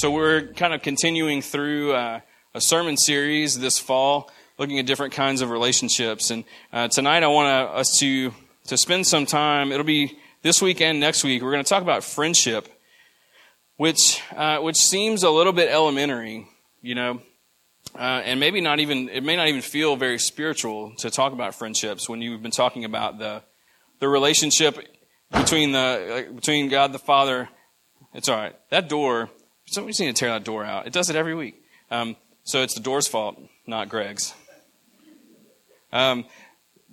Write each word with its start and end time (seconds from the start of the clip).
So 0.00 0.10
we're 0.10 0.46
kind 0.54 0.72
of 0.72 0.80
continuing 0.80 1.42
through 1.42 1.92
uh, 1.92 2.20
a 2.54 2.60
sermon 2.62 2.96
series 2.96 3.58
this 3.58 3.78
fall, 3.78 4.30
looking 4.56 4.78
at 4.78 4.86
different 4.86 5.12
kinds 5.12 5.42
of 5.42 5.50
relationships. 5.50 6.30
And 6.30 6.44
uh, 6.72 6.88
tonight, 6.88 7.22
I 7.22 7.26
want 7.26 7.48
us 7.48 7.98
to 7.98 8.32
to 8.70 8.78
spend 8.78 9.06
some 9.06 9.26
time. 9.26 9.70
It'll 9.70 9.84
be 9.84 10.18
this 10.42 10.62
week 10.62 10.80
and 10.80 10.98
next 10.98 11.22
week. 11.22 11.42
We're 11.42 11.52
going 11.52 11.62
to 11.62 11.68
talk 11.68 11.82
about 11.82 12.02
friendship, 12.02 12.68
which 13.76 14.22
uh, 14.34 14.58
which 14.58 14.76
seems 14.76 15.22
a 15.22 15.30
little 15.30 15.52
bit 15.52 15.70
elementary, 15.70 16.48
you 16.80 16.94
know, 16.94 17.20
uh, 17.94 18.22
and 18.24 18.40
maybe 18.40 18.60
not 18.60 18.80
even 18.80 19.08
it 19.08 19.22
may 19.22 19.36
not 19.36 19.48
even 19.48 19.60
feel 19.60 19.96
very 19.96 20.18
spiritual 20.18 20.94
to 20.98 21.10
talk 21.10 21.32
about 21.32 21.54
friendships 21.54 22.08
when 22.08 22.22
you've 22.22 22.42
been 22.42 22.50
talking 22.50 22.84
about 22.84 23.18
the 23.18 23.42
the 23.98 24.08
relationship 24.08 24.78
between 25.30 25.72
the 25.72 26.28
between 26.34 26.68
God 26.68 26.92
the 26.92 26.98
Father. 26.98 27.48
It's 28.14 28.28
all 28.28 28.36
right. 28.36 28.56
That 28.70 28.88
door 28.88 29.30
Somebody's 29.70 30.00
need 30.00 30.08
to 30.08 30.12
tear 30.14 30.30
that 30.30 30.42
door 30.42 30.64
out. 30.64 30.88
It 30.88 30.92
does 30.92 31.10
it 31.10 31.16
every 31.16 31.34
week. 31.34 31.62
Um, 31.92 32.16
so 32.42 32.62
it's 32.62 32.74
the 32.74 32.80
door's 32.80 33.06
fault, 33.06 33.40
not 33.68 33.88
Greg's. 33.88 34.34
Um, 35.92 36.24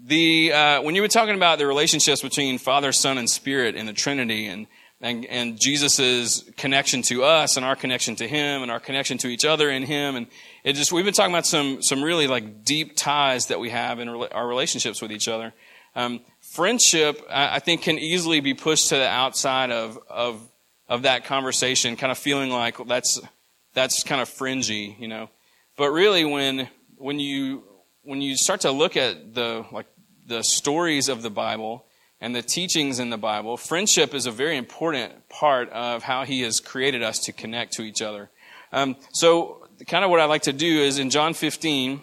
the 0.05 0.53
uh, 0.53 0.81
when 0.81 0.95
you 0.95 1.01
were 1.01 1.07
talking 1.07 1.35
about 1.35 1.59
the 1.59 1.67
relationships 1.67 2.21
between 2.21 2.57
Father, 2.57 2.91
Son, 2.91 3.17
and 3.17 3.29
Spirit 3.29 3.75
in 3.75 3.85
the 3.85 3.93
Trinity, 3.93 4.45
and 4.45 4.67
and 5.01 5.25
and 5.25 5.59
Jesus's 5.59 6.49
connection 6.55 7.01
to 7.03 7.23
us, 7.23 7.57
and 7.57 7.65
our 7.65 7.75
connection 7.75 8.15
to 8.17 8.27
Him, 8.27 8.61
and 8.61 8.71
our 8.71 8.79
connection 8.79 9.17
to 9.19 9.27
each 9.27 9.45
other 9.45 9.69
in 9.69 9.83
Him, 9.83 10.15
and 10.15 10.27
it 10.63 10.73
just 10.73 10.91
we've 10.91 11.05
been 11.05 11.13
talking 11.13 11.33
about 11.33 11.45
some 11.45 11.81
some 11.81 12.03
really 12.03 12.27
like 12.27 12.63
deep 12.63 12.95
ties 12.95 13.47
that 13.47 13.59
we 13.59 13.69
have 13.69 13.99
in 13.99 14.09
re- 14.09 14.29
our 14.31 14.47
relationships 14.47 15.01
with 15.01 15.11
each 15.11 15.27
other. 15.27 15.53
Um, 15.95 16.21
friendship, 16.41 17.21
I, 17.29 17.55
I 17.55 17.59
think, 17.59 17.81
can 17.81 17.97
easily 17.97 18.39
be 18.39 18.53
pushed 18.53 18.89
to 18.89 18.95
the 18.95 19.07
outside 19.07 19.71
of 19.71 19.99
of 20.09 20.39
of 20.87 21.03
that 21.03 21.25
conversation, 21.25 21.95
kind 21.95 22.11
of 22.11 22.17
feeling 22.17 22.49
like 22.49 22.77
that's 22.87 23.19
that's 23.73 24.03
kind 24.03 24.21
of 24.21 24.29
fringy, 24.29 24.95
you 24.99 25.07
know. 25.07 25.29
But 25.75 25.89
really, 25.89 26.23
when 26.23 26.69
when 26.97 27.19
you 27.19 27.63
when 28.07 28.21
you 28.21 28.37
start 28.37 28.61
to 28.61 28.71
look 28.71 28.95
at 28.95 29.33
the 29.33 29.65
like 29.71 29.85
the 30.25 30.41
stories 30.41 31.09
of 31.09 31.21
the 31.21 31.29
Bible 31.29 31.85
and 32.21 32.33
the 32.33 32.41
teachings 32.41 32.99
in 32.99 33.09
the 33.09 33.17
Bible, 33.17 33.57
friendship 33.57 34.13
is 34.13 34.25
a 34.25 34.31
very 34.31 34.55
important 34.55 35.27
part 35.27 35.69
of 35.71 36.03
how 36.03 36.23
He 36.23 36.41
has 36.41 36.61
created 36.61 37.03
us 37.03 37.19
to 37.19 37.33
connect 37.33 37.73
to 37.73 37.81
each 37.81 38.01
other. 38.01 38.29
Um, 38.71 38.95
so, 39.11 39.67
kind 39.87 40.05
of 40.05 40.09
what 40.09 40.21
I 40.21 40.25
like 40.25 40.43
to 40.43 40.53
do 40.53 40.81
is 40.81 40.99
in 40.99 41.09
John 41.09 41.33
15, 41.33 42.01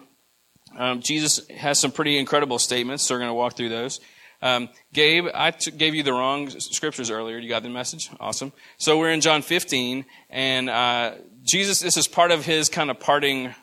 um, 0.77 1.01
Jesus 1.01 1.47
has 1.49 1.79
some 1.79 1.91
pretty 1.91 2.19
incredible 2.19 2.59
statements. 2.59 3.03
So 3.03 3.15
we're 3.15 3.19
going 3.19 3.29
to 3.29 3.33
walk 3.33 3.57
through 3.57 3.69
those. 3.69 3.99
Um, 4.41 4.69
Gabe, 4.93 5.25
I 5.33 5.51
t- 5.51 5.71
gave 5.71 5.95
you 5.95 6.03
the 6.03 6.13
wrong 6.13 6.51
scriptures 6.51 7.09
earlier. 7.09 7.39
You 7.39 7.49
got 7.49 7.63
the 7.63 7.69
message? 7.69 8.11
Awesome. 8.19 8.51
So 8.77 8.99
we're 8.99 9.11
in 9.11 9.21
John 9.21 9.41
15, 9.41 10.05
and 10.29 10.69
uh, 10.69 11.13
Jesus, 11.43 11.79
this 11.79 11.97
is 11.97 12.07
part 12.07 12.31
of 12.31 12.45
his 12.45 12.69
kind 12.69 12.91
of 12.91 12.99
parting, 12.99 13.55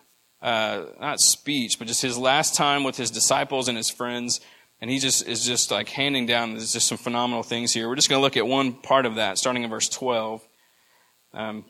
uh, 0.42 0.86
not 1.00 1.20
speech, 1.20 1.78
but 1.78 1.86
just 1.86 2.02
his 2.02 2.18
last 2.18 2.54
time 2.54 2.84
with 2.84 2.96
his 2.96 3.10
disciples 3.10 3.68
and 3.68 3.76
his 3.76 3.90
friends. 3.90 4.40
And 4.80 4.90
he 4.90 4.98
just 4.98 5.26
is 5.28 5.46
just 5.46 5.70
like 5.70 5.88
handing 5.88 6.26
down, 6.26 6.50
there's 6.50 6.72
just 6.72 6.88
some 6.88 6.98
phenomenal 6.98 7.44
things 7.44 7.72
here. 7.72 7.88
We're 7.88 7.94
just 7.94 8.10
going 8.10 8.18
to 8.18 8.22
look 8.22 8.36
at 8.36 8.46
one 8.46 8.72
part 8.72 9.06
of 9.06 9.14
that, 9.14 9.38
starting 9.38 9.62
in 9.62 9.70
verse 9.70 9.88
12. 9.88 10.42
Um, 11.32 11.64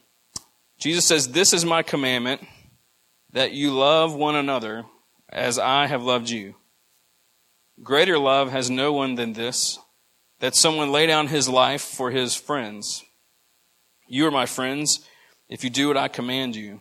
Jesus 0.79 1.07
says, 1.07 1.29
This 1.29 1.53
is 1.53 1.65
my 1.65 1.83
commandment, 1.83 2.41
that 3.33 3.53
you 3.53 3.73
love 3.73 4.15
one 4.15 4.35
another 4.35 4.85
as 5.29 5.59
I 5.59 5.87
have 5.87 6.03
loved 6.03 6.31
you. 6.31 6.55
Greater 7.83 8.19
love 8.19 8.51
has 8.51 8.71
no 8.71 8.93
one 8.93 9.17
than 9.17 9.35
this, 9.35 9.79
that 10.41 10.57
someone 10.57 10.91
lay 10.91 11.07
down 11.07 11.27
his 11.27 11.49
life 11.49 11.83
for 11.83 12.11
his 12.11 12.35
friends. 12.35 13.05
You 14.09 14.27
are 14.27 14.31
my 14.31 14.47
friends 14.47 15.07
if 15.49 15.65
you 15.65 15.71
do 15.71 15.89
what 15.89 15.97
I 15.97 16.09
command 16.09 16.57
you. 16.57 16.81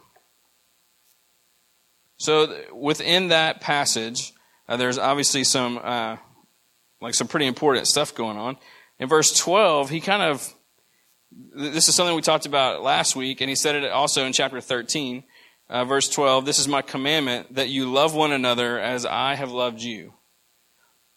So 2.21 2.63
within 2.73 3.29
that 3.29 3.61
passage, 3.61 4.33
uh, 4.67 4.77
there's 4.77 4.97
obviously 4.97 5.43
some 5.43 5.79
uh, 5.81 6.17
like 7.01 7.13
some 7.13 7.27
pretty 7.27 7.47
important 7.47 7.87
stuff 7.87 8.13
going 8.13 8.37
on. 8.37 8.57
In 8.99 9.09
verse 9.09 9.35
12, 9.37 9.89
he 9.89 10.01
kind 10.01 10.21
of 10.21 10.53
this 11.31 11.87
is 11.87 11.95
something 11.95 12.15
we 12.15 12.21
talked 12.21 12.45
about 12.45 12.83
last 12.83 13.15
week, 13.15 13.41
and 13.41 13.49
he 13.49 13.55
said 13.55 13.75
it 13.75 13.89
also 13.91 14.25
in 14.25 14.33
chapter 14.33 14.61
13 14.61 15.23
uh, 15.71 15.85
verse 15.85 16.09
12, 16.09 16.43
this 16.43 16.59
is 16.59 16.67
my 16.67 16.81
commandment 16.81 17.55
that 17.55 17.69
you 17.69 17.89
love 17.89 18.13
one 18.13 18.33
another 18.33 18.77
as 18.77 19.05
I 19.05 19.35
have 19.35 19.51
loved 19.51 19.81
you. 19.81 20.13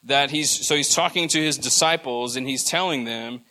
That 0.04 0.30
he's, 0.30 0.66
so 0.66 0.76
he's 0.76 0.94
talking 0.94 1.26
to 1.28 1.40
his 1.40 1.58
disciples 1.58 2.36
and 2.36 2.48
he's 2.48 2.62
telling 2.62 3.02
them 3.02 3.42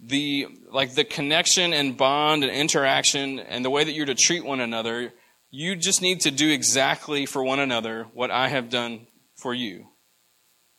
the, 0.00 0.46
like 0.72 0.94
the 0.94 1.04
connection 1.04 1.74
and 1.74 1.94
bond 1.94 2.42
and 2.42 2.50
interaction 2.50 3.38
and 3.38 3.62
the 3.62 3.70
way 3.70 3.84
that 3.84 3.92
you're 3.92 4.06
to 4.06 4.14
treat 4.14 4.46
one 4.46 4.60
another. 4.60 5.12
You 5.58 5.74
just 5.74 6.02
need 6.02 6.20
to 6.20 6.30
do 6.30 6.50
exactly 6.50 7.24
for 7.24 7.42
one 7.42 7.60
another 7.60 8.08
what 8.12 8.30
I 8.30 8.48
have 8.48 8.68
done 8.68 9.06
for 9.36 9.54
you. 9.54 9.86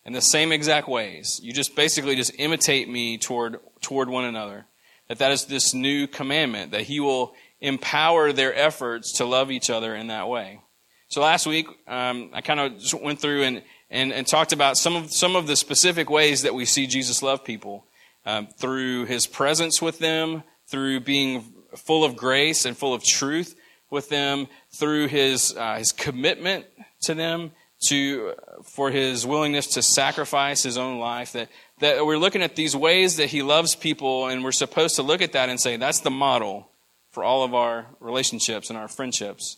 In 0.06 0.14
the 0.14 0.22
same 0.22 0.52
exact 0.52 0.88
ways. 0.88 1.40
You 1.42 1.52
just 1.52 1.76
basically 1.76 2.16
just 2.16 2.34
imitate 2.38 2.88
me 2.88 3.18
toward, 3.18 3.58
toward 3.82 4.08
one 4.08 4.24
another. 4.24 4.68
That 5.08 5.18
that 5.18 5.32
is 5.32 5.46
this 5.46 5.74
new 5.74 6.06
commandment 6.06 6.74
that 6.74 6.84
he 6.84 7.00
will 7.00 7.34
empower 7.60 8.32
their 8.32 8.54
efforts 8.54 9.14
to 9.14 9.26
love 9.26 9.50
each 9.50 9.72
other 9.72 9.96
in 9.96 10.08
that 10.08 10.28
way. 10.28 10.62
So 11.08 11.22
last 11.22 11.48
week, 11.48 11.66
um, 11.88 12.30
I 12.32 12.42
kind 12.42 12.60
of 12.60 12.78
just 12.78 12.94
went 12.94 13.20
through 13.20 13.46
and, 13.46 13.64
and, 13.90 14.14
and, 14.14 14.28
talked 14.28 14.54
about 14.54 14.78
some 14.78 14.96
of, 14.96 15.12
some 15.12 15.36
of 15.36 15.48
the 15.48 15.56
specific 15.56 16.08
ways 16.08 16.44
that 16.44 16.54
we 16.54 16.66
see 16.66 16.86
Jesus 16.86 17.24
love 17.24 17.44
people 17.44 17.88
um, 18.28 18.48
through 18.60 19.06
his 19.06 19.26
presence 19.26 19.82
with 19.82 19.98
them, 19.98 20.44
through 20.68 21.00
being 21.00 21.42
full 21.76 22.04
of 22.04 22.16
grace 22.16 22.64
and 22.64 22.78
full 22.78 22.94
of 22.94 23.04
truth 23.04 23.56
with 23.90 24.09
them, 24.09 24.48
through 24.78 25.08
his, 25.08 25.56
uh, 25.56 25.75
his 25.75 25.92
commitment 25.92 26.66
to 27.02 27.14
them, 27.14 27.52
to, 27.88 28.34
for 28.64 28.90
his 28.90 29.25
willingness 29.25 29.68
to 29.68 29.84
sacrifice 29.84 30.64
his 30.64 30.78
own 30.78 31.00
life, 31.00 31.34
that, 31.34 31.50
that 31.80 32.06
we're 32.06 32.18
looking 32.18 32.42
at 32.42 32.56
these 32.56 32.75
ways 32.75 33.18
that 33.18 33.28
he 33.28 33.44
loves 33.44 33.75
people, 33.75 34.28
and 34.28 34.44
we're 34.44 34.52
supposed 34.52 34.96
to 34.96 35.03
look 35.03 35.22
at 35.22 35.34
that 35.34 35.50
and 35.50 35.59
say, 35.59 35.78
that's 35.78 36.00
the 36.00 36.09
model 36.09 36.70
for 37.12 37.24
all 37.24 37.44
of 37.44 37.53
our 37.53 37.88
relationships 38.00 38.70
and 38.70 38.78
our 38.78 38.88
friendships. 38.88 39.58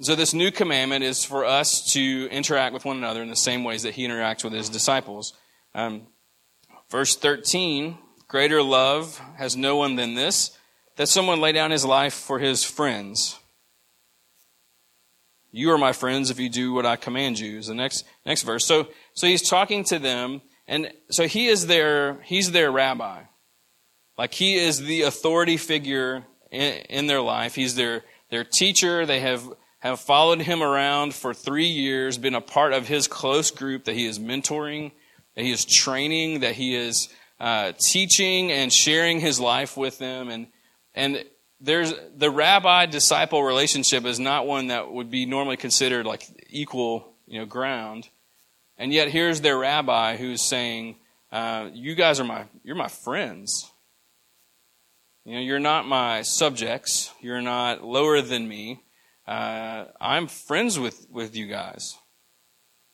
So, 0.00 0.16
this 0.16 0.34
new 0.34 0.50
commandment 0.50 1.04
is 1.04 1.22
for 1.22 1.44
us 1.44 1.92
to 1.92 2.28
interact 2.30 2.74
with 2.74 2.84
one 2.84 2.96
another 2.96 3.22
in 3.22 3.28
the 3.28 3.36
same 3.36 3.62
ways 3.62 3.84
that 3.84 3.94
he 3.94 4.04
interacts 4.04 4.42
with 4.42 4.52
his 4.52 4.68
disciples. 4.68 5.32
Um, 5.76 6.08
verse 6.90 7.14
13 7.14 7.98
Greater 8.26 8.62
love 8.62 9.20
has 9.36 9.56
no 9.56 9.76
one 9.76 9.94
than 9.94 10.14
this, 10.14 10.58
that 11.02 11.08
someone 11.08 11.40
lay 11.40 11.50
down 11.50 11.72
his 11.72 11.84
life 11.84 12.14
for 12.14 12.38
his 12.38 12.62
friends. 12.62 13.36
You 15.50 15.72
are 15.72 15.78
my 15.78 15.92
friends 15.92 16.30
if 16.30 16.38
you 16.38 16.48
do 16.48 16.72
what 16.72 16.86
I 16.86 16.94
command 16.94 17.40
you. 17.40 17.58
Is 17.58 17.66
the 17.66 17.74
next 17.74 18.04
next 18.24 18.42
verse. 18.42 18.64
So 18.64 18.86
so 19.12 19.26
he's 19.26 19.42
talking 19.42 19.82
to 19.86 19.98
them, 19.98 20.42
and 20.68 20.92
so 21.10 21.26
he 21.26 21.48
is 21.48 21.66
their 21.66 22.20
he's 22.22 22.52
their 22.52 22.70
rabbi. 22.70 23.22
Like 24.16 24.32
he 24.32 24.54
is 24.54 24.78
the 24.78 25.02
authority 25.02 25.56
figure 25.56 26.22
in, 26.52 26.74
in 26.88 27.06
their 27.08 27.20
life. 27.20 27.56
He's 27.56 27.74
their, 27.74 28.04
their 28.30 28.44
teacher. 28.44 29.04
They 29.04 29.18
have, 29.18 29.42
have 29.80 29.98
followed 29.98 30.42
him 30.42 30.62
around 30.62 31.14
for 31.14 31.34
three 31.34 31.66
years, 31.66 32.16
been 32.16 32.36
a 32.36 32.40
part 32.40 32.74
of 32.74 32.86
his 32.86 33.08
close 33.08 33.50
group 33.50 33.86
that 33.86 33.96
he 33.96 34.06
is 34.06 34.20
mentoring, 34.20 34.92
that 35.34 35.44
he 35.44 35.50
is 35.50 35.64
training, 35.64 36.40
that 36.40 36.54
he 36.54 36.76
is 36.76 37.08
uh, 37.40 37.72
teaching 37.90 38.52
and 38.52 38.72
sharing 38.72 39.18
his 39.18 39.40
life 39.40 39.76
with 39.76 39.98
them. 39.98 40.28
And, 40.28 40.46
and 40.94 41.24
there's 41.60 41.94
the 42.16 42.30
rabbi 42.30 42.86
disciple 42.86 43.42
relationship 43.42 44.04
is 44.04 44.18
not 44.18 44.46
one 44.46 44.68
that 44.68 44.90
would 44.90 45.10
be 45.10 45.26
normally 45.26 45.56
considered 45.56 46.06
like 46.06 46.24
equal 46.48 47.14
you 47.26 47.38
know 47.38 47.46
ground 47.46 48.08
and 48.76 48.92
yet 48.92 49.08
here's 49.08 49.40
their 49.40 49.58
rabbi 49.58 50.16
who's 50.16 50.42
saying 50.42 50.96
uh, 51.32 51.70
you 51.72 51.94
guys 51.94 52.20
are 52.20 52.24
my 52.24 52.44
you're 52.62 52.76
my 52.76 52.88
friends. 52.88 53.72
You 55.24 55.34
know, 55.34 55.40
you're 55.40 55.60
not 55.60 55.86
my 55.86 56.22
subjects. 56.22 57.10
You're 57.20 57.40
not 57.40 57.82
lower 57.82 58.20
than 58.20 58.46
me. 58.46 58.82
Uh, 59.26 59.86
I'm 60.00 60.26
friends 60.26 60.78
with 60.78 61.06
with 61.10 61.34
you 61.34 61.46
guys. 61.46 61.96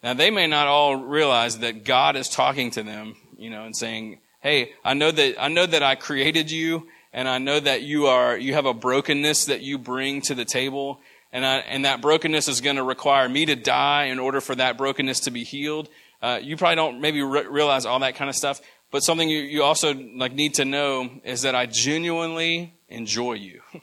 Now 0.05 0.15
they 0.15 0.31
may 0.31 0.47
not 0.47 0.69
all 0.69 0.95
realize 0.95 1.59
that 1.59 1.85
God 1.85 2.15
is 2.15 2.29
talking 2.29 2.71
to 2.73 2.85
them, 2.85 3.17
you 3.37 3.51
know, 3.51 3.65
and 3.65 3.77
saying, 3.77 4.21
"Hey, 4.41 4.73
I 4.85 4.95
know 4.95 5.11
that 5.11 5.43
I 5.43 5.49
know 5.49 5.67
that 5.67 5.83
I 5.83 5.97
created 5.97 6.49
you, 6.51 6.87
and 7.19 7.29
I 7.29 7.39
know 7.39 7.59
that 7.59 7.83
you 7.83 8.07
are 8.07 8.39
you 8.39 8.55
have 8.55 8.65
a 8.65 8.73
brokenness 8.73 9.47
that 9.47 9.61
you 9.61 9.77
bring 9.77 10.21
to 10.23 10.37
the 10.37 10.45
table, 10.45 11.01
and 11.33 11.45
I, 11.45 11.57
and 11.57 11.85
that 11.85 12.01
brokenness 12.01 12.47
is 12.47 12.61
going 12.61 12.77
to 12.77 12.85
require 12.85 13.29
me 13.29 13.45
to 13.47 13.57
die 13.57 14.05
in 14.05 14.21
order 14.21 14.41
for 14.41 14.55
that 14.55 14.79
brokenness 14.79 15.19
to 15.21 15.33
be 15.33 15.43
healed." 15.43 15.89
Uh, 16.23 16.39
you 16.41 16.57
probably 16.57 16.77
don't 16.77 17.01
maybe 17.01 17.21
re- 17.21 17.49
realize 17.49 17.87
all 17.87 17.99
that 17.99 18.15
kind 18.15 18.31
of 18.31 18.37
stuff, 18.37 18.61
but 18.93 19.03
something 19.03 19.29
you, 19.29 19.41
you 19.41 19.65
also 19.65 19.95
like 19.95 20.33
need 20.33 20.55
to 20.55 20.65
know 20.65 21.11
is 21.25 21.43
that 21.43 21.57
I 21.57 21.67
genuinely 21.67 22.75
enjoy 22.89 23.33
you. 23.33 23.63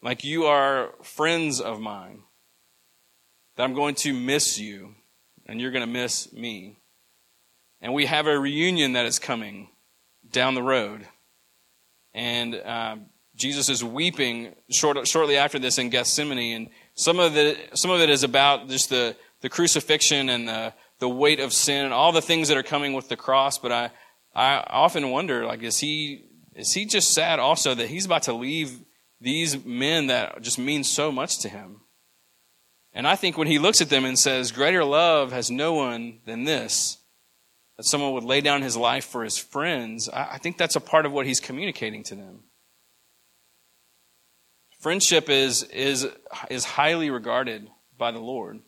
like 0.00 0.22
you 0.22 0.44
are 0.44 0.94
friends 1.02 1.60
of 1.60 1.80
mine. 1.80 2.22
That 3.56 3.64
I'm 3.64 3.74
going 3.74 3.96
to 3.96 4.14
miss 4.14 4.60
you 4.60 4.94
and 5.44 5.60
you're 5.60 5.72
going 5.72 5.84
to 5.84 5.92
miss 5.92 6.32
me. 6.32 6.78
And 7.80 7.92
we 7.92 8.06
have 8.06 8.28
a 8.28 8.38
reunion 8.38 8.92
that 8.92 9.06
is 9.06 9.18
coming 9.18 9.70
down 10.30 10.54
the 10.54 10.62
road. 10.62 11.08
And 12.16 12.56
uh, 12.56 12.96
Jesus 13.36 13.68
is 13.68 13.84
weeping 13.84 14.54
short, 14.72 15.06
shortly 15.06 15.36
after 15.36 15.60
this 15.60 15.78
in 15.78 15.90
Gethsemane, 15.90 16.56
and 16.56 16.68
some 16.94 17.20
of 17.20 17.36
it 17.36 17.78
some 17.78 17.92
of 17.92 18.00
it 18.00 18.10
is 18.10 18.24
about 18.24 18.68
just 18.68 18.88
the 18.88 19.14
the 19.42 19.48
crucifixion 19.48 20.28
and 20.28 20.48
the 20.48 20.72
the 20.98 21.08
weight 21.08 21.40
of 21.40 21.52
sin 21.52 21.84
and 21.84 21.94
all 21.94 22.12
the 22.12 22.22
things 22.22 22.48
that 22.48 22.56
are 22.56 22.62
coming 22.62 22.94
with 22.94 23.08
the 23.08 23.16
cross. 23.16 23.58
But 23.58 23.72
I, 23.72 23.90
I 24.34 24.64
often 24.68 25.10
wonder, 25.10 25.44
like, 25.44 25.62
is 25.62 25.78
he, 25.78 26.24
is 26.54 26.72
he 26.72 26.86
just 26.86 27.12
sad 27.12 27.38
also 27.38 27.74
that 27.74 27.88
he's 27.88 28.06
about 28.06 28.22
to 28.24 28.32
leave 28.32 28.80
these 29.20 29.64
men 29.64 30.06
that 30.08 30.40
just 30.42 30.58
mean 30.58 30.84
so 30.84 31.12
much 31.12 31.38
to 31.40 31.48
him? 31.48 31.82
And 32.92 33.06
I 33.06 33.16
think 33.16 33.36
when 33.36 33.46
he 33.46 33.58
looks 33.58 33.82
at 33.82 33.90
them 33.90 34.06
and 34.06 34.18
says, 34.18 34.52
greater 34.52 34.84
love 34.84 35.32
has 35.32 35.50
no 35.50 35.74
one 35.74 36.20
than 36.24 36.44
this, 36.44 36.98
that 37.76 37.84
someone 37.84 38.12
would 38.12 38.24
lay 38.24 38.40
down 38.40 38.62
his 38.62 38.76
life 38.76 39.04
for 39.04 39.22
his 39.22 39.36
friends, 39.38 40.08
I, 40.08 40.38
think 40.38 40.56
that's 40.56 40.76
a 40.76 40.80
part 40.80 41.06
of 41.06 41.12
what 41.12 41.26
he's 41.26 41.40
communicating 41.40 42.02
to 42.04 42.14
them. 42.14 42.44
Friendship 44.80 45.28
is, 45.28 45.62
is, 45.64 46.06
is 46.48 46.64
highly 46.64 47.10
regarded 47.10 47.68
by 47.98 48.12
the 48.12 48.20
Lord. 48.20 48.60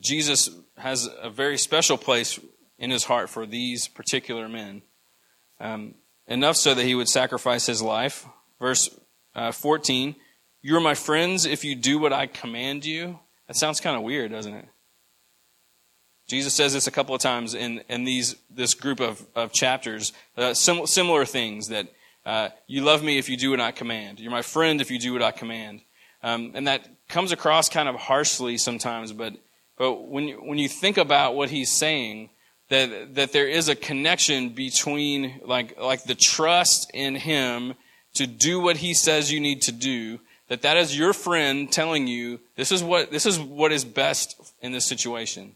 Jesus 0.00 0.50
has 0.76 1.08
a 1.20 1.30
very 1.30 1.58
special 1.58 1.96
place 1.96 2.38
in 2.78 2.90
his 2.90 3.04
heart 3.04 3.30
for 3.30 3.46
these 3.46 3.88
particular 3.88 4.48
men. 4.48 4.82
Um, 5.58 5.94
enough 6.26 6.56
so 6.56 6.74
that 6.74 6.84
he 6.84 6.94
would 6.94 7.08
sacrifice 7.08 7.66
his 7.66 7.80
life. 7.80 8.26
Verse 8.60 8.90
uh, 9.34 9.52
14 9.52 10.16
You 10.62 10.76
are 10.76 10.80
my 10.80 10.94
friends 10.94 11.46
if 11.46 11.64
you 11.64 11.74
do 11.74 11.98
what 11.98 12.12
I 12.12 12.26
command 12.26 12.84
you. 12.84 13.18
That 13.48 13.56
sounds 13.56 13.80
kind 13.80 13.96
of 13.96 14.02
weird, 14.02 14.32
doesn't 14.32 14.54
it? 14.54 14.68
Jesus 16.26 16.54
says 16.54 16.72
this 16.72 16.86
a 16.86 16.90
couple 16.90 17.14
of 17.14 17.20
times 17.20 17.54
in, 17.54 17.82
in 17.88 18.04
these, 18.04 18.36
this 18.50 18.74
group 18.74 19.00
of, 19.00 19.24
of 19.34 19.52
chapters, 19.52 20.12
uh, 20.36 20.54
sim- 20.54 20.86
similar 20.86 21.24
things 21.24 21.68
that 21.68 21.88
uh, 22.24 22.48
you 22.66 22.82
love 22.82 23.02
me 23.02 23.18
if 23.18 23.28
you 23.28 23.36
do 23.36 23.50
what 23.50 23.60
I 23.60 23.70
command. 23.70 24.18
You're 24.18 24.32
my 24.32 24.42
friend 24.42 24.80
if 24.80 24.90
you 24.90 24.98
do 24.98 25.12
what 25.12 25.22
I 25.22 25.30
command. 25.30 25.82
Um, 26.22 26.52
and 26.54 26.66
that 26.66 26.88
comes 27.08 27.30
across 27.30 27.68
kind 27.68 27.88
of 27.88 27.94
harshly 27.94 28.58
sometimes, 28.58 29.12
but 29.12 29.34
but 29.78 30.08
when 30.08 30.24
you, 30.24 30.36
when 30.36 30.58
you 30.58 30.68
think 30.68 30.96
about 30.96 31.34
what 31.34 31.50
he's 31.50 31.70
saying, 31.70 32.30
that 32.68 33.14
that 33.14 33.32
there 33.32 33.46
is 33.46 33.68
a 33.68 33.76
connection 33.76 34.48
between 34.50 35.40
like 35.44 35.78
like 35.78 36.04
the 36.04 36.14
trust 36.14 36.90
in 36.92 37.14
him 37.14 37.74
to 38.14 38.26
do 38.26 38.58
what 38.58 38.78
he 38.78 38.94
says 38.94 39.30
you 39.30 39.38
need 39.38 39.62
to 39.62 39.72
do, 39.72 40.18
that 40.48 40.62
that 40.62 40.76
is 40.76 40.98
your 40.98 41.12
friend 41.12 41.70
telling 41.70 42.06
you 42.06 42.40
this 42.56 42.72
is 42.72 42.82
what 42.82 43.12
this 43.12 43.26
is 43.26 43.38
what 43.38 43.70
is 43.70 43.84
best 43.84 44.34
in 44.60 44.72
this 44.72 44.86
situation. 44.86 45.54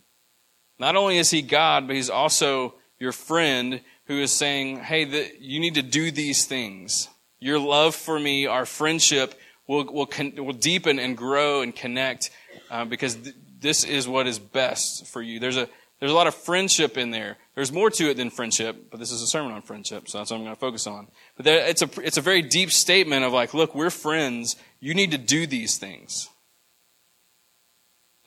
Not 0.80 0.96
only 0.96 1.18
is 1.18 1.30
he 1.30 1.42
God, 1.42 1.86
but 1.86 1.94
he's 1.94 2.10
also 2.10 2.74
your 2.98 3.12
friend 3.12 3.82
who 4.06 4.20
is 4.20 4.32
saying, 4.32 4.80
"Hey, 4.80 5.04
the, 5.04 5.30
you 5.38 5.60
need 5.60 5.74
to 5.74 5.82
do 5.82 6.10
these 6.10 6.46
things. 6.46 7.08
Your 7.38 7.58
love 7.58 7.94
for 7.94 8.18
me, 8.18 8.46
our 8.46 8.66
friendship, 8.66 9.38
will 9.66 9.84
will, 9.84 10.06
con- 10.06 10.34
will 10.36 10.54
deepen 10.54 10.98
and 10.98 11.16
grow 11.16 11.60
and 11.60 11.76
connect 11.76 12.30
uh, 12.70 12.86
because 12.86 13.14
th- 13.14 13.36
this 13.60 13.84
is 13.84 14.08
what 14.08 14.26
is 14.26 14.38
best 14.38 15.06
for 15.06 15.20
you. 15.20 15.38
There's 15.38 15.58
a 15.58 15.68
there's 16.00 16.12
a 16.12 16.14
lot 16.14 16.26
of 16.26 16.34
friendship 16.34 16.96
in 16.96 17.10
there. 17.10 17.36
There's 17.54 17.70
more 17.70 17.90
to 17.90 18.10
it 18.10 18.16
than 18.16 18.30
friendship, 18.30 18.90
but 18.90 18.98
this 18.98 19.12
is 19.12 19.20
a 19.20 19.26
sermon 19.26 19.52
on 19.52 19.60
friendship, 19.60 20.08
so 20.08 20.16
that's 20.16 20.30
what 20.30 20.38
I'm 20.38 20.44
going 20.44 20.56
to 20.56 20.60
focus 20.60 20.86
on. 20.86 21.08
But 21.36 21.44
there, 21.44 21.68
it's 21.68 21.82
a 21.82 21.90
it's 22.02 22.16
a 22.16 22.22
very 22.22 22.40
deep 22.40 22.72
statement 22.72 23.24
of 23.24 23.34
like, 23.34 23.52
look, 23.52 23.74
we're 23.74 23.90
friends. 23.90 24.56
You 24.80 24.94
need 24.94 25.10
to 25.10 25.18
do 25.18 25.46
these 25.46 25.76
things. 25.76 26.30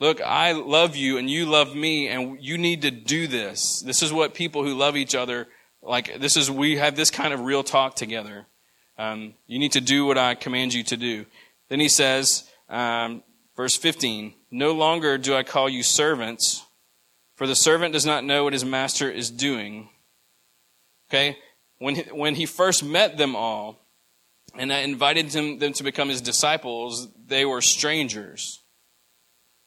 Look, 0.04 0.20
I 0.20 0.52
love 0.52 0.96
you 0.96 1.16
and 1.16 1.30
you 1.30 1.46
love 1.46 1.74
me, 1.74 2.08
and 2.08 2.36
you 2.38 2.58
need 2.58 2.82
to 2.82 2.90
do 2.90 3.26
this. 3.26 3.80
This 3.80 4.02
is 4.02 4.12
what 4.12 4.34
people 4.34 4.62
who 4.62 4.74
love 4.74 4.98
each 4.98 5.14
other 5.14 5.48
like. 5.80 6.20
This 6.20 6.36
is 6.36 6.50
we 6.50 6.76
have 6.76 6.94
this 6.94 7.10
kind 7.10 7.32
of 7.32 7.40
real 7.40 7.64
talk 7.64 7.96
together. 7.96 8.44
Um, 8.98 9.32
you 9.46 9.58
need 9.58 9.72
to 9.72 9.80
do 9.80 10.04
what 10.04 10.18
I 10.18 10.34
command 10.34 10.74
you 10.74 10.82
to 10.82 10.98
do. 10.98 11.24
Then 11.70 11.80
he 11.80 11.88
says, 11.88 12.46
um, 12.68 13.22
verse 13.56 13.76
15. 13.76 14.34
No 14.50 14.72
longer 14.72 15.16
do 15.16 15.34
I 15.34 15.42
call 15.42 15.70
you 15.70 15.82
servants, 15.82 16.66
for 17.34 17.46
the 17.46 17.56
servant 17.56 17.94
does 17.94 18.04
not 18.04 18.24
know 18.24 18.44
what 18.44 18.52
his 18.52 18.62
master 18.62 19.10
is 19.10 19.30
doing. 19.30 19.88
Okay? 21.08 21.38
When 21.78 21.94
he, 21.94 22.02
when 22.02 22.34
he 22.34 22.44
first 22.44 22.84
met 22.84 23.16
them 23.16 23.34
all 23.34 23.80
and 24.54 24.70
I 24.70 24.80
invited 24.80 25.30
them, 25.30 25.60
them 25.60 25.72
to 25.72 25.82
become 25.82 26.10
his 26.10 26.20
disciples, 26.20 27.08
they 27.26 27.46
were 27.46 27.62
strangers. 27.62 28.60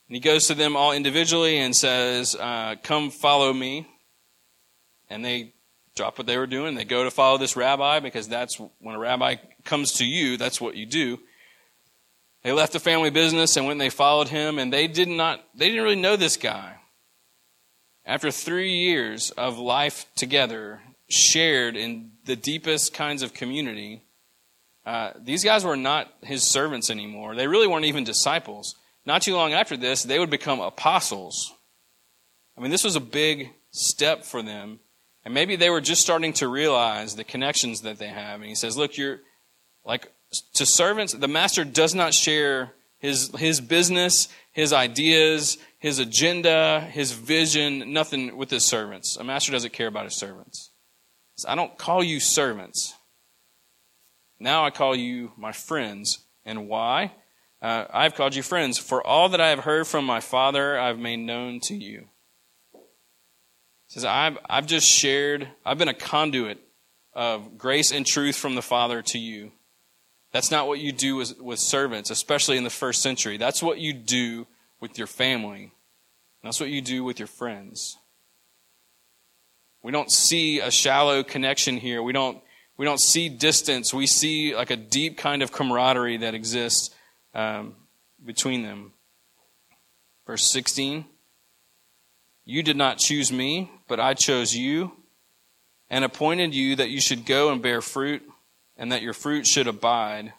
And 0.07 0.15
he 0.15 0.19
goes 0.19 0.47
to 0.47 0.53
them 0.53 0.75
all 0.75 0.93
individually 0.93 1.57
and 1.57 1.75
says, 1.75 2.35
uh, 2.35 2.75
Come 2.83 3.09
follow 3.09 3.51
me. 3.51 3.87
And 5.09 5.23
they 5.23 5.53
drop 5.95 6.17
what 6.17 6.27
they 6.27 6.37
were 6.37 6.47
doing. 6.47 6.75
They 6.75 6.85
go 6.85 7.03
to 7.03 7.11
follow 7.11 7.37
this 7.37 7.55
rabbi 7.55 7.99
because 7.99 8.27
that's 8.27 8.59
when 8.79 8.95
a 8.95 8.99
rabbi 8.99 9.35
comes 9.65 9.93
to 9.93 10.05
you, 10.05 10.37
that's 10.37 10.61
what 10.61 10.75
you 10.75 10.85
do. 10.85 11.19
They 12.43 12.51
left 12.53 12.73
the 12.73 12.79
family 12.79 13.09
business 13.09 13.57
and 13.57 13.65
when 13.65 13.79
they 13.79 13.89
followed 13.89 14.29
him, 14.29 14.59
and 14.59 14.71
they 14.71 14.87
did 14.87 15.09
not, 15.09 15.43
they 15.55 15.67
didn't 15.67 15.83
really 15.83 15.95
know 15.95 16.15
this 16.15 16.37
guy. 16.37 16.75
After 18.05 18.31
three 18.31 18.77
years 18.77 19.31
of 19.31 19.57
life 19.57 20.05
together, 20.15 20.81
shared 21.09 21.75
in 21.75 22.11
the 22.25 22.37
deepest 22.37 22.93
kinds 22.93 23.21
of 23.21 23.33
community, 23.33 24.03
uh, 24.85 25.11
these 25.19 25.43
guys 25.43 25.65
were 25.65 25.75
not 25.75 26.13
his 26.21 26.43
servants 26.43 26.89
anymore. 26.89 27.35
They 27.35 27.47
really 27.47 27.67
weren't 27.67 27.85
even 27.85 28.05
disciples. 28.05 28.75
Not 29.07 29.21
too 29.21 29.35
long 29.35 29.53
after 29.53 29.77
this, 29.77 30.03
they 30.03 30.19
would 30.19 30.29
become 30.29 30.59
apostles. 30.59 31.53
I 32.57 32.61
mean, 32.61 32.71
this 32.71 32.83
was 32.83 32.97
a 32.97 32.99
big 32.99 33.53
step 33.71 34.25
for 34.25 34.43
them. 34.43 34.81
And 35.23 35.33
maybe 35.33 35.55
they 35.55 35.69
were 35.69 35.79
just 35.79 36.01
starting 36.01 36.33
to 36.33 36.49
realize 36.49 37.15
the 37.15 37.23
connections 37.23 37.81
that 37.81 37.99
they 37.99 38.09
have. 38.09 38.41
And 38.41 38.49
he 38.49 38.55
says, 38.55 38.75
Look, 38.75 38.97
you're 38.97 39.21
like 39.85 40.11
to 40.55 40.65
servants, 40.65 41.13
the 41.13 41.29
master 41.29 41.63
does 41.63 41.95
not 41.95 42.13
share 42.13 42.73
his, 42.97 43.31
his 43.37 43.61
business, 43.61 44.27
his 44.51 44.73
ideas, 44.73 45.57
his 45.79 45.99
agenda, 45.99 46.81
his 46.81 47.13
vision, 47.13 47.93
nothing 47.93 48.35
with 48.35 48.49
his 48.49 48.67
servants. 48.67 49.15
A 49.15 49.23
master 49.23 49.53
doesn't 49.53 49.71
care 49.71 49.87
about 49.87 50.03
his 50.03 50.15
servants. 50.15 50.71
I 51.47 51.55
don't 51.55 51.77
call 51.77 52.03
you 52.03 52.19
servants. 52.19 52.93
Now 54.37 54.65
I 54.65 54.69
call 54.69 54.97
you 54.97 55.31
my 55.37 55.53
friends. 55.53 56.25
And 56.43 56.67
why? 56.67 57.13
Uh, 57.61 57.85
I've 57.91 58.15
called 58.15 58.35
you 58.35 58.43
friends. 58.43 58.77
For 58.77 59.05
all 59.05 59.29
that 59.29 59.41
I 59.41 59.49
have 59.49 59.59
heard 59.59 59.87
from 59.87 60.05
my 60.05 60.19
Father, 60.19 60.79
I've 60.79 60.99
made 60.99 61.17
known 61.17 61.59
to 61.61 61.75
you. 61.75 62.07
He 62.73 63.93
says, 63.93 64.05
I've, 64.05 64.37
I've 64.49 64.67
just 64.67 64.87
shared, 64.87 65.47
I've 65.65 65.77
been 65.77 65.87
a 65.87 65.93
conduit 65.93 66.59
of 67.13 67.57
grace 67.57 67.91
and 67.91 68.05
truth 68.05 68.35
from 68.35 68.55
the 68.55 68.61
Father 68.61 69.01
to 69.01 69.17
you. 69.17 69.53
That's 70.31 70.51
not 70.51 70.67
what 70.67 70.79
you 70.79 70.91
do 70.91 71.15
with, 71.15 71.39
with 71.39 71.59
servants, 71.59 72.11
especially 72.11 72.57
in 72.57 72.63
the 72.63 72.69
first 72.69 73.01
century. 73.01 73.37
That's 73.37 73.63
what 73.63 73.79
you 73.79 73.93
do 73.93 74.45
with 74.79 74.97
your 74.97 75.07
family. 75.07 75.71
That's 76.43 76.59
what 76.59 76.69
you 76.69 76.81
do 76.81 77.03
with 77.03 77.17
your 77.17 77.27
friends. 77.27 77.97
We 79.81 79.91
don't 79.91 80.11
see 80.11 80.59
a 80.59 80.69
shallow 80.69 81.23
connection 81.23 81.77
here. 81.77 82.03
We 82.03 82.13
don't, 82.13 82.41
we 82.77 82.85
don't 82.85 82.99
see 82.99 83.29
distance. 83.29 83.93
We 83.93 84.05
see 84.05 84.53
like 84.53 84.69
a 84.69 84.75
deep 84.75 85.17
kind 85.17 85.41
of 85.41 85.51
camaraderie 85.51 86.17
that 86.17 86.35
exists 86.35 86.93
um, 87.37 87.75
between 88.25 88.63
them. 88.63 88.91
Verse 90.25 90.51
16 90.51 91.05
You 92.43 92.63
did 92.63 92.75
not 92.75 92.97
choose 92.97 93.31
me, 93.31 93.71
but 93.87 94.01
I 94.01 94.13
chose 94.13 94.53
you 94.53 94.91
and 95.89 96.03
appointed 96.03 96.53
you 96.53 96.75
that 96.75 96.89
you 96.89 96.99
should 96.99 97.25
go 97.25 97.49
and 97.49 97.61
bear 97.61 97.79
fruit 97.79 98.23
and 98.75 98.91
that 98.91 99.01
your 99.01 99.13
fruit 99.13 99.47
should 99.47 99.67
abide, 99.67 100.33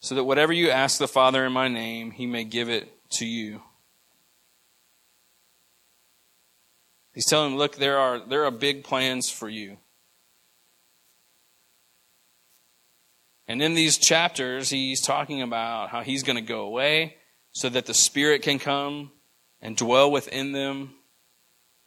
so 0.00 0.14
that 0.14 0.24
whatever 0.24 0.52
you 0.52 0.70
ask 0.70 0.98
the 0.98 1.08
Father 1.08 1.44
in 1.44 1.52
my 1.52 1.66
name, 1.66 2.10
he 2.10 2.26
may 2.26 2.44
give 2.44 2.68
it 2.68 2.92
to 3.10 3.26
you. 3.26 3.62
He's 7.12 7.26
telling 7.26 7.52
them, 7.52 7.58
look, 7.58 7.76
there 7.76 7.98
are, 7.98 8.20
there 8.20 8.44
are 8.44 8.50
big 8.50 8.84
plans 8.84 9.30
for 9.30 9.48
you. 9.48 9.78
And 13.48 13.62
in 13.62 13.74
these 13.74 13.98
chapters, 13.98 14.70
he's 14.70 15.00
talking 15.00 15.42
about 15.42 15.90
how 15.90 16.02
he's 16.02 16.22
going 16.22 16.36
to 16.36 16.42
go 16.42 16.62
away 16.62 17.16
so 17.52 17.68
that 17.68 17.86
the 17.86 17.94
Spirit 17.94 18.42
can 18.42 18.58
come 18.58 19.12
and 19.60 19.76
dwell 19.76 20.10
within 20.10 20.52
them. 20.52 20.94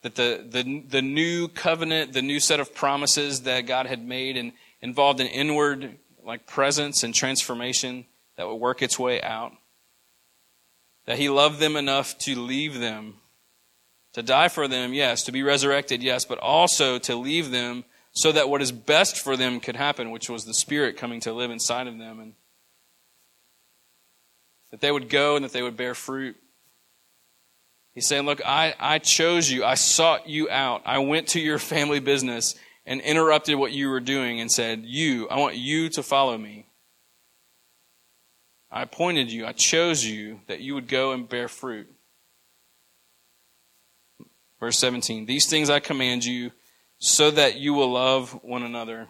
That 0.02 0.16
the, 0.16 0.46
the, 0.50 0.84
the 0.88 1.02
new 1.02 1.50
covenant, 1.50 2.14
the 2.14 2.22
new 2.22 2.40
set 2.40 2.62
of 2.62 2.74
promises 2.74 3.42
that 3.42 3.68
God 3.68 3.86
had 3.86 4.02
made 4.02 4.38
and 4.38 4.54
involved 4.82 5.20
an 5.20 5.28
inward 5.28 5.98
like 6.24 6.48
presence 6.48 7.04
and 7.04 7.14
transformation 7.14 8.06
that 8.38 8.48
would 8.48 8.56
work 8.56 8.82
its 8.82 8.98
way 8.98 9.22
out. 9.22 9.52
That 11.06 11.18
he 11.18 11.28
loved 11.28 11.60
them 11.60 11.76
enough 11.76 12.18
to 12.20 12.40
leave 12.40 12.80
them, 12.80 13.16
to 14.14 14.24
die 14.24 14.48
for 14.48 14.68
them, 14.68 14.94
yes, 14.94 15.24
to 15.24 15.34
be 15.34 15.44
resurrected, 15.44 16.02
yes, 16.02 16.24
but 16.24 16.38
also 16.38 17.00
to 17.00 17.16
leave 17.16 17.52
them 17.52 17.84
so 18.12 18.32
that 18.32 18.50
what 18.50 18.62
is 18.62 18.72
best 18.72 19.18
for 19.18 19.38
them 19.38 19.60
could 19.60 19.76
happen, 19.76 20.12
which 20.12 20.30
was 20.30 20.46
the 20.46 20.54
Spirit 20.54 20.98
coming 20.98 21.20
to 21.22 21.34
live 21.34 21.52
inside 21.52 21.88
of 21.88 21.98
them, 21.98 22.20
and 22.20 22.34
that 24.72 24.82
they 24.82 24.92
would 24.92 25.10
go 25.10 25.36
and 25.36 25.46
that 25.46 25.54
they 25.54 25.62
would 25.62 25.78
bear 25.78 25.94
fruit. 25.94 26.36
He's 27.94 28.08
saying, 28.08 28.26
Look, 28.26 28.42
I, 28.46 28.76
I 28.80 29.00
chose 29.00 29.52
you. 29.52 29.64
I 29.64 29.76
sought 29.76 30.28
you 30.28 30.50
out. 30.50 30.82
I 30.86 31.00
went 31.00 31.28
to 31.30 31.40
your 31.40 31.60
family 31.60 32.00
business 32.00 32.56
and 32.86 33.02
interrupted 33.02 33.58
what 33.58 33.72
you 33.72 33.90
were 33.90 34.00
doing 34.00 34.40
and 34.40 34.52
said, 34.52 34.84
You, 34.86 35.28
I 35.30 35.38
want 35.38 35.56
you 35.56 35.90
to 35.90 36.04
follow 36.04 36.38
me. 36.38 36.66
I 38.72 38.84
appointed 38.84 39.32
you. 39.32 39.46
I 39.46 39.54
chose 39.54 40.06
you 40.06 40.42
that 40.48 40.62
you 40.62 40.76
would 40.76 40.88
go 40.88 41.12
and 41.12 41.28
bear 41.28 41.48
fruit. 41.48 41.88
Verse 44.60 44.78
17 44.80 45.26
These 45.26 45.48
things 45.48 45.70
I 45.70 45.80
command 45.80 46.26
you 46.26 46.52
so 47.00 47.32
that 47.32 47.58
you 47.58 47.74
will 47.74 47.92
love 47.92 48.32
one 48.44 48.64
another. 48.64 49.08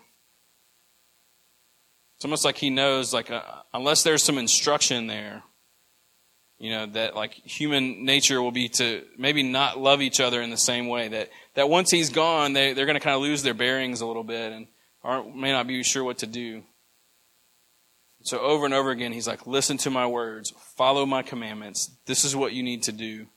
It's 2.15 2.25
almost 2.25 2.46
like 2.46 2.58
he 2.58 2.69
knows, 2.69 3.13
like, 3.13 3.31
uh, 3.31 3.41
unless 3.74 4.03
there's 4.03 4.24
some 4.24 4.38
instruction 4.38 5.08
there, 5.08 5.43
you 6.60 6.72
know, 6.72 6.86
that 6.88 7.15
like 7.15 7.34
human 7.34 8.05
nature 8.05 8.41
will 8.41 8.51
be 8.51 8.67
to 8.69 9.03
maybe 9.17 9.41
not 9.41 9.79
love 9.79 10.01
each 10.01 10.19
other 10.19 10.41
in 10.41 10.50
the 10.50 10.58
same 10.58 10.88
way. 10.88 11.08
That, 11.08 11.29
that 11.55 11.69
once 11.69 11.89
he's 11.89 12.10
gone, 12.10 12.53
they, 12.53 12.74
they're 12.74 12.86
going 12.86 13.00
to 13.00 13.03
kind 13.03 13.15
of 13.15 13.22
lose 13.22 13.41
their 13.41 13.53
bearings 13.53 14.01
a 14.01 14.05
little 14.05 14.25
bit 14.25 14.51
and 14.51 14.67
aren't, 15.01 15.36
may 15.36 15.51
not 15.51 15.65
be 15.65 15.81
sure 15.84 16.03
what 16.03 16.19
to 16.19 16.27
do. 16.27 16.63
So 18.24 18.39
over 18.39 18.65
and 18.65 18.74
over 18.74 18.91
again, 18.91 19.13
he's 19.13 19.27
like, 19.27 19.48
listen 19.48 19.77
to 19.77 19.89
my 19.89 20.05
words, 20.05 20.53
follow 20.75 21.05
my 21.05 21.24
commandments. 21.24 21.89
This 22.05 22.25
is 22.25 22.36
what 22.36 22.51
you 22.51 22.62
need 22.62 22.84
to 22.84 22.91
do. 22.91 23.27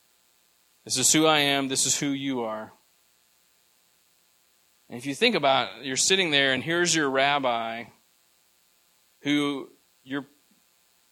This 0.84 0.98
is 0.98 1.12
who 1.12 1.24
I 1.24 1.38
am. 1.38 1.68
This 1.68 1.86
is 1.86 1.96
who 1.96 2.08
you 2.08 2.42
are. 2.42 2.72
And 4.92 4.98
if 4.98 5.06
you 5.06 5.14
think 5.14 5.34
about 5.34 5.70
it, 5.78 5.86
you're 5.86 5.96
sitting 5.96 6.30
there 6.30 6.52
and 6.52 6.62
here's 6.62 6.94
your 6.94 7.08
rabbi 7.08 7.84
who 9.22 9.70
you're 10.04 10.26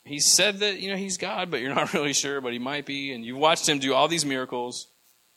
he 0.05 0.19
said 0.21 0.59
that 0.59 0.81
you 0.81 0.91
know 0.91 0.99
he's 0.99 1.17
God, 1.17 1.51
but 1.51 1.63
you're 1.63 1.75
not 1.75 1.95
really 1.95 2.13
sure, 2.13 2.43
but 2.43 2.53
he 2.53 2.59
might 2.59 2.85
be, 2.85 3.11
and 3.15 3.25
you've 3.25 3.39
watched 3.39 3.67
him 3.67 3.79
do 3.79 3.95
all 3.95 4.07
these 4.07 4.27
miracles. 4.27 4.89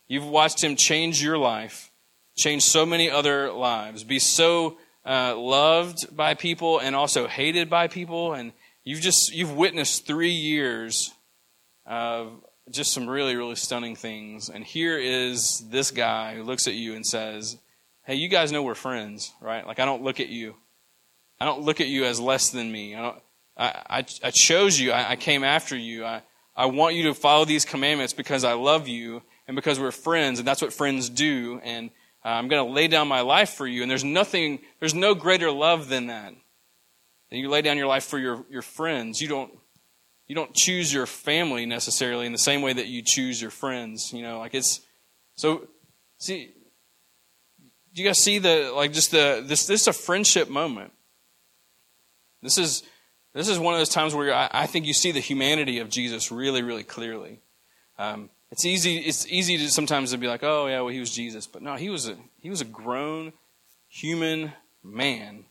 You've 0.09 0.25
watched 0.25 0.61
him 0.61 0.75
change 0.75 1.23
your 1.23 1.37
life, 1.37 1.89
change 2.35 2.63
so 2.63 2.85
many 2.85 3.09
other 3.09 3.49
lives, 3.49 4.03
be 4.03 4.19
so 4.19 4.77
uh, 5.05 5.37
loved 5.37 6.13
by 6.13 6.33
people 6.33 6.79
and 6.79 6.97
also 6.97 7.29
hated 7.29 7.69
by 7.69 7.87
people, 7.87 8.33
and 8.33 8.51
you've 8.83 8.99
just 8.99 9.33
you've 9.33 9.55
witnessed 9.55 10.05
three 10.05 10.31
years 10.31 11.13
of 11.85 12.43
just 12.69 12.91
some 12.91 13.09
really 13.09 13.37
really 13.37 13.55
stunning 13.55 13.95
things. 13.95 14.49
And 14.49 14.65
here 14.65 14.97
is 14.97 15.63
this 15.69 15.91
guy 15.91 16.35
who 16.35 16.43
looks 16.43 16.67
at 16.67 16.73
you 16.73 16.93
and 16.93 17.05
says, 17.05 17.57
hey, 18.05 18.15
you 18.15 18.27
guys 18.27 18.51
know 18.51 18.63
we're 18.63 18.75
friends, 18.75 19.33
right? 19.41 19.65
Like, 19.65 19.79
I 19.79 19.85
don't 19.85 20.03
look 20.03 20.19
at 20.19 20.29
you. 20.29 20.55
I 21.39 21.45
don't 21.45 21.61
look 21.61 21.81
at 21.81 21.87
you 21.87 22.05
as 22.05 22.19
less 22.19 22.49
than 22.49 22.71
me. 22.71 22.95
I, 22.95 23.01
don't, 23.01 23.19
I, 23.57 23.65
I, 23.89 24.05
I 24.23 24.31
chose 24.31 24.79
you. 24.79 24.91
I, 24.91 25.11
I 25.11 25.15
came 25.15 25.43
after 25.43 25.75
you. 25.75 26.05
I, 26.05 26.21
I 26.55 26.67
want 26.67 26.95
you 26.95 27.03
to 27.03 27.13
follow 27.13 27.45
these 27.45 27.65
commandments 27.65 28.13
because 28.13 28.43
I 28.43 28.53
love 28.53 28.87
you 28.87 29.23
and 29.47 29.55
because 29.55 29.79
we're 29.79 29.91
friends, 29.91 30.39
and 30.39 30.47
that's 30.47 30.61
what 30.61 30.73
friends 30.73 31.09
do. 31.09 31.59
And 31.63 31.89
uh, 32.23 32.29
I'm 32.29 32.47
going 32.47 32.65
to 32.65 32.71
lay 32.71 32.87
down 32.87 33.07
my 33.07 33.21
life 33.21 33.51
for 33.51 33.67
you. 33.67 33.81
And 33.81 33.91
there's 33.91 34.03
nothing, 34.03 34.59
there's 34.79 34.93
no 34.93 35.15
greater 35.15 35.51
love 35.51 35.89
than 35.89 36.07
that. 36.07 36.33
And 37.31 37.41
you 37.41 37.49
lay 37.49 37.61
down 37.61 37.77
your 37.77 37.87
life 37.87 38.05
for 38.05 38.19
your, 38.19 38.45
your 38.49 38.61
friends. 38.61 39.19
You 39.21 39.27
don't, 39.27 39.51
you 40.27 40.35
don't 40.35 40.53
choose 40.53 40.93
your 40.93 41.05
family 41.05 41.65
necessarily 41.65 42.25
in 42.25 42.31
the 42.31 42.37
same 42.37 42.61
way 42.61 42.73
that 42.73 42.87
you 42.87 43.01
choose 43.01 43.41
your 43.41 43.51
friends. 43.51 44.13
You 44.13 44.21
know, 44.21 44.39
like 44.39 44.53
it's, 44.53 44.81
so, 45.35 45.67
see, 46.19 46.53
do 47.93 48.01
you 48.01 48.09
guys 48.09 48.23
see 48.23 48.39
the 48.39 48.71
like 48.75 48.91
just 48.91 49.11
the 49.11 49.43
this 49.45 49.65
this 49.67 49.81
is 49.81 49.87
a 49.87 49.93
friendship 49.93 50.49
moment. 50.49 50.91
This 52.41 52.57
is 52.57 52.83
this 53.33 53.47
is 53.47 53.59
one 53.59 53.73
of 53.73 53.79
those 53.79 53.89
times 53.89 54.15
where 54.15 54.33
I, 54.33 54.49
I 54.51 54.65
think 54.67 54.85
you 54.85 54.93
see 54.93 55.11
the 55.11 55.19
humanity 55.19 55.79
of 55.79 55.89
Jesus 55.89 56.31
really 56.31 56.61
really 56.61 56.83
clearly. 56.83 57.39
Um, 57.97 58.29
it's 58.51 58.65
easy 58.65 58.97
it's 58.97 59.27
easy 59.27 59.57
to 59.57 59.69
sometimes 59.69 60.11
to 60.11 60.17
be 60.17 60.27
like 60.27 60.43
oh 60.43 60.67
yeah 60.67 60.81
well 60.81 60.89
he 60.89 60.99
was 60.99 61.11
Jesus 61.11 61.47
but 61.47 61.61
no 61.61 61.75
he 61.75 61.89
was 61.89 62.07
a 62.07 62.17
he 62.41 62.49
was 62.49 62.61
a 62.61 62.65
grown 62.65 63.33
human 63.87 64.53
man. 64.83 65.45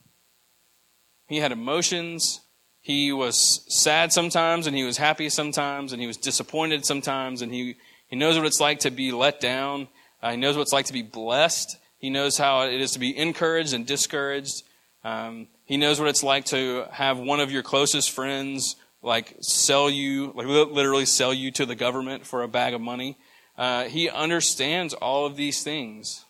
He 1.28 1.38
had 1.38 1.52
emotions. 1.52 2.40
He 2.80 3.12
was 3.12 3.64
sad 3.68 4.12
sometimes 4.12 4.66
and 4.66 4.76
he 4.76 4.82
was 4.82 4.96
happy 4.96 5.28
sometimes 5.28 5.92
and 5.92 6.00
he 6.00 6.08
was 6.08 6.16
disappointed 6.16 6.84
sometimes 6.84 7.40
and 7.40 7.52
he 7.52 7.76
he 8.08 8.16
knows 8.16 8.36
what 8.36 8.46
it's 8.46 8.60
like 8.60 8.80
to 8.80 8.90
be 8.90 9.12
let 9.12 9.40
down. 9.40 9.86
Uh, 10.20 10.32
he 10.32 10.36
knows 10.36 10.56
what 10.56 10.62
it's 10.62 10.72
like 10.72 10.86
to 10.86 10.92
be 10.92 11.02
blessed. 11.02 11.78
He 12.02 12.10
knows 12.10 12.36
how 12.36 12.62
it 12.62 12.80
is 12.80 12.90
to 12.92 12.98
be 12.98 13.16
encouraged 13.16 13.72
and 13.72 13.86
discouraged. 13.86 14.64
Um, 15.04 15.46
he 15.64 15.76
knows 15.76 16.00
what 16.00 16.08
it's 16.08 16.24
like 16.24 16.46
to 16.46 16.84
have 16.90 17.16
one 17.16 17.38
of 17.38 17.52
your 17.52 17.62
closest 17.62 18.10
friends 18.10 18.74
like 19.02 19.36
sell 19.40 19.88
you, 19.88 20.32
like 20.34 20.46
literally 20.46 21.06
sell 21.06 21.32
you 21.32 21.52
to 21.52 21.64
the 21.64 21.76
government 21.76 22.26
for 22.26 22.42
a 22.42 22.48
bag 22.48 22.74
of 22.74 22.80
money. 22.80 23.18
Uh, 23.56 23.84
he 23.84 24.08
understands 24.08 24.94
all 24.94 25.26
of 25.26 25.36
these 25.36 25.62
things. 25.62 26.24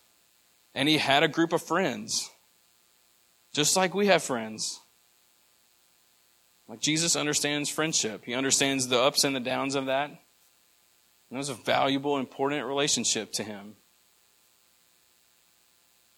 And 0.75 0.88
he 0.88 0.99
had 0.99 1.23
a 1.23 1.29
group 1.29 1.52
of 1.52 1.62
friends, 1.62 2.31
just 3.55 3.76
like 3.76 3.95
we 3.95 4.07
have 4.07 4.23
friends. 4.23 4.81
Like 6.69 6.81
Jesus 6.81 7.17
understands 7.17 7.71
friendship, 7.71 8.25
he 8.26 8.35
understands 8.35 8.88
the 8.88 9.00
ups 9.00 9.25
and 9.25 9.35
the 9.35 9.41
downs 9.41 9.75
of 9.75 9.87
that. 9.87 10.09
And 10.11 10.19
it 11.31 11.37
was 11.37 11.49
a 11.49 11.55
valuable, 11.55 12.19
important 12.19 12.67
relationship 12.67 13.33
to 13.33 13.43
him. 13.43 13.76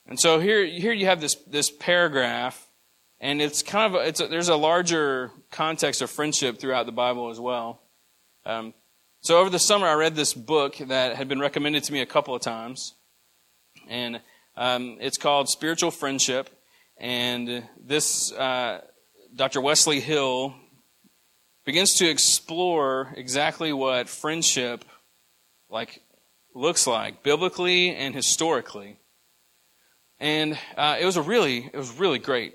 And 0.07 0.21
so 0.21 0.39
here, 0.39 0.65
here 0.65 0.93
you 0.93 1.07
have 1.07 1.21
this, 1.21 1.35
this 1.47 1.71
paragraph, 1.71 2.69
and 3.21 3.41
it's 3.41 3.63
kind 3.63 3.95
of 3.95 4.01
a, 4.01 4.07
it's 4.07 4.21
a, 4.21 4.27
there's 4.27 4.51
a 4.51 4.57
larger 4.57 5.31
context 5.51 6.03
of 6.03 6.11
friendship 6.11 6.59
throughout 6.59 6.87
the 6.87 6.93
Bible 6.93 7.31
as 7.31 7.41
well. 7.41 7.81
Um, 8.45 8.75
so 9.21 9.39
over 9.39 9.49
the 9.49 9.59
summer, 9.59 9.87
I 9.87 9.95
read 9.95 10.15
this 10.15 10.35
book 10.35 10.77
that 10.77 11.17
had 11.17 11.29
been 11.29 11.41
recommended 11.41 11.85
to 11.85 11.93
me 11.93 12.03
a 12.03 12.07
couple 12.07 12.35
of 12.35 12.43
times, 12.43 12.95
and 13.89 14.21
um, 14.57 14.99
it's 15.01 15.17
called 15.17 15.49
Spiritual 15.49 15.91
Friendship. 15.91 16.51
And 16.99 17.65
this 17.81 18.31
uh, 18.33 18.83
Dr. 19.35 19.61
Wesley 19.61 20.01
Hill 20.01 20.55
begins 21.65 21.95
to 21.95 22.07
explore 22.07 23.15
exactly 23.17 23.73
what 23.73 24.09
friendship 24.09 24.85
like 25.71 26.03
looks 26.55 26.87
like 26.87 27.23
biblically 27.23 27.95
and 27.95 28.15
historically. 28.15 28.99
And 30.21 30.59
uh, 30.77 30.97
it 31.01 31.05
was 31.05 31.17
a 31.17 31.23
really, 31.23 31.71
it 31.73 31.77
was 31.77 31.99
really 31.99 32.19
great, 32.19 32.55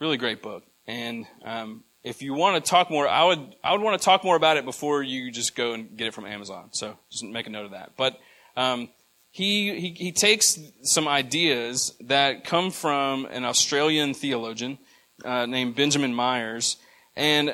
really 0.00 0.16
great 0.16 0.42
book. 0.42 0.64
And 0.86 1.26
um, 1.44 1.84
if 2.02 2.22
you 2.22 2.34
want 2.34 2.62
to 2.62 2.70
talk 2.70 2.90
more, 2.90 3.08
I 3.08 3.24
would, 3.24 3.54
I 3.62 3.72
would 3.72 3.80
want 3.80 4.00
to 4.00 4.04
talk 4.04 4.24
more 4.24 4.36
about 4.36 4.56
it 4.56 4.64
before 4.64 5.02
you 5.02 5.30
just 5.30 5.56
go 5.56 5.72
and 5.72 5.96
get 5.96 6.06
it 6.06 6.14
from 6.14 6.26
Amazon. 6.26 6.70
So 6.72 6.98
just 7.10 7.24
make 7.24 7.46
a 7.46 7.50
note 7.50 7.66
of 7.66 7.70
that. 7.72 7.92
But 7.96 8.18
um, 8.56 8.88
he, 9.30 9.78
he, 9.78 9.90
he 9.90 10.12
takes 10.12 10.58
some 10.82 11.06
ideas 11.08 11.94
that 12.00 12.44
come 12.44 12.70
from 12.70 13.26
an 13.26 13.44
Australian 13.44 14.14
theologian 14.14 14.78
uh, 15.24 15.46
named 15.46 15.74
Benjamin 15.74 16.14
Myers, 16.14 16.76
and 17.16 17.52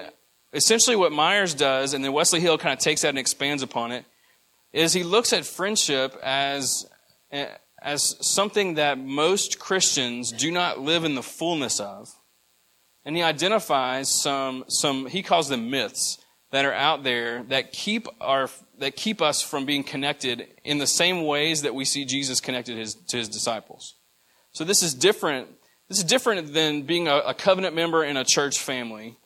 essentially 0.53 0.97
what 0.97 1.13
Myers 1.13 1.55
does, 1.55 1.95
and 1.95 2.05
then 2.05 2.13
Wesley 2.13 2.41
Hill 2.41 2.59
kind 2.59 2.73
of 2.73 2.79
takes 2.79 3.03
that 3.03 3.09
and 3.09 3.19
expands 3.19 3.63
upon 3.63 3.91
it, 3.91 4.05
is 4.73 4.93
he 4.93 5.03
looks 5.03 5.33
at 5.33 5.45
friendship 5.45 6.17
as 6.23 6.87
as 7.85 8.17
something 8.21 8.75
that 8.75 8.99
most 8.99 9.59
Christians 9.59 10.33
do 10.33 10.50
not 10.50 10.81
live 10.81 11.05
in 11.05 11.14
the 11.14 11.23
fullness 11.23 11.79
of. 11.79 12.11
And 13.05 13.14
he 13.14 13.23
identifies 13.23 14.09
some, 14.09 14.64
some 14.69 15.07
he 15.07 15.23
calls 15.23 15.50
them 15.50 15.71
myths 15.71 16.19
that 16.50 16.64
are 16.64 16.73
out 16.73 17.05
there 17.05 17.43
that 17.45 17.73
keep 17.73 18.09
our 18.21 18.49
that 18.79 18.97
keep 18.97 19.21
us 19.21 19.43
from 19.43 19.67
being 19.67 19.85
connected 19.85 20.49
in 20.64 20.79
the 20.79 20.87
same 20.87 21.25
ways 21.25 21.62
that 21.62 21.75
we 21.75 21.85
see 21.85 22.05
Jesus 22.05 22.41
connected 22.41 22.76
his, 22.76 22.95
to 22.95 23.19
his 23.19 23.29
disciples. 23.29 23.95
So 24.53 24.64
this 24.64 24.83
is 24.83 24.95
different. 24.95 25.49
This 25.88 25.99
is 25.99 26.05
different 26.05 26.55
than 26.55 26.83
being 26.83 27.07
a, 27.07 27.17
a 27.19 27.35
covenant 27.35 27.75
member 27.75 28.03
in 28.03 28.17
a 28.17 28.25
church 28.25 28.59
family. 28.59 29.19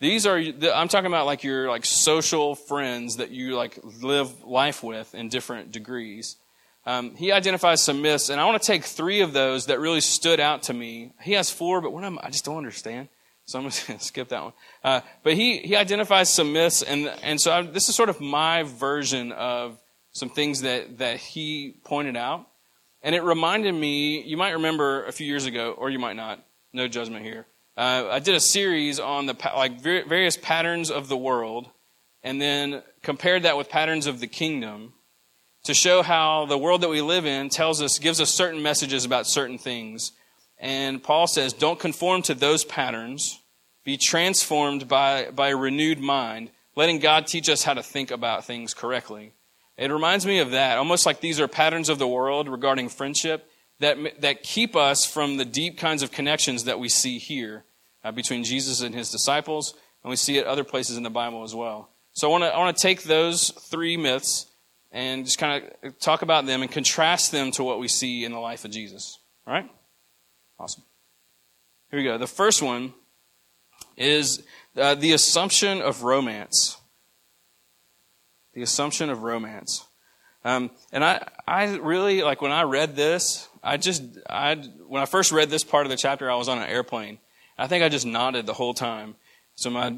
These 0.00 0.26
are 0.26 0.36
I'm 0.36 0.88
talking 0.88 1.06
about 1.06 1.26
like 1.26 1.44
your 1.44 1.68
like 1.68 1.86
social 1.86 2.56
friends 2.56 3.18
that 3.18 3.30
you 3.30 3.54
like 3.54 3.78
live 3.82 4.42
life 4.42 4.82
with 4.82 5.14
in 5.14 5.28
different 5.28 5.70
degrees. 5.70 6.36
Um, 6.84 7.14
he 7.14 7.30
identifies 7.30 7.82
some 7.82 8.02
myths, 8.02 8.28
and 8.28 8.40
I 8.40 8.44
want 8.44 8.60
to 8.60 8.66
take 8.66 8.84
three 8.84 9.20
of 9.20 9.32
those 9.32 9.66
that 9.66 9.78
really 9.78 10.00
stood 10.00 10.40
out 10.40 10.64
to 10.64 10.74
me. 10.74 11.12
He 11.22 11.32
has 11.32 11.50
four, 11.50 11.80
but 11.80 11.92
one 11.92 12.04
of 12.04 12.12
them 12.12 12.20
I 12.22 12.30
just 12.30 12.44
don't 12.44 12.56
understand. 12.56 13.08
So 13.44 13.58
I'm 13.58 13.64
just 13.66 13.86
going 13.86 13.98
to 13.98 14.04
skip 14.04 14.28
that 14.28 14.42
one. 14.42 14.52
Uh, 14.82 15.00
but 15.22 15.34
he, 15.34 15.58
he 15.58 15.76
identifies 15.76 16.32
some 16.32 16.52
myths, 16.52 16.82
and, 16.82 17.06
and 17.22 17.40
so 17.40 17.52
I, 17.52 17.62
this 17.62 17.88
is 17.88 17.94
sort 17.94 18.08
of 18.08 18.20
my 18.20 18.64
version 18.64 19.32
of 19.32 19.78
some 20.12 20.28
things 20.28 20.62
that, 20.62 20.98
that 20.98 21.18
he 21.18 21.74
pointed 21.84 22.16
out. 22.16 22.46
And 23.02 23.14
it 23.14 23.22
reminded 23.22 23.72
me, 23.72 24.22
you 24.22 24.36
might 24.36 24.52
remember 24.52 25.04
a 25.06 25.12
few 25.12 25.26
years 25.26 25.46
ago, 25.46 25.72
or 25.72 25.90
you 25.90 25.98
might 25.98 26.14
not, 26.14 26.44
no 26.72 26.86
judgment 26.86 27.24
here. 27.24 27.46
Uh, 27.76 28.08
I 28.10 28.18
did 28.18 28.34
a 28.34 28.40
series 28.40 29.00
on 29.00 29.26
the 29.26 29.36
like 29.56 29.80
various 29.80 30.36
patterns 30.36 30.90
of 30.90 31.08
the 31.08 31.16
world, 31.16 31.70
and 32.22 32.40
then 32.40 32.82
compared 33.02 33.44
that 33.44 33.56
with 33.56 33.70
patterns 33.70 34.06
of 34.06 34.20
the 34.20 34.26
kingdom 34.26 34.92
to 35.64 35.74
show 35.74 36.02
how 36.02 36.46
the 36.46 36.58
world 36.58 36.80
that 36.80 36.88
we 36.88 37.00
live 37.00 37.26
in 37.26 37.48
tells 37.48 37.80
us, 37.80 37.98
gives 37.98 38.20
us 38.20 38.30
certain 38.30 38.62
messages 38.62 39.04
about 39.04 39.26
certain 39.26 39.58
things. 39.58 40.12
And 40.58 41.02
Paul 41.02 41.26
says, 41.26 41.52
don't 41.52 41.78
conform 41.78 42.22
to 42.22 42.34
those 42.34 42.64
patterns. 42.64 43.40
Be 43.84 43.96
transformed 43.96 44.88
by, 44.88 45.30
by 45.34 45.48
a 45.48 45.56
renewed 45.56 45.98
mind, 45.98 46.50
letting 46.76 46.98
God 47.00 47.26
teach 47.26 47.48
us 47.48 47.64
how 47.64 47.74
to 47.74 47.82
think 47.82 48.10
about 48.10 48.44
things 48.44 48.74
correctly. 48.74 49.32
It 49.76 49.90
reminds 49.90 50.26
me 50.26 50.38
of 50.38 50.50
that, 50.52 50.78
almost 50.78 51.06
like 51.06 51.20
these 51.20 51.40
are 51.40 51.48
patterns 51.48 51.88
of 51.88 51.98
the 51.98 52.06
world 52.06 52.48
regarding 52.48 52.88
friendship 52.88 53.48
that, 53.80 54.20
that 54.20 54.42
keep 54.42 54.76
us 54.76 55.04
from 55.04 55.36
the 55.36 55.44
deep 55.44 55.78
kinds 55.78 56.02
of 56.02 56.12
connections 56.12 56.64
that 56.64 56.78
we 56.78 56.88
see 56.88 57.18
here 57.18 57.64
uh, 58.04 58.12
between 58.12 58.44
Jesus 58.44 58.80
and 58.80 58.94
his 58.94 59.10
disciples, 59.10 59.74
and 60.02 60.10
we 60.10 60.16
see 60.16 60.38
it 60.38 60.46
other 60.46 60.64
places 60.64 60.96
in 60.96 61.02
the 61.02 61.10
Bible 61.10 61.42
as 61.42 61.54
well. 61.54 61.90
So 62.12 62.28
I 62.28 62.30
want 62.30 62.44
to 62.44 62.54
I 62.54 62.58
want 62.58 62.76
to 62.76 62.82
take 62.82 63.04
those 63.04 63.50
three 63.50 63.96
myths 63.96 64.46
and 64.92 65.24
just 65.24 65.38
kind 65.38 65.70
of 65.82 65.98
talk 65.98 66.22
about 66.22 66.46
them 66.46 66.62
and 66.62 66.70
contrast 66.70 67.32
them 67.32 67.50
to 67.52 67.64
what 67.64 67.80
we 67.80 67.88
see 67.88 68.24
in 68.24 68.32
the 68.32 68.38
life 68.38 68.64
of 68.64 68.70
Jesus. 68.70 69.18
All 69.46 69.54
right? 69.54 69.68
Awesome. 70.58 70.84
Here 71.90 71.98
we 71.98 72.04
go. 72.04 72.18
The 72.18 72.26
first 72.26 72.62
one 72.62 72.92
is 73.96 74.42
uh, 74.76 74.94
the 74.94 75.12
assumption 75.12 75.80
of 75.80 76.02
romance. 76.02 76.76
The 78.54 78.62
assumption 78.62 79.08
of 79.08 79.22
romance. 79.22 79.86
Um, 80.44 80.70
and 80.92 81.04
I, 81.04 81.26
I 81.46 81.76
really, 81.76 82.22
like 82.22 82.42
when 82.42 82.52
I 82.52 82.62
read 82.62 82.94
this, 82.94 83.48
I 83.62 83.78
just, 83.78 84.02
I, 84.28 84.56
when 84.86 85.00
I 85.00 85.06
first 85.06 85.32
read 85.32 85.50
this 85.50 85.64
part 85.64 85.86
of 85.86 85.90
the 85.90 85.96
chapter, 85.96 86.30
I 86.30 86.34
was 86.34 86.48
on 86.48 86.58
an 86.58 86.68
airplane. 86.68 87.18
I 87.56 87.66
think 87.66 87.82
I 87.84 87.88
just 87.88 88.06
nodded 88.06 88.46
the 88.46 88.52
whole 88.52 88.74
time. 88.74 89.14
So 89.54 89.70
my 89.70 89.96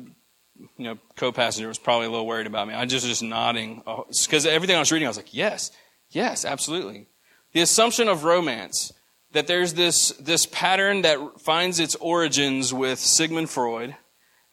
you 0.56 0.84
know, 0.84 0.98
co-passenger 1.16 1.68
was 1.68 1.78
probably 1.78 2.06
a 2.06 2.10
little 2.10 2.26
worried 2.26 2.46
about 2.46 2.68
me. 2.68 2.74
I 2.74 2.84
just 2.84 3.06
just 3.06 3.22
nodding 3.22 3.82
because 4.26 4.46
everything 4.46 4.76
I 4.76 4.80
was 4.80 4.92
reading, 4.92 5.06
I 5.06 5.10
was 5.10 5.16
like, 5.16 5.34
yes, 5.34 5.70
yes, 6.10 6.44
absolutely. 6.44 7.06
The 7.52 7.60
assumption 7.60 8.08
of 8.08 8.24
romance 8.24 8.92
that 9.32 9.46
there's 9.46 9.74
this 9.74 10.10
this 10.20 10.46
pattern 10.46 11.02
that 11.02 11.18
finds 11.40 11.80
its 11.80 11.94
origins 11.96 12.72
with 12.72 12.98
Sigmund 12.98 13.50
Freud, 13.50 13.96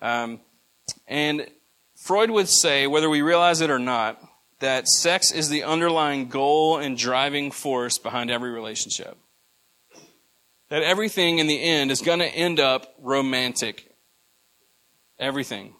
um, 0.02 0.42
and 1.08 1.48
Freud 1.96 2.32
would 2.32 2.50
say, 2.50 2.88
whether 2.88 3.10
we 3.10 3.22
realize 3.22 3.62
it 3.62 3.70
or 3.70 3.80
not, 3.80 4.20
that 4.60 4.88
sex 4.88 5.32
is 5.32 5.50
the 5.50 5.64
underlying 5.64 6.30
goal 6.30 6.78
and 6.78 6.98
driving 6.98 7.52
force 7.52 7.98
behind 8.00 8.32
every 8.32 8.52
relationship. 8.52 9.18
That 10.70 10.84
everything 10.84 11.40
in 11.40 11.48
the 11.48 11.62
end 11.62 11.92
is 11.92 12.02
going 12.02 12.20
to 12.20 12.26
end 12.26 12.60
up 12.60 12.96
romantic. 13.00 13.94
Everything. 15.20 15.76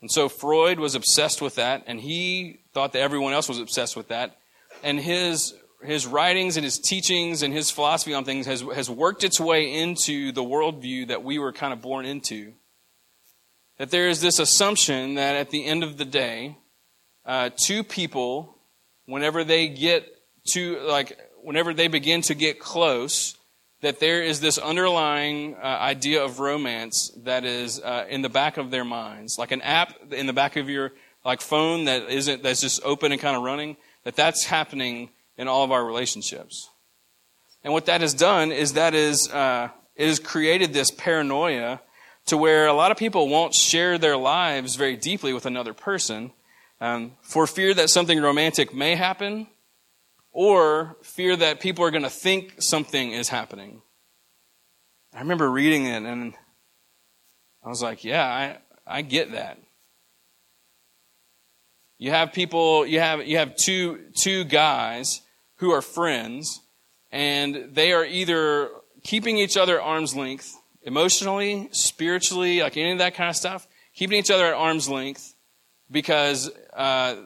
And 0.00 0.10
so 0.10 0.28
Freud 0.28 0.80
was 0.80 0.94
obsessed 0.94 1.42
with 1.42 1.56
that, 1.56 1.84
and 1.86 2.00
he 2.00 2.60
thought 2.72 2.92
that 2.94 3.00
everyone 3.00 3.32
else 3.32 3.48
was 3.48 3.58
obsessed 3.58 3.96
with 3.96 4.08
that. 4.08 4.38
And 4.82 4.98
his 4.98 5.54
his 5.82 6.06
writings 6.06 6.56
and 6.56 6.64
his 6.64 6.78
teachings 6.78 7.42
and 7.42 7.54
his 7.54 7.70
philosophy 7.70 8.12
on 8.12 8.24
things 8.24 8.46
has, 8.46 8.60
has 8.74 8.90
worked 8.90 9.24
its 9.24 9.40
way 9.40 9.80
into 9.80 10.30
the 10.32 10.42
worldview 10.42 11.08
that 11.08 11.24
we 11.24 11.38
were 11.38 11.52
kind 11.52 11.72
of 11.72 11.80
born 11.80 12.04
into. 12.04 12.52
That 13.78 13.90
there 13.90 14.08
is 14.08 14.20
this 14.20 14.38
assumption 14.38 15.14
that 15.14 15.36
at 15.36 15.48
the 15.48 15.64
end 15.64 15.82
of 15.82 15.96
the 15.96 16.04
day, 16.04 16.58
uh, 17.24 17.48
two 17.56 17.82
people, 17.82 18.58
whenever 19.06 19.42
they 19.42 19.68
get 19.68 20.06
to, 20.52 20.80
like, 20.80 21.18
whenever 21.42 21.72
they 21.72 21.88
begin 21.88 22.20
to 22.22 22.34
get 22.34 22.60
close, 22.60 23.36
that 23.80 23.98
there 23.98 24.22
is 24.22 24.40
this 24.40 24.58
underlying 24.58 25.54
uh, 25.56 25.66
idea 25.66 26.22
of 26.22 26.38
romance 26.38 27.10
that 27.24 27.44
is 27.44 27.80
uh, 27.80 28.04
in 28.08 28.22
the 28.22 28.28
back 28.28 28.56
of 28.56 28.70
their 28.70 28.84
minds, 28.84 29.38
like 29.38 29.52
an 29.52 29.62
app 29.62 30.12
in 30.12 30.26
the 30.26 30.32
back 30.32 30.56
of 30.56 30.68
your 30.68 30.92
like 31.24 31.40
phone 31.40 31.84
that 31.84 32.10
isn't 32.10 32.42
that's 32.42 32.60
just 32.60 32.82
open 32.84 33.12
and 33.12 33.20
kind 33.20 33.36
of 33.36 33.42
running. 33.42 33.76
That 34.04 34.16
that's 34.16 34.44
happening 34.44 35.10
in 35.36 35.48
all 35.48 35.64
of 35.64 35.72
our 35.72 35.84
relationships. 35.84 36.68
And 37.62 37.72
what 37.72 37.86
that 37.86 38.00
has 38.00 38.14
done 38.14 38.52
is 38.52 38.74
that 38.74 38.94
is 38.94 39.28
uh, 39.30 39.68
it 39.96 40.06
has 40.06 40.18
created 40.18 40.72
this 40.72 40.90
paranoia 40.90 41.80
to 42.26 42.36
where 42.36 42.66
a 42.66 42.72
lot 42.72 42.90
of 42.90 42.96
people 42.96 43.28
won't 43.28 43.54
share 43.54 43.98
their 43.98 44.16
lives 44.16 44.76
very 44.76 44.96
deeply 44.96 45.32
with 45.32 45.46
another 45.46 45.74
person 45.74 46.32
um, 46.80 47.12
for 47.22 47.46
fear 47.46 47.74
that 47.74 47.90
something 47.90 48.20
romantic 48.20 48.74
may 48.74 48.94
happen 48.94 49.46
or 50.32 50.96
fear 51.02 51.36
that 51.36 51.60
people 51.60 51.84
are 51.84 51.90
going 51.90 52.02
to 52.02 52.10
think 52.10 52.54
something 52.58 53.12
is 53.12 53.28
happening. 53.28 53.82
I 55.14 55.20
remember 55.20 55.50
reading 55.50 55.86
it 55.86 56.02
and 56.04 56.34
I 57.64 57.68
was 57.68 57.82
like, 57.82 58.04
yeah, 58.04 58.24
I, 58.24 58.58
I 58.86 59.02
get 59.02 59.32
that. 59.32 59.58
You 61.98 62.10
have 62.10 62.32
people, 62.32 62.86
you 62.86 63.00
have, 63.00 63.26
you 63.26 63.36
have 63.38 63.56
two, 63.56 64.00
two 64.14 64.44
guys 64.44 65.20
who 65.56 65.72
are 65.72 65.82
friends 65.82 66.60
and 67.10 67.70
they 67.72 67.92
are 67.92 68.04
either 68.04 68.70
keeping 69.02 69.36
each 69.36 69.56
other 69.56 69.78
at 69.78 69.84
arm's 69.84 70.14
length 70.14 70.56
emotionally, 70.82 71.68
spiritually, 71.72 72.62
like 72.62 72.76
any 72.76 72.92
of 72.92 72.98
that 72.98 73.14
kind 73.14 73.28
of 73.28 73.36
stuff, 73.36 73.66
keeping 73.94 74.18
each 74.18 74.30
other 74.30 74.46
at 74.46 74.54
arm's 74.54 74.88
length 74.88 75.34
because 75.90 76.50
uh, 76.72 77.16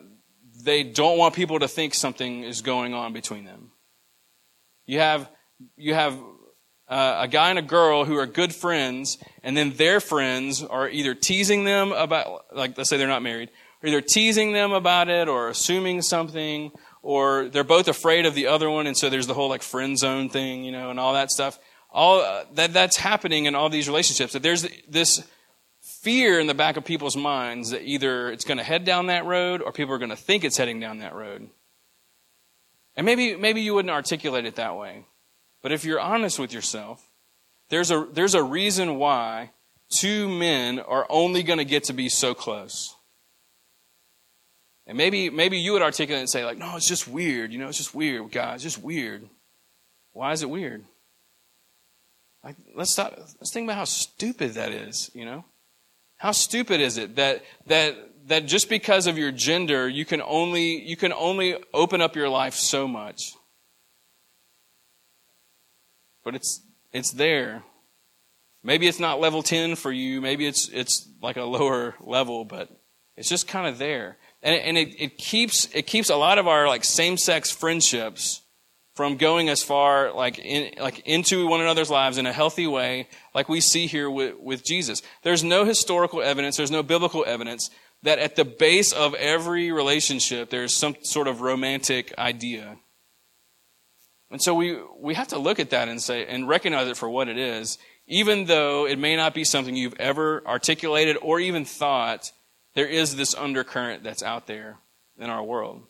they 0.62 0.82
don't 0.82 1.18
want 1.18 1.34
people 1.34 1.58
to 1.58 1.68
think 1.68 1.94
something 1.94 2.44
is 2.44 2.62
going 2.62 2.94
on 2.94 3.12
between 3.12 3.44
them. 3.44 3.72
You 4.86 5.00
have, 5.00 5.28
you 5.76 5.94
have 5.94 6.18
uh, 6.88 7.20
a 7.22 7.28
guy 7.28 7.50
and 7.50 7.58
a 7.58 7.62
girl 7.62 8.04
who 8.04 8.16
are 8.16 8.26
good 8.26 8.54
friends, 8.54 9.18
and 9.42 9.56
then 9.56 9.72
their 9.72 10.00
friends 10.00 10.62
are 10.62 10.88
either 10.88 11.14
teasing 11.14 11.64
them 11.64 11.92
about, 11.92 12.44
like, 12.54 12.76
let's 12.76 12.90
say 12.90 12.96
they're 12.96 13.08
not 13.08 13.22
married, 13.22 13.50
or 13.82 13.88
either 13.88 14.00
teasing 14.00 14.52
them 14.52 14.72
about 14.72 15.08
it 15.08 15.28
or 15.28 15.48
assuming 15.48 16.02
something, 16.02 16.70
or 17.02 17.48
they're 17.48 17.64
both 17.64 17.88
afraid 17.88 18.26
of 18.26 18.34
the 18.34 18.46
other 18.46 18.70
one, 18.70 18.86
and 18.86 18.96
so 18.96 19.08
there's 19.08 19.26
the 19.26 19.34
whole, 19.34 19.48
like, 19.48 19.62
friend 19.62 19.98
zone 19.98 20.28
thing, 20.28 20.64
you 20.64 20.72
know, 20.72 20.90
and 20.90 21.00
all 21.00 21.14
that 21.14 21.30
stuff. 21.30 21.58
All 21.90 22.20
uh, 22.20 22.44
that, 22.54 22.72
that's 22.72 22.96
happening 22.96 23.46
in 23.46 23.54
all 23.54 23.68
these 23.70 23.88
relationships. 23.88 24.32
That 24.32 24.42
there's 24.42 24.66
this 24.88 25.26
fear 26.04 26.38
in 26.38 26.46
the 26.46 26.54
back 26.54 26.76
of 26.76 26.84
people's 26.84 27.16
minds 27.16 27.70
that 27.70 27.82
either 27.82 28.30
it's 28.30 28.44
going 28.44 28.58
to 28.58 28.62
head 28.62 28.84
down 28.84 29.06
that 29.06 29.24
road 29.24 29.62
or 29.62 29.72
people 29.72 29.94
are 29.94 29.98
going 29.98 30.10
to 30.10 30.16
think 30.16 30.44
it's 30.44 30.58
heading 30.58 30.78
down 30.78 30.98
that 30.98 31.14
road. 31.14 31.48
And 32.94 33.06
maybe, 33.06 33.34
maybe 33.36 33.62
you 33.62 33.74
wouldn't 33.74 33.90
articulate 33.90 34.44
it 34.44 34.56
that 34.56 34.76
way. 34.76 35.06
But 35.62 35.72
if 35.72 35.82
you're 35.82 35.98
honest 35.98 36.38
with 36.38 36.52
yourself, 36.52 37.08
there's 37.70 37.90
a, 37.90 38.06
there's 38.12 38.34
a 38.34 38.42
reason 38.42 38.96
why 38.96 39.52
two 39.88 40.28
men 40.28 40.78
are 40.78 41.06
only 41.08 41.42
going 41.42 41.58
to 41.58 41.64
get 41.64 41.84
to 41.84 41.94
be 41.94 42.10
so 42.10 42.34
close. 42.34 42.94
And 44.86 44.98
maybe, 44.98 45.30
maybe 45.30 45.56
you 45.58 45.72
would 45.72 45.80
articulate 45.80 46.20
and 46.20 46.28
say, 46.28 46.44
like, 46.44 46.58
no, 46.58 46.76
it's 46.76 46.86
just 46.86 47.08
weird. 47.08 47.50
You 47.50 47.58
know, 47.58 47.68
it's 47.68 47.78
just 47.78 47.94
weird, 47.94 48.30
guys. 48.30 48.56
It's 48.56 48.74
just 48.74 48.84
weird. 48.84 49.26
Why 50.12 50.32
is 50.32 50.42
it 50.42 50.50
weird? 50.50 50.84
Like, 52.44 52.56
let's 52.76 52.90
stop. 52.90 53.14
Let's 53.16 53.54
think 53.54 53.64
about 53.66 53.78
how 53.78 53.86
stupid 53.86 54.52
that 54.52 54.70
is, 54.70 55.10
you 55.14 55.24
know? 55.24 55.46
How 56.24 56.32
stupid 56.32 56.80
is 56.80 56.96
it 56.96 57.16
that, 57.16 57.44
that, 57.66 57.98
that 58.28 58.46
just 58.46 58.70
because 58.70 59.06
of 59.06 59.18
your 59.18 59.30
gender, 59.30 59.86
you 59.86 60.06
can 60.06 60.22
only, 60.22 60.82
you 60.82 60.96
can 60.96 61.12
only 61.12 61.54
open 61.74 62.00
up 62.00 62.16
your 62.16 62.30
life 62.30 62.54
so 62.54 62.88
much? 62.88 63.34
But 66.24 66.34
it's, 66.34 66.62
it's 66.94 67.10
there. 67.10 67.62
Maybe 68.62 68.88
it's 68.88 68.98
not 68.98 69.20
level 69.20 69.42
10 69.42 69.76
for 69.76 69.92
you. 69.92 70.22
Maybe 70.22 70.46
it's, 70.46 70.70
it's 70.70 71.06
like 71.20 71.36
a 71.36 71.42
lower 71.42 71.94
level, 72.00 72.46
but 72.46 72.70
it's 73.18 73.28
just 73.28 73.46
kind 73.46 73.66
of 73.68 73.76
there. 73.76 74.16
And, 74.42 74.54
and 74.54 74.78
it, 74.78 74.98
it 74.98 75.18
keeps, 75.18 75.68
it 75.74 75.82
keeps 75.82 76.08
a 76.08 76.16
lot 76.16 76.38
of 76.38 76.48
our 76.48 76.66
like 76.66 76.84
same-sex 76.84 77.50
friendships 77.50 78.40
from 78.94 79.16
going 79.16 79.48
as 79.48 79.62
far 79.62 80.12
like 80.12 80.38
in, 80.38 80.72
like 80.80 81.00
into 81.00 81.46
one 81.46 81.60
another's 81.60 81.90
lives 81.90 82.18
in 82.18 82.26
a 82.26 82.32
healthy 82.32 82.66
way 82.66 83.08
like 83.34 83.48
we 83.48 83.60
see 83.60 83.86
here 83.86 84.10
with, 84.10 84.38
with 84.38 84.64
jesus. 84.64 85.02
There's 85.22 85.44
no 85.44 85.64
historical 85.64 86.22
evidence 86.22 86.56
there's 86.56 86.70
no 86.70 86.82
biblical 86.82 87.24
evidence 87.26 87.70
that 88.02 88.18
at 88.18 88.36
the 88.36 88.44
base 88.44 88.92
of 88.92 89.14
every 89.14 89.72
relationship 89.72 90.50
there's 90.50 90.74
some 90.74 90.96
sort 91.02 91.28
of 91.28 91.40
romantic 91.40 92.16
idea. 92.18 92.76
And 94.30 94.42
so 94.42 94.54
we 94.54 94.78
we 94.98 95.14
have 95.14 95.28
to 95.28 95.38
look 95.38 95.58
at 95.58 95.70
that 95.70 95.88
and 95.88 96.00
say 96.00 96.26
and 96.26 96.48
recognize 96.48 96.88
it 96.88 96.96
for 96.96 97.08
what 97.08 97.28
it 97.28 97.38
is 97.38 97.78
even 98.06 98.44
though 98.44 98.86
it 98.86 98.98
may 98.98 99.16
not 99.16 99.34
be 99.34 99.44
something 99.44 99.74
you've 99.74 99.98
ever 99.98 100.46
articulated 100.46 101.16
or 101.22 101.40
even 101.40 101.64
thought 101.64 102.30
there 102.74 102.86
is 102.86 103.16
this 103.16 103.34
undercurrent 103.34 104.02
that's 104.02 104.22
out 104.22 104.46
there 104.46 104.76
in 105.18 105.30
our 105.30 105.42
world 105.42 105.86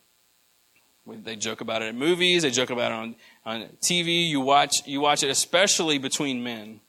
They 1.07 1.37
joke 1.37 1.61
about 1.61 1.83
it 1.83 1.87
in 1.87 1.99
movies. 1.99 2.43
They 2.43 2.51
joke 2.51 2.71
about 2.71 2.91
it 2.91 2.95
on, 2.95 3.17
on 3.45 3.69
TV. 3.83 4.29
You 4.29 4.41
watch, 4.41 4.73
you 4.87 5.01
watch 5.01 5.23
it, 5.23 5.29
especially 5.29 5.99
between 5.99 6.43
men. 6.43 6.81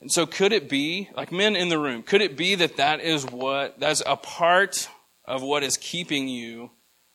And 0.00 0.10
so 0.10 0.24
could 0.24 0.52
it 0.52 0.68
be, 0.68 1.10
like 1.14 1.32
men 1.32 1.56
in 1.56 1.68
the 1.68 1.78
room, 1.78 2.02
could 2.02 2.22
it 2.22 2.36
be 2.36 2.54
that 2.54 2.76
that 2.76 3.00
is 3.00 3.26
what, 3.26 3.78
that's 3.80 4.02
a 4.06 4.16
part 4.16 4.88
of 5.24 5.42
what 5.42 5.62
is 5.62 5.76
keeping 5.76 6.28
you 6.28 6.70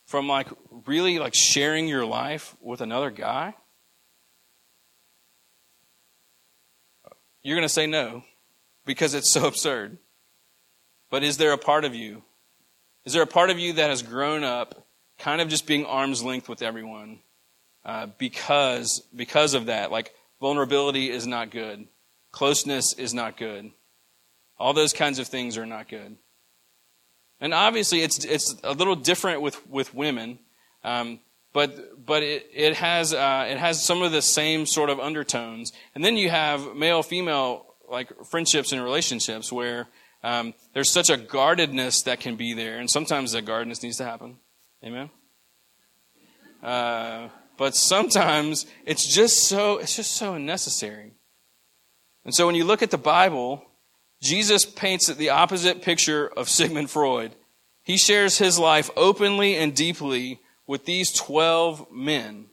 from 0.06 0.28
like 0.28 0.48
really 0.86 1.18
like 1.18 1.34
sharing 1.34 1.88
your 1.88 2.06
life 2.06 2.56
with 2.62 2.82
another 2.82 3.10
guy? 3.10 3.56
You're 7.42 7.56
going 7.56 7.68
to 7.68 7.74
say 7.74 7.88
no 7.88 8.24
because 8.86 9.14
it's 9.14 9.32
so 9.32 9.48
absurd. 9.48 9.98
But 11.10 11.24
is 11.24 11.38
there 11.38 11.54
a 11.54 11.58
part 11.58 11.86
of 11.86 11.96
you? 11.96 12.24
Is 13.06 13.14
there 13.14 13.24
a 13.24 13.28
part 13.28 13.50
of 13.50 13.58
you 13.58 13.74
that 13.74 13.90
has 13.90 14.02
grown 14.02 14.44
up 14.44 14.85
kind 15.18 15.42
of 15.42 15.48
just 15.48 15.68
being 15.68 15.86
arm's 15.86 16.24
length 16.24 16.50
with 16.50 16.62
everyone 16.62 17.20
uh, 17.84 18.08
because 18.18 19.02
because 19.16 19.54
of 19.54 19.68
that? 19.68 19.92
Like 19.92 20.14
vulnerability 20.40 21.10
is 21.10 21.26
not 21.28 21.52
good, 21.52 21.88
closeness 22.32 22.94
is 22.94 23.14
not 23.14 23.38
good, 23.38 23.72
all 24.58 24.74
those 24.74 24.94
kinds 24.94 25.20
of 25.20 25.28
things 25.28 25.58
are 25.58 25.66
not 25.66 25.90
good. 25.90 26.18
And 27.40 27.54
obviously, 27.54 28.02
it's 28.02 28.24
it's 28.24 28.56
a 28.64 28.74
little 28.74 28.96
different 28.96 29.42
with 29.42 29.66
with 29.68 29.94
women, 29.94 30.40
um, 30.84 31.20
but 31.54 32.06
but 32.06 32.24
it 32.24 32.50
it 32.54 32.76
has 32.78 33.14
uh, 33.14 33.46
it 33.50 33.58
has 33.58 33.84
some 33.84 34.02
of 34.02 34.12
the 34.12 34.22
same 34.22 34.66
sort 34.66 34.90
of 34.90 35.00
undertones. 35.00 35.74
And 35.94 36.04
then 36.04 36.16
you 36.16 36.30
have 36.30 36.76
male 36.76 37.04
female 37.04 37.66
like 37.90 38.12
friendships 38.26 38.72
and 38.72 38.84
relationships 38.84 39.52
where 39.52 39.88
um, 40.24 40.54
there's 40.74 40.92
such 40.92 41.10
a 41.10 41.18
guardedness 41.18 42.04
that 42.04 42.20
can 42.20 42.36
be 42.36 42.54
there, 42.54 42.78
and 42.80 42.90
sometimes 42.90 43.34
that 43.34 43.44
guardedness 43.44 43.84
needs 43.84 43.98
to 43.98 44.06
happen. 44.06 44.38
Amen. 44.86 45.10
Uh, 46.62 47.30
but 47.58 47.76
sometimes 47.76 48.66
it's 48.86 49.12
just 49.12 49.48
so 49.48 49.78
it's 49.78 49.96
just 49.96 50.12
so 50.12 50.36
unnecessary. 50.36 51.14
And 52.24 52.34
so 52.34 52.46
when 52.46 52.56
you 52.56 52.66
look 52.66 52.84
at 52.84 52.92
the 52.92 52.98
Bible, 52.98 53.64
Jesus 54.22 54.66
paints 54.66 55.08
the 55.08 55.30
opposite 55.30 55.82
picture 55.82 56.28
of 56.28 56.50
Sigmund 56.50 56.90
Freud. 56.90 57.36
He 57.84 57.98
shares 57.98 58.38
his 58.38 58.58
life 58.58 58.90
openly 58.96 59.56
and 59.56 59.76
deeply 59.76 60.40
with 60.68 60.86
these 60.86 61.12
12 61.12 61.92
men. 61.92 62.48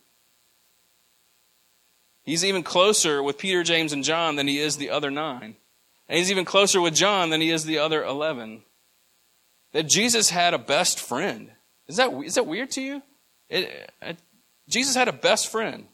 He's 2.22 2.44
even 2.44 2.62
closer 2.62 3.22
with 3.22 3.38
Peter, 3.38 3.62
James, 3.62 3.92
and 3.92 4.04
John 4.04 4.36
than 4.36 4.46
he 4.46 4.58
is 4.58 4.76
the 4.76 4.90
other 4.90 5.10
nine. 5.10 5.56
And 6.08 6.18
he's 6.18 6.30
even 6.30 6.44
closer 6.44 6.80
with 6.80 6.94
John 6.94 7.30
than 7.30 7.40
he 7.40 7.50
is 7.50 7.64
the 7.64 7.78
other 7.78 8.04
11. 8.04 8.62
That 9.72 9.88
Jesus 9.88 10.30
had 10.30 10.52
a 10.54 10.58
best 10.58 11.00
friend. 11.00 11.52
Is 11.92 11.98
that, 11.98 12.10
is 12.24 12.36
that 12.36 12.46
weird 12.46 12.70
to 12.70 12.80
you? 12.80 13.02
It, 13.50 13.86
Jesus 14.66 14.94
had 14.94 15.08
a 15.08 15.12
best 15.12 15.52
friend. 15.52 15.88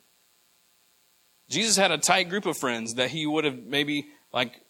Jesus 1.50 1.76
had 1.76 1.90
a 1.90 1.98
tight 1.98 2.28
group 2.28 2.46
of 2.46 2.56
friends 2.56 2.94
that 2.94 3.10
he 3.10 3.26
would 3.26 3.44
have 3.44 3.58
maybe 3.64 4.06
like 4.32 4.60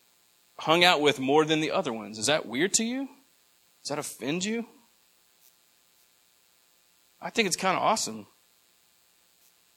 hung 0.59 0.85
out 0.85 1.03
with 1.03 1.21
more 1.21 1.45
than 1.45 1.61
the 1.61 1.73
other 1.73 1.93
ones. 1.93 2.19
Is 2.19 2.29
that 2.29 2.47
weird 2.47 2.73
to 2.75 2.83
you? 2.83 3.09
Does 3.83 3.91
that 3.91 3.99
offend 3.99 4.43
you? 4.43 4.65
I 7.21 7.29
think 7.29 7.47
it's 7.47 7.57
kind 7.57 7.77
of 7.77 7.83
awesome. 7.83 8.27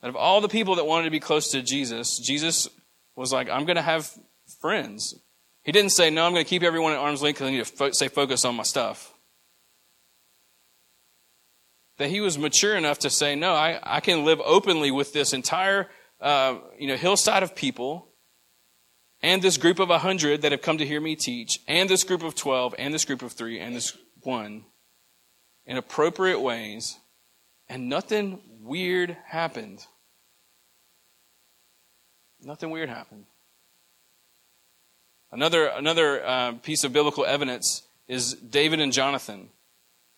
That 0.02 0.08
of 0.08 0.16
all 0.16 0.40
the 0.40 0.48
people 0.48 0.76
that 0.76 0.86
wanted 0.86 1.04
to 1.04 1.12
be 1.12 1.20
close 1.20 1.50
to 1.50 1.62
Jesus, 1.62 2.18
Jesus 2.18 2.70
was 3.18 3.34
like, 3.34 3.50
I'm 3.50 3.66
going 3.66 3.76
to 3.76 3.82
have 3.82 4.10
friends. 4.62 5.16
He 5.64 5.74
didn't 5.74 5.92
say, 5.92 6.10
No, 6.12 6.26
I'm 6.26 6.32
going 6.32 6.46
to 6.46 6.50
keep 6.50 6.64
everyone 6.64 6.94
at 6.94 7.00
arm's 7.00 7.22
length 7.22 7.40
because 7.40 7.50
I 7.50 7.52
need 7.52 7.66
to 7.66 7.72
fo- 7.72 7.92
stay 7.92 8.08
focused 8.08 8.46
on 8.46 8.56
my 8.56 8.64
stuff. 8.64 9.11
That 11.98 12.10
he 12.10 12.22
was 12.22 12.38
mature 12.38 12.76
enough 12.76 13.00
to 13.00 13.10
say, 13.10 13.36
No, 13.36 13.54
I, 13.54 13.80
I 13.84 14.00
can 14.00 14.26
live 14.26 14.42
openly 14.44 14.92
with 14.92 15.14
this 15.14 15.34
entire 15.34 15.90
uh, 16.22 16.60
you 16.78 16.88
know, 16.88 16.96
hillside 16.96 17.44
of 17.44 17.56
people, 17.56 18.08
and 19.22 19.42
this 19.42 19.58
group 19.58 19.80
of 19.80 19.90
100 19.90 20.42
that 20.42 20.52
have 20.52 20.62
come 20.62 20.78
to 20.78 20.86
hear 20.86 21.02
me 21.02 21.16
teach, 21.16 21.60
and 21.68 21.90
this 21.90 22.04
group 22.04 22.24
of 22.24 22.36
12, 22.36 22.76
and 22.78 22.94
this 22.94 23.06
group 23.06 23.22
of 23.22 23.32
three, 23.34 23.60
and 23.60 23.76
this 23.76 23.98
one, 24.22 24.66
in 25.66 25.78
appropriate 25.78 26.40
ways, 26.40 27.00
and 27.68 27.90
nothing 27.90 28.42
weird 28.62 29.18
happened. 29.26 29.86
Nothing 32.44 32.72
weird 32.72 32.90
happened. 32.90 33.26
Another, 35.32 35.68
another 35.68 36.26
uh, 36.26 36.52
piece 36.54 36.84
of 36.84 36.92
biblical 36.92 37.26
evidence 37.26 37.84
is 38.08 38.34
David 38.34 38.82
and 38.82 38.92
Jonathan. 38.92 39.50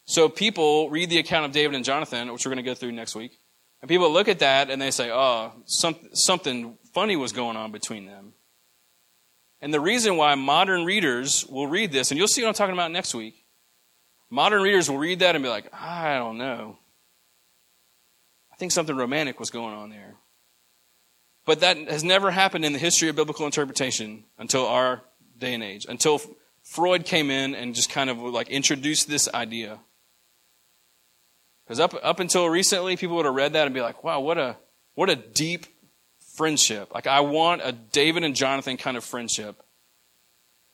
So 0.05 0.27
people 0.29 0.89
read 0.89 1.09
the 1.09 1.19
account 1.19 1.45
of 1.45 1.51
David 1.51 1.75
and 1.75 1.85
Jonathan, 1.85 2.31
which 2.31 2.45
we're 2.45 2.53
going 2.53 2.63
to 2.63 2.69
go 2.69 2.75
through 2.75 2.91
next 2.91 3.15
week, 3.15 3.39
and 3.81 3.89
people 3.89 4.11
look 4.11 4.27
at 4.27 4.39
that 4.39 4.69
and 4.69 4.81
they 4.81 4.91
say, 4.91 5.11
oh, 5.11 5.51
some, 5.65 5.95
something 6.13 6.77
funny 6.93 7.15
was 7.15 7.31
going 7.31 7.57
on 7.57 7.71
between 7.71 8.05
them. 8.05 8.33
And 9.61 9.73
the 9.73 9.79
reason 9.79 10.17
why 10.17 10.35
modern 10.35 10.83
readers 10.83 11.45
will 11.47 11.67
read 11.67 11.91
this, 11.91 12.11
and 12.11 12.17
you'll 12.17 12.27
see 12.27 12.41
what 12.41 12.49
I'm 12.49 12.53
talking 12.53 12.73
about 12.73 12.91
next 12.91 13.15
week, 13.15 13.45
modern 14.29 14.61
readers 14.61 14.89
will 14.89 14.97
read 14.97 15.19
that 15.19 15.35
and 15.35 15.43
be 15.43 15.49
like, 15.49 15.73
I 15.73 16.15
don't 16.15 16.37
know. 16.37 16.77
I 18.51 18.55
think 18.57 18.71
something 18.71 18.95
romantic 18.95 19.39
was 19.39 19.49
going 19.49 19.73
on 19.73 19.89
there. 19.89 20.15
But 21.45 21.61
that 21.61 21.77
has 21.77 22.03
never 22.03 22.31
happened 22.31 22.65
in 22.65 22.73
the 22.73 22.79
history 22.79 23.09
of 23.09 23.15
biblical 23.15 23.45
interpretation 23.45 24.25
until 24.37 24.65
our 24.65 25.01
day 25.37 25.53
and 25.53 25.63
age, 25.63 25.85
until 25.89 26.21
Freud 26.63 27.05
came 27.05 27.29
in 27.29 27.55
and 27.55 27.75
just 27.75 27.89
kind 27.89 28.09
of 28.09 28.17
like 28.19 28.49
introduced 28.49 29.09
this 29.09 29.27
idea. 29.33 29.79
Because 31.73 31.95
up, 31.95 31.99
up 32.03 32.19
until 32.19 32.47
recently, 32.47 32.95
people 32.95 33.15
would 33.15 33.25
have 33.25 33.33
read 33.33 33.53
that 33.53 33.65
and 33.65 33.73
be 33.73 33.81
like, 33.81 34.03
wow, 34.03 34.19
what 34.19 34.37
a, 34.37 34.57
what 34.93 35.09
a 35.09 35.15
deep 35.15 35.65
friendship. 36.35 36.93
Like, 36.93 37.07
I 37.07 37.21
want 37.21 37.63
a 37.63 37.71
David 37.71 38.23
and 38.23 38.35
Jonathan 38.35 38.77
kind 38.77 38.95
of 38.95 39.03
friendship. 39.03 39.59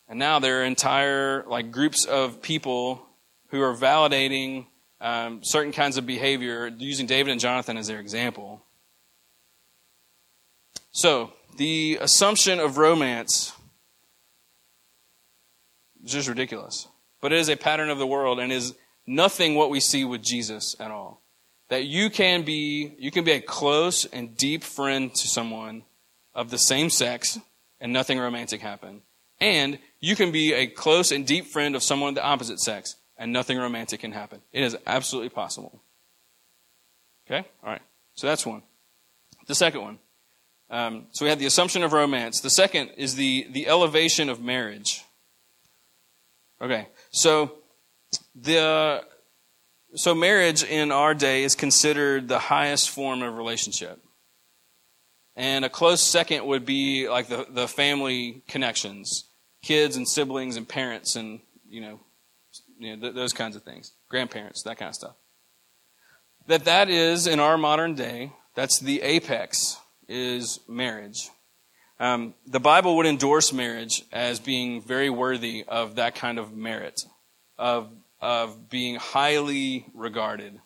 And 0.09 0.19
now 0.19 0.39
there 0.39 0.59
are 0.59 0.65
entire, 0.65 1.45
like, 1.47 1.71
groups 1.71 2.03
of 2.03 2.41
people 2.41 3.01
who 3.47 3.62
are 3.62 3.73
validating 3.73 4.65
um, 4.99 5.39
certain 5.41 5.71
kinds 5.71 5.95
of 5.95 6.05
behavior 6.05 6.67
using 6.67 7.05
David 7.05 7.31
and 7.31 7.39
Jonathan 7.39 7.77
as 7.77 7.88
their 7.88 8.01
example. 8.01 8.62
So, 10.91 11.31
the 11.55 11.97
assumption 12.01 12.59
of 12.59 12.77
romance 12.77 13.53
is 16.03 16.12
just 16.12 16.27
ridiculous. 16.27 16.89
But 17.21 17.31
it 17.31 17.39
is 17.39 17.47
a 17.47 17.55
pattern 17.55 17.89
of 17.89 17.99
the 17.99 18.07
world 18.07 18.41
and 18.41 18.51
is 18.51 18.75
nothing 19.07 19.55
what 19.55 19.69
we 19.69 19.79
see 19.79 20.03
with 20.05 20.21
Jesus 20.21 20.75
at 20.79 20.91
all. 20.91 21.21
That 21.69 21.85
you 21.85 22.09
can 22.09 22.43
be 22.43 22.95
you 22.97 23.12
can 23.12 23.23
be 23.23 23.31
a 23.31 23.41
close 23.41 24.05
and 24.05 24.35
deep 24.35 24.63
friend 24.63 25.13
to 25.13 25.27
someone 25.27 25.83
of 26.33 26.49
the 26.49 26.57
same 26.57 26.89
sex 26.89 27.39
and 27.79 27.93
nothing 27.93 28.19
romantic 28.19 28.62
happen. 28.62 29.01
And 29.39 29.79
you 29.99 30.15
can 30.15 30.31
be 30.31 30.53
a 30.53 30.67
close 30.67 31.12
and 31.12 31.25
deep 31.25 31.47
friend 31.47 31.75
of 31.75 31.83
someone 31.83 32.09
of 32.09 32.15
the 32.15 32.23
opposite 32.23 32.59
sex 32.59 32.95
and 33.17 33.31
nothing 33.31 33.57
romantic 33.57 33.99
can 33.99 34.12
happen. 34.12 34.41
It 34.51 34.63
is 34.63 34.75
absolutely 34.88 35.29
possible. 35.29 35.81
Okay? 37.27 37.47
All 37.63 37.69
right. 37.69 37.81
So 38.15 38.27
that's 38.27 38.45
one. 38.45 38.63
The 39.47 39.55
second 39.55 39.81
one. 39.81 39.99
Um, 40.69 41.07
so 41.12 41.25
we 41.25 41.29
had 41.29 41.39
the 41.39 41.45
assumption 41.45 41.83
of 41.83 41.93
romance. 41.93 42.41
The 42.41 42.49
second 42.49 42.91
is 42.97 43.15
the, 43.15 43.47
the 43.51 43.67
elevation 43.67 44.29
of 44.29 44.41
marriage. 44.41 45.03
Okay. 46.62 46.88
So 47.12 47.55
the 48.35 49.03
so 49.95 50.13
marriage 50.13 50.63
in 50.63 50.91
our 50.91 51.13
day 51.13 51.43
is 51.43 51.55
considered 51.55 52.27
the 52.27 52.39
highest 52.39 52.89
form 52.89 53.21
of 53.23 53.35
relationship. 53.35 53.99
And 55.35 55.63
a 55.63 55.69
close 55.69 56.01
second 56.01 56.45
would 56.45 56.65
be 56.65 57.07
like 57.09 57.27
the, 57.27 57.47
the 57.49 57.67
family 57.67 58.43
connections, 58.47 59.25
kids 59.63 59.95
and 59.95 60.07
siblings 60.07 60.57
and 60.57 60.67
parents 60.67 61.15
and, 61.15 61.39
you 61.67 61.81
know, 61.81 61.99
you 62.77 62.95
know 62.95 63.01
th- 63.01 63.15
those 63.15 63.33
kinds 63.33 63.55
of 63.55 63.63
things, 63.63 63.93
grandparents, 64.09 64.63
that 64.63 64.77
kind 64.77 64.89
of 64.89 64.95
stuff. 64.95 65.15
That 66.47 66.65
that 66.65 66.89
is, 66.89 67.27
in 67.27 67.39
our 67.39 67.57
modern 67.57 67.95
day, 67.95 68.33
that's 68.55 68.79
the 68.79 69.01
apex, 69.01 69.77
is 70.07 70.59
marriage. 70.67 71.29
Um, 71.99 72.33
the 72.47 72.59
Bible 72.59 72.95
would 72.97 73.05
endorse 73.05 73.53
marriage 73.53 74.03
as 74.11 74.39
being 74.39 74.81
very 74.81 75.09
worthy 75.09 75.65
of 75.67 75.95
that 75.95 76.15
kind 76.15 76.39
of 76.39 76.55
merit, 76.55 77.01
of, 77.59 77.91
of 78.21 78.69
being 78.69 78.95
highly 78.95 79.85
regarded. 79.93 80.59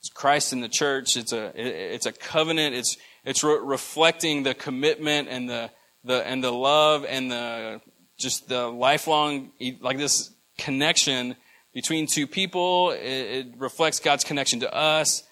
It's 0.00 0.10
Christ 0.10 0.52
in 0.52 0.60
the 0.60 0.68
church. 0.68 1.16
It's 1.16 1.32
a, 1.32 1.50
it's 1.56 2.04
a 2.04 2.12
covenant. 2.12 2.74
It's, 2.74 2.98
it's 3.24 3.42
re- 3.42 3.58
reflecting 3.62 4.42
the 4.42 4.52
commitment 4.52 5.28
and 5.28 5.48
the, 5.48 5.70
the, 6.04 6.24
and 6.26 6.44
the 6.44 6.52
love 6.52 7.06
and 7.08 7.32
the, 7.32 7.80
just 8.18 8.48
the 8.48 8.66
lifelong, 8.66 9.50
like 9.80 9.96
this 9.96 10.30
connection 10.58 11.36
between 11.72 12.06
two 12.06 12.26
people. 12.26 12.90
It, 12.90 13.00
it 13.00 13.46
reflects 13.56 13.98
God's 13.98 14.24
connection 14.24 14.60
to 14.60 14.72
us. 14.72 15.24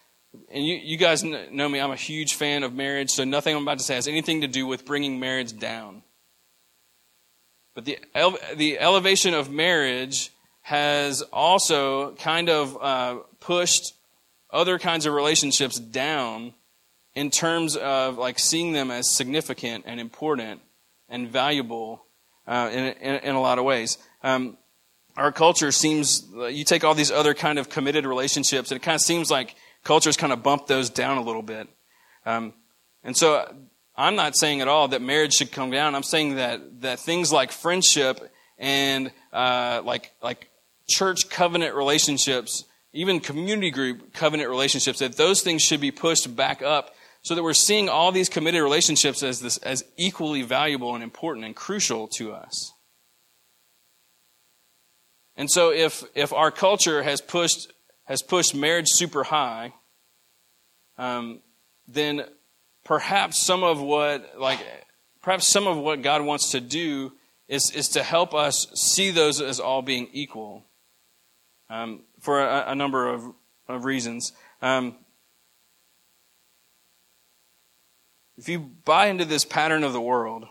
And 0.51 0.67
you, 0.67 0.77
you 0.77 0.97
guys 0.97 1.23
know 1.23 1.69
me, 1.69 1.79
I'm 1.79 1.91
a 1.91 1.97
huge 1.97 2.35
fan 2.35 2.63
of 2.63 2.73
marriage, 2.73 3.11
so 3.11 3.25
nothing 3.25 3.55
I'm 3.55 3.63
about 3.63 3.77
to 3.77 3.85
say 3.85 3.97
has 3.97 4.09
anything 4.09 4.41
to 4.41 4.49
do 4.49 4.67
with 4.67 4.87
bringing 4.87 5.21
marriage 5.21 5.59
down. 5.59 6.03
But 7.75 7.85
the, 7.85 7.99
the 8.57 8.79
elevation 8.79 9.35
of 9.35 9.51
marriage 9.51 10.32
has 10.63 11.23
also 11.33 12.13
kind 12.15 12.49
of 12.49 12.79
uh, 12.81 13.17
pushed 13.41 13.95
other 14.51 14.79
kinds 14.79 15.07
of 15.07 15.15
relationships 15.15 15.79
down 15.79 16.55
in 17.15 17.31
terms 17.31 17.77
of 17.77 18.17
like 18.17 18.39
seeing 18.39 18.73
them 18.73 18.91
as 18.91 19.11
significant 19.11 19.85
and 19.87 20.01
important 20.01 20.61
and 21.09 21.29
valuable 21.29 22.05
uh, 22.47 22.71
in, 22.73 22.85
in, 22.85 23.15
in, 23.17 23.35
a 23.35 23.41
lot 23.41 23.59
of 23.59 23.65
ways. 23.65 23.99
Um, 24.23 24.57
our 25.17 25.33
culture 25.33 25.73
seems 25.73 26.27
you 26.51 26.65
take 26.65 26.85
all 26.85 26.95
these 26.95 27.11
other 27.11 27.35
kind 27.35 27.59
of 27.59 27.69
committed 27.69 28.07
relationships 28.07 28.71
and 28.71 28.81
it 28.81 28.83
kind 28.83 28.95
of 28.95 29.01
seems 29.01 29.31
like 29.31 29.55
culture's 29.85 30.17
kind 30.17 30.33
of 30.33 30.43
bumped 30.43 30.69
those 30.69 30.91
down 30.91 31.19
a 31.19 31.23
little 31.23 31.43
bit 31.43 31.69
um, 32.25 32.53
and 33.05 33.17
so 33.17 33.47
i'm 33.97 34.17
not 34.17 34.37
saying 34.37 34.61
at 34.61 34.69
all 34.69 34.89
that 34.89 35.03
marriage 35.03 35.35
should 35.35 35.53
come 35.53 35.71
down 35.71 35.95
i'm 35.95 36.03
saying 36.03 36.37
that 36.37 36.81
that 36.81 36.99
things 36.99 37.33
like 37.33 37.53
friendship 37.53 38.33
and 38.59 39.11
uh, 39.33 39.83
like 39.85 40.13
like 40.23 40.49
church 40.89 41.29
covenant 41.29 41.75
relationships 41.75 42.65
even 42.93 43.21
community 43.21 43.71
group 43.71 44.13
covenant 44.13 44.51
relationships 44.51 44.99
that 44.99 45.17
those 45.17 45.43
things 45.43 45.63
should 45.63 45.81
be 45.81 45.91
pushed 45.91 46.35
back 46.37 46.63
up 46.63 46.95
so 47.23 47.35
that 47.35 47.43
we're 47.43 47.55
seeing 47.55 47.89
all 47.89 48.13
these 48.13 48.29
committed 48.29 48.63
relationships 48.63 49.23
as 49.23 49.41
this 49.41 49.57
as 49.59 49.85
equally 49.97 50.43
valuable 50.43 50.95
and 50.95 51.03
important 51.03 51.47
and 51.47 51.57
crucial 51.57 52.09
to 52.09 52.33
us. 52.33 52.73
And 55.37 55.51
so 55.51 55.73
if, 55.73 56.05
if 56.15 56.33
our 56.33 56.51
culture 56.51 57.03
has 57.03 57.21
pushed, 57.21 57.73
has 58.05 58.23
pushed 58.23 58.55
marriage 58.55 58.89
super 58.89 59.25
high, 59.25 59.73
um, 60.99 61.41
then 61.89 62.25
perhaps 62.85 63.41
some 63.41 63.63
of 63.63 63.81
what, 63.81 64.39
like, 64.39 64.59
perhaps 65.23 65.49
some 65.49 65.67
of 65.67 65.79
what 65.79 66.03
God 66.03 66.23
wants 66.23 66.51
to 66.51 66.61
do 66.61 67.13
is, 67.49 67.71
is 67.71 67.89
to 67.91 68.03
help 68.03 68.35
us 68.35 68.67
see 68.75 69.11
those 69.11 69.41
as 69.41 69.59
all 69.59 69.81
being 69.81 70.09
equal 70.13 70.67
um, 71.73 72.01
for 72.21 72.41
a, 72.41 72.65
a, 72.69 72.75
number 72.75 73.09
of, 73.09 73.25
of 73.67 73.87
reasons. 73.87 74.33
Um, 74.61 74.95
if 78.37 78.49
you 78.49 78.59
buy 78.85 79.07
into 79.07 79.25
this 79.25 79.47
pattern 79.47 79.83
of 79.83 79.95
the 79.95 80.01
world 80.01 80.45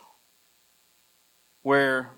where 1.61 2.09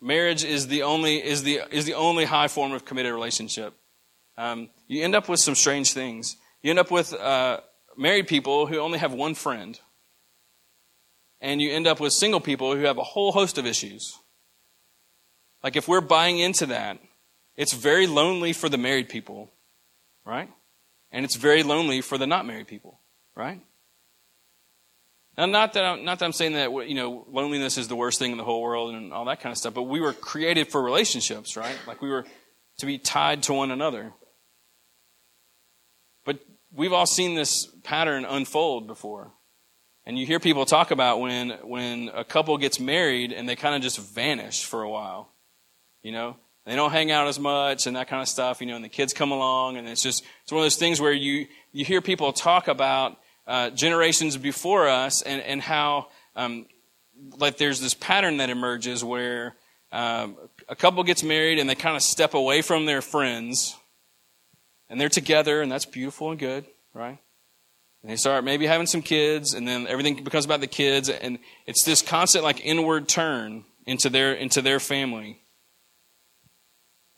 marriage 0.00 0.44
is 0.44 0.68
the 0.68 0.82
only 0.82 1.22
is 1.22 1.42
the 1.42 1.60
is 1.70 1.84
the 1.84 1.94
only 1.94 2.24
high 2.24 2.48
form 2.48 2.72
of 2.72 2.86
committed 2.86 3.12
relationship. 3.12 3.74
Um, 4.38 4.70
you 4.86 5.04
end 5.04 5.14
up 5.14 5.28
with 5.28 5.40
some 5.40 5.54
strange 5.54 5.92
things. 5.92 6.36
You 6.62 6.70
end 6.70 6.78
up 6.78 6.90
with 6.90 7.12
uh, 7.12 7.60
married 7.98 8.28
people 8.28 8.66
who 8.66 8.78
only 8.78 8.98
have 8.98 9.12
one 9.12 9.34
friend, 9.34 9.78
and 11.40 11.60
you 11.60 11.70
end 11.70 11.86
up 11.86 12.00
with 12.00 12.14
single 12.14 12.40
people 12.40 12.74
who 12.74 12.84
have 12.84 12.96
a 12.96 13.04
whole 13.04 13.32
host 13.32 13.58
of 13.58 13.66
issues. 13.66 14.18
Like 15.62 15.76
if 15.76 15.86
we're 15.86 16.00
buying 16.00 16.38
into 16.38 16.66
that, 16.66 16.98
it's 17.58 17.72
very 17.72 18.06
lonely 18.06 18.52
for 18.52 18.68
the 18.68 18.78
married 18.78 19.08
people, 19.08 19.50
right? 20.24 20.48
And 21.10 21.24
it's 21.24 21.34
very 21.34 21.64
lonely 21.64 22.00
for 22.00 22.16
the 22.16 22.26
not 22.26 22.46
married 22.46 22.68
people, 22.68 23.00
right? 23.34 23.60
Now, 25.36 25.46
not 25.46 25.72
that 25.72 25.84
I'm, 25.84 26.04
not 26.04 26.20
that 26.20 26.24
I'm 26.24 26.32
saying 26.32 26.52
that 26.52 26.70
you 26.88 26.94
know 26.94 27.26
loneliness 27.28 27.76
is 27.76 27.88
the 27.88 27.96
worst 27.96 28.20
thing 28.20 28.30
in 28.30 28.38
the 28.38 28.44
whole 28.44 28.62
world 28.62 28.94
and 28.94 29.12
all 29.12 29.24
that 29.24 29.40
kind 29.40 29.50
of 29.50 29.58
stuff, 29.58 29.74
but 29.74 29.82
we 29.82 30.00
were 30.00 30.12
created 30.12 30.68
for 30.68 30.80
relationships, 30.80 31.56
right? 31.56 31.76
Like 31.86 32.00
we 32.00 32.10
were 32.10 32.24
to 32.78 32.86
be 32.86 32.96
tied 32.96 33.42
to 33.44 33.52
one 33.52 33.72
another. 33.72 34.12
But 36.24 36.38
we've 36.72 36.92
all 36.92 37.06
seen 37.06 37.34
this 37.34 37.66
pattern 37.82 38.24
unfold 38.24 38.86
before. 38.86 39.32
And 40.06 40.16
you 40.16 40.26
hear 40.26 40.38
people 40.38 40.64
talk 40.64 40.92
about 40.92 41.20
when 41.20 41.50
when 41.64 42.08
a 42.14 42.24
couple 42.24 42.56
gets 42.56 42.78
married 42.78 43.32
and 43.32 43.48
they 43.48 43.56
kind 43.56 43.74
of 43.74 43.82
just 43.82 43.98
vanish 43.98 44.64
for 44.64 44.82
a 44.82 44.88
while. 44.88 45.32
You 46.02 46.12
know? 46.12 46.36
They 46.68 46.76
don't 46.76 46.90
hang 46.90 47.10
out 47.10 47.28
as 47.28 47.38
much 47.38 47.86
and 47.86 47.96
that 47.96 48.08
kind 48.08 48.20
of 48.20 48.28
stuff, 48.28 48.60
you 48.60 48.66
know, 48.66 48.76
and 48.76 48.84
the 48.84 48.90
kids 48.90 49.14
come 49.14 49.32
along 49.32 49.78
and 49.78 49.88
it's 49.88 50.02
just 50.02 50.22
it's 50.42 50.52
one 50.52 50.60
of 50.60 50.64
those 50.66 50.76
things 50.76 51.00
where 51.00 51.14
you 51.14 51.46
you 51.72 51.82
hear 51.82 52.02
people 52.02 52.30
talk 52.30 52.68
about 52.68 53.16
uh, 53.46 53.70
generations 53.70 54.36
before 54.36 54.86
us 54.86 55.22
and, 55.22 55.40
and 55.40 55.62
how 55.62 56.08
um, 56.36 56.66
like 57.38 57.56
there's 57.56 57.80
this 57.80 57.94
pattern 57.94 58.36
that 58.36 58.50
emerges 58.50 59.02
where 59.02 59.54
um, 59.92 60.36
a 60.68 60.76
couple 60.76 61.02
gets 61.04 61.22
married 61.22 61.58
and 61.58 61.70
they 61.70 61.74
kind 61.74 61.96
of 61.96 62.02
step 62.02 62.34
away 62.34 62.60
from 62.60 62.84
their 62.84 63.00
friends 63.00 63.74
and 64.90 65.00
they're 65.00 65.08
together 65.08 65.62
and 65.62 65.72
that's 65.72 65.86
beautiful 65.86 66.32
and 66.32 66.38
good 66.38 66.66
right? 66.92 67.16
And 68.02 68.12
they 68.12 68.16
start 68.16 68.44
maybe 68.44 68.66
having 68.66 68.86
some 68.86 69.00
kids 69.00 69.54
and 69.54 69.66
then 69.66 69.86
everything 69.86 70.22
becomes 70.22 70.44
about 70.44 70.60
the 70.60 70.66
kids 70.66 71.08
and 71.08 71.38
it's 71.66 71.82
this 71.84 72.02
constant 72.02 72.44
like 72.44 72.60
inward 72.60 73.08
turn 73.08 73.64
into 73.86 74.10
their 74.10 74.34
into 74.34 74.60
their 74.60 74.80
family 74.80 75.40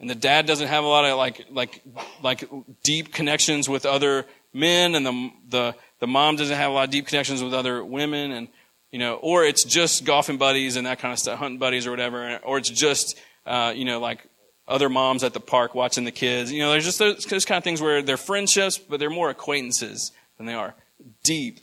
and 0.01 0.09
the 0.09 0.15
dad 0.15 0.47
doesn't 0.47 0.69
have 0.69 0.83
a 0.83 0.87
lot 0.87 1.05
of 1.05 1.17
like 1.17 1.47
like 1.51 1.83
like 2.23 2.49
deep 2.83 3.13
connections 3.13 3.69
with 3.69 3.87
other 3.87 4.27
men 4.53 4.95
and 4.95 5.07
the 5.07 5.31
the 5.49 5.75
the 6.01 6.07
mom 6.07 6.37
doesn't 6.37 6.57
have 6.57 6.71
a 6.71 6.75
lot 6.75 6.85
of 6.85 6.91
deep 6.91 7.07
connections 7.07 7.43
with 7.43 7.55
other 7.55 7.85
women 7.85 8.33
and 8.33 8.49
you 8.91 8.99
know 8.99 9.15
or 9.17 9.45
it's 9.45 9.63
just 9.63 10.05
golfing 10.05 10.39
buddies 10.39 10.77
and 10.77 10.87
that 10.87 10.99
kind 10.99 11.13
of 11.13 11.19
stuff 11.19 11.39
hunting 11.39 11.59
buddies 11.59 11.87
or 11.87 11.91
whatever 11.91 12.39
or 12.43 12.59
it's 12.59 12.71
just 12.71 13.19
uh, 13.47 13.73
you 13.75 13.85
know 13.85 14.01
like 14.01 14.27
other 14.67 14.89
moms 14.89 15.25
at 15.25 15.33
the 15.33 15.41
park 15.41 15.75
watching 15.75 16.05
the 16.05 16.13
kids. 16.13 16.53
You 16.53 16.61
know 16.61 16.71
there's 16.71 16.85
just 16.85 16.99
those, 16.99 17.25
those 17.25 17.45
kind 17.45 17.59
of 17.59 17.65
things 17.65 17.81
where 17.81 18.03
they're 18.03 18.17
friendships 18.17 18.79
but 18.79 18.99
they're 18.99 19.11
more 19.11 19.31
acquaintances 19.31 20.13
than 20.37 20.47
they 20.47 20.55
are 20.55 20.75
deep 21.23 21.61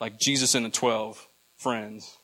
like 0.00 0.18
jesus 0.18 0.54
and 0.54 0.64
the 0.64 0.70
12 0.70 1.26
friends. 1.56 2.18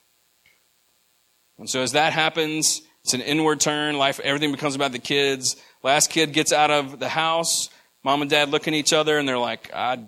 And 1.58 1.70
so 1.70 1.82
as 1.82 1.92
that 1.92 2.12
happens 2.12 2.82
it's 3.04 3.14
an 3.14 3.20
inward 3.20 3.60
turn 3.60 3.96
life 3.96 4.20
everything 4.20 4.52
becomes 4.52 4.74
about 4.74 4.92
the 4.92 4.98
kids 4.98 5.56
last 5.82 6.10
kid 6.10 6.32
gets 6.32 6.52
out 6.52 6.70
of 6.70 6.98
the 6.98 7.08
house 7.08 7.68
mom 8.02 8.22
and 8.22 8.30
dad 8.30 8.48
look 8.48 8.66
at 8.66 8.74
each 8.74 8.92
other 8.92 9.18
and 9.18 9.28
they're 9.28 9.38
like 9.38 9.72
i 9.74 9.98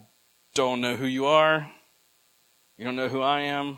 don't 0.57 0.81
know 0.81 0.97
who 0.97 1.07
you 1.07 1.27
are. 1.27 1.71
You 2.79 2.85
don't 2.87 2.97
know 2.97 3.09
who 3.09 3.21
I 3.21 3.43
am. 3.43 3.77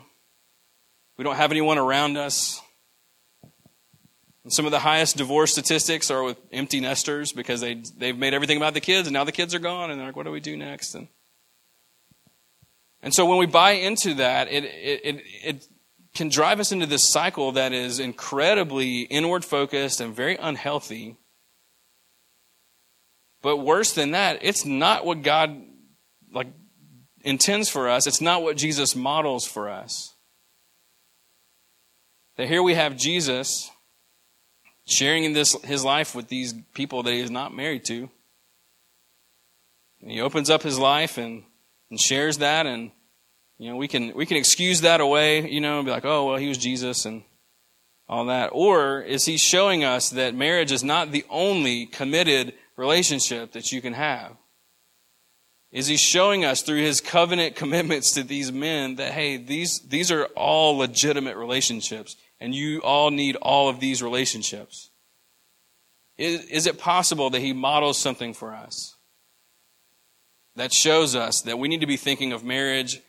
We 1.17 1.25
don't 1.25 1.35
have 1.35 1.51
anyone 1.51 1.77
around 1.77 2.17
us. 2.17 2.61
And 4.45 4.53
some 4.53 4.65
of 4.65 4.71
the 4.71 4.79
highest 4.79 5.17
divorce 5.17 5.51
statistics 5.51 6.09
are 6.09 6.23
with 6.23 6.37
empty 6.53 6.79
nesters 6.79 7.33
because 7.33 7.59
they, 7.59 7.83
they've 7.97 8.17
made 8.17 8.33
everything 8.33 8.55
about 8.55 8.73
the 8.73 8.79
kids 8.79 9.09
and 9.09 9.13
now 9.13 9.25
the 9.25 9.33
kids 9.33 9.53
are 9.53 9.59
gone 9.59 9.91
and 9.91 9.99
they're 9.99 10.07
like, 10.07 10.15
what 10.15 10.23
do 10.23 10.31
we 10.31 10.39
do 10.39 10.55
next? 10.55 10.95
And, 10.95 11.09
and 13.03 13.13
so 13.13 13.25
when 13.25 13.37
we 13.37 13.45
buy 13.45 13.71
into 13.71 14.13
that, 14.15 14.47
it, 14.49 14.63
it, 14.63 15.01
it, 15.03 15.23
it 15.43 15.67
can 16.19 16.27
drive 16.27 16.59
us 16.59 16.73
into 16.73 16.85
this 16.85 17.07
cycle 17.07 17.53
that 17.53 17.71
is 17.71 17.97
incredibly 17.97 19.03
inward 19.03 19.45
focused 19.45 20.01
and 20.01 20.13
very 20.13 20.35
unhealthy. 20.35 21.15
But 23.41 23.55
worse 23.55 23.93
than 23.93 24.11
that, 24.11 24.39
it's 24.41 24.65
not 24.65 25.05
what 25.05 25.21
God 25.21 25.63
like 26.33 26.47
intends 27.23 27.69
for 27.69 27.87
us, 27.87 28.05
it's 28.05 28.19
not 28.19 28.43
what 28.43 28.57
Jesus 28.57 28.97
models 28.97 29.47
for 29.47 29.69
us. 29.69 30.13
That 32.35 32.49
here 32.49 32.61
we 32.61 32.73
have 32.73 32.97
Jesus 32.97 33.71
sharing 34.85 35.23
in 35.23 35.31
this 35.31 35.53
his 35.63 35.85
life 35.85 36.15
with 36.15 36.27
these 36.27 36.53
people 36.73 37.01
that 37.03 37.13
he 37.13 37.21
is 37.21 37.31
not 37.31 37.55
married 37.55 37.85
to. 37.85 38.09
And 40.01 40.11
he 40.11 40.19
opens 40.19 40.49
up 40.49 40.63
his 40.63 40.77
life 40.77 41.17
and, 41.17 41.43
and 41.89 41.97
shares 41.97 42.39
that 42.39 42.65
and 42.65 42.91
you 43.59 43.69
know, 43.69 43.77
we 43.77 43.87
can 43.87 44.13
we 44.15 44.25
can 44.25 44.37
excuse 44.37 44.81
that 44.81 45.01
away, 45.01 45.47
you 45.47 45.61
know, 45.61 45.77
and 45.77 45.85
be 45.85 45.91
like, 45.91 46.05
oh 46.05 46.25
well 46.25 46.37
he 46.37 46.47
was 46.47 46.57
Jesus 46.57 47.05
and 47.05 47.23
all 48.07 48.25
that. 48.25 48.49
Or 48.53 49.01
is 49.01 49.25
he 49.25 49.37
showing 49.37 49.83
us 49.83 50.09
that 50.09 50.33
marriage 50.33 50.71
is 50.71 50.83
not 50.83 51.11
the 51.11 51.25
only 51.29 51.85
committed 51.85 52.53
relationship 52.75 53.51
that 53.51 53.71
you 53.71 53.81
can 53.81 53.93
have? 53.93 54.35
is 55.71 55.87
he 55.87 55.97
showing 55.97 56.45
us 56.45 56.61
through 56.61 56.81
his 56.81 57.01
covenant 57.01 57.55
commitments 57.55 58.13
to 58.13 58.23
these 58.23 58.51
men 58.51 58.95
that 58.95 59.11
hey 59.11 59.37
these 59.37 59.79
these 59.87 60.11
are 60.11 60.25
all 60.35 60.77
legitimate 60.77 61.37
relationships 61.37 62.15
and 62.39 62.55
you 62.55 62.79
all 62.81 63.11
need 63.11 63.35
all 63.37 63.69
of 63.69 63.79
these 63.79 64.01
relationships 64.01 64.89
is, 66.17 66.45
is 66.45 66.67
it 66.67 66.77
possible 66.77 67.29
that 67.29 67.41
he 67.41 67.53
models 67.53 67.97
something 67.97 68.33
for 68.33 68.53
us 68.53 68.95
that 70.55 70.73
shows 70.73 71.15
us 71.15 71.41
that 71.43 71.59
we 71.59 71.67
need 71.67 71.81
to 71.81 71.87
be 71.87 71.97
thinking 71.97 72.33
of 72.33 72.43
marriage 72.43 73.01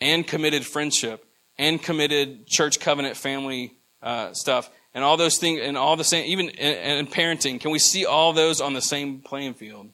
and 0.00 0.26
committed 0.26 0.64
friendship 0.64 1.24
and 1.58 1.82
committed 1.82 2.46
church 2.46 2.80
covenant 2.80 3.16
family 3.16 3.74
uh, 4.02 4.32
stuff 4.32 4.70
and 4.92 5.02
all 5.02 5.16
those 5.16 5.38
things 5.38 5.60
and 5.62 5.76
all 5.76 5.96
the 5.96 6.04
same 6.04 6.24
even 6.26 6.50
and 6.50 7.10
parenting 7.10 7.60
can 7.60 7.70
we 7.70 7.78
see 7.78 8.04
all 8.04 8.32
those 8.32 8.60
on 8.60 8.74
the 8.74 8.82
same 8.82 9.20
playing 9.20 9.54
field 9.54 9.88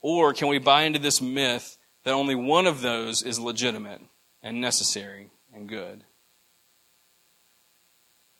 or 0.00 0.32
can 0.32 0.48
we 0.48 0.58
buy 0.58 0.82
into 0.82 0.98
this 0.98 1.20
myth 1.20 1.76
that 2.04 2.12
only 2.12 2.34
one 2.34 2.66
of 2.66 2.80
those 2.80 3.22
is 3.22 3.38
legitimate 3.38 4.00
and 4.42 4.60
necessary 4.60 5.30
and 5.54 5.68
good? 5.68 6.04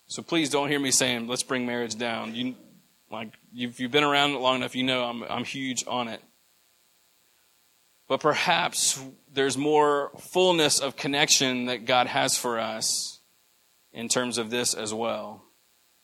So 0.07 0.23
please 0.23 0.51
don't 0.51 0.69
hear 0.69 0.81
me 0.81 0.91
saying, 0.91 1.29
let's 1.29 1.43
bring 1.43 1.67
marriage 1.67 1.97
down. 1.97 2.35
You, 2.35 2.57
like, 3.13 3.33
if 3.55 3.79
you've 3.79 3.93
been 3.93 4.05
around 4.05 4.35
long 4.35 4.57
enough, 4.57 4.75
you 4.75 4.83
know 4.83 5.05
I'm, 5.05 5.23
I'm 5.25 5.45
huge 5.45 5.85
on 5.87 6.09
it. 6.09 6.21
But 8.11 8.19
perhaps 8.19 9.01
there's 9.33 9.57
more 9.57 10.11
fullness 10.19 10.81
of 10.81 10.97
connection 10.97 11.67
that 11.67 11.85
God 11.85 12.09
has 12.09 12.37
for 12.37 12.59
us 12.59 13.21
in 13.93 14.09
terms 14.09 14.37
of 14.37 14.51
this 14.51 14.75
as 14.75 14.93
well. 14.93 15.45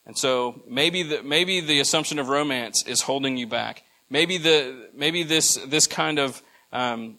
And 0.07 0.16
so 0.16 0.62
maybe 0.69 1.03
the, 1.03 1.25
maybe 1.25 1.59
the 1.59 1.81
assumption 1.81 2.21
of 2.21 2.29
romance 2.29 2.87
is 2.87 3.01
holding 3.01 3.37
you 3.37 3.49
back. 3.49 3.83
Maybe 4.09 4.38
the 4.38 4.88
maybe 4.95 5.25
this 5.25 5.57
this 5.66 5.88
kind 5.88 6.21
of 6.21 6.40
um, 6.73 7.19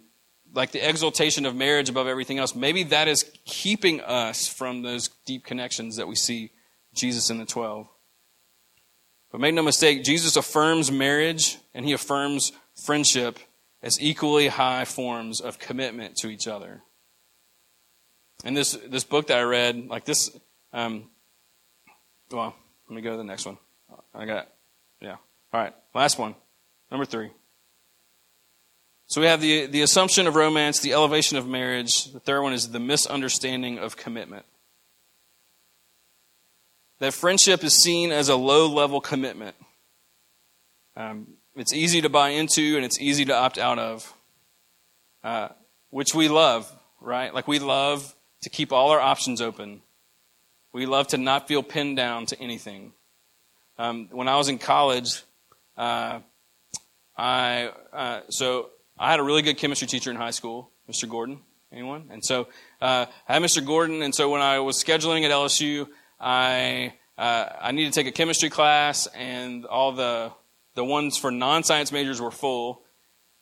like 0.54 0.72
the 0.72 0.80
exaltation 0.80 1.46
of 1.46 1.54
marriage 1.54 1.90
above 1.90 2.08
everything 2.08 2.38
else, 2.38 2.56
maybe 2.56 2.84
that 2.84 3.10
is 3.10 3.30
keeping 3.44 4.00
us 4.00 4.48
from 4.48 4.84
those 4.84 5.10
deep 5.26 5.44
connections 5.44 5.98
that 5.98 6.08
we 6.08 6.16
see 6.16 6.52
Jesus 6.94 7.30
in 7.30 7.40
the 7.40 7.46
12. 7.46 7.90
But 9.34 9.42
make 9.42 9.54
no 9.54 9.64
mistake, 9.64 10.06
Jesus 10.06 10.38
affirms 10.38 10.90
marriage 10.94 11.58
and 11.74 11.86
he 11.86 11.92
affirms 11.92 12.54
friendship 12.86 13.38
as 13.88 14.02
equally 14.02 14.50
high 14.50 14.84
forms 14.84 15.40
of 15.40 15.60
commitment 15.60 16.18
to 16.18 16.28
each 16.28 16.46
other. 16.46 16.82
And 18.44 18.56
this, 18.56 18.74
this 18.74 19.06
book 19.06 19.28
that 19.28 19.38
I 19.38 19.44
read, 19.44 19.88
like 19.88 20.04
this, 20.04 20.30
um, 20.74 21.10
well, 22.30 22.54
let 22.90 22.96
me 22.96 23.02
go 23.02 23.12
to 23.12 23.18
the 23.18 23.24
next 23.24 23.46
one. 23.46 23.58
I 24.14 24.26
got, 24.26 24.50
yeah. 25.00 25.16
All 25.54 25.62
right, 25.62 25.74
last 25.96 26.20
one. 26.20 26.36
Number 26.92 27.06
three. 27.06 27.32
So 29.08 29.22
we 29.22 29.28
have 29.28 29.40
the, 29.40 29.68
the 29.68 29.84
assumption 29.84 30.28
of 30.28 30.36
romance, 30.36 30.82
the 30.82 30.92
elevation 30.92 31.38
of 31.38 31.48
marriage. 31.48 32.12
The 32.12 32.20
third 32.20 32.42
one 32.42 32.52
is 32.52 32.68
the 32.68 32.82
misunderstanding 32.82 33.80
of 33.80 33.96
commitment. 33.96 34.46
That 37.00 37.14
friendship 37.14 37.64
is 37.64 37.82
seen 37.82 38.12
as 38.12 38.28
a 38.28 38.36
low 38.36 38.68
level 38.68 39.00
commitment. 39.00 39.56
Um, 40.98 41.37
it's 41.58 41.74
easy 41.74 42.02
to 42.02 42.10
buy 42.10 42.30
into 42.30 42.76
and 42.76 42.86
it's 42.86 43.00
easy 43.00 43.26
to 43.26 43.36
opt 43.36 43.58
out 43.58 43.80
of, 43.80 44.14
uh, 45.24 45.50
which 45.90 46.14
we 46.14 46.30
love, 46.30 46.72
right? 47.02 47.34
Like 47.34 47.48
we 47.48 47.60
love 47.60 48.16
to 48.44 48.50
keep 48.50 48.72
all 48.72 48.92
our 48.92 49.00
options 49.00 49.42
open. 49.42 49.82
We 50.72 50.86
love 50.86 51.08
to 51.08 51.18
not 51.18 51.48
feel 51.48 51.64
pinned 51.64 51.98
down 51.98 52.28
to 52.28 52.40
anything. 52.40 52.94
Um, 53.78 54.08
when 54.12 54.28
I 54.28 54.38
was 54.38 54.50
in 54.50 54.60
college, 54.60 55.24
uh, 55.76 56.20
I 57.18 57.72
uh, 57.92 58.22
so 58.30 58.70
I 58.98 59.12
had 59.12 59.20
a 59.20 59.24
really 59.24 59.42
good 59.42 59.58
chemistry 59.58 59.88
teacher 59.88 60.12
in 60.12 60.18
high 60.18 60.32
school, 60.32 60.70
Mr. 60.90 61.10
Gordon. 61.10 61.40
Anyone? 61.72 62.10
And 62.12 62.24
so 62.24 62.48
uh, 62.82 63.06
I 63.28 63.34
had 63.34 63.42
Mr. 63.42 63.66
Gordon, 63.66 64.02
and 64.02 64.16
so 64.16 64.30
when 64.30 64.42
I 64.42 64.60
was 64.60 64.82
scheduling 64.82 65.24
at 65.26 65.32
LSU, 65.32 65.88
I 66.20 66.94
uh, 67.18 67.50
I 67.60 67.72
needed 67.72 67.94
to 67.94 68.00
take 68.00 68.08
a 68.08 68.16
chemistry 68.16 68.50
class, 68.50 69.08
and 69.08 69.66
all 69.66 69.92
the 69.92 70.32
the 70.78 70.86
ones 70.86 71.18
for 71.18 71.32
non-science 71.32 71.92
majors 71.92 72.22
were 72.22 72.30
full, 72.30 72.84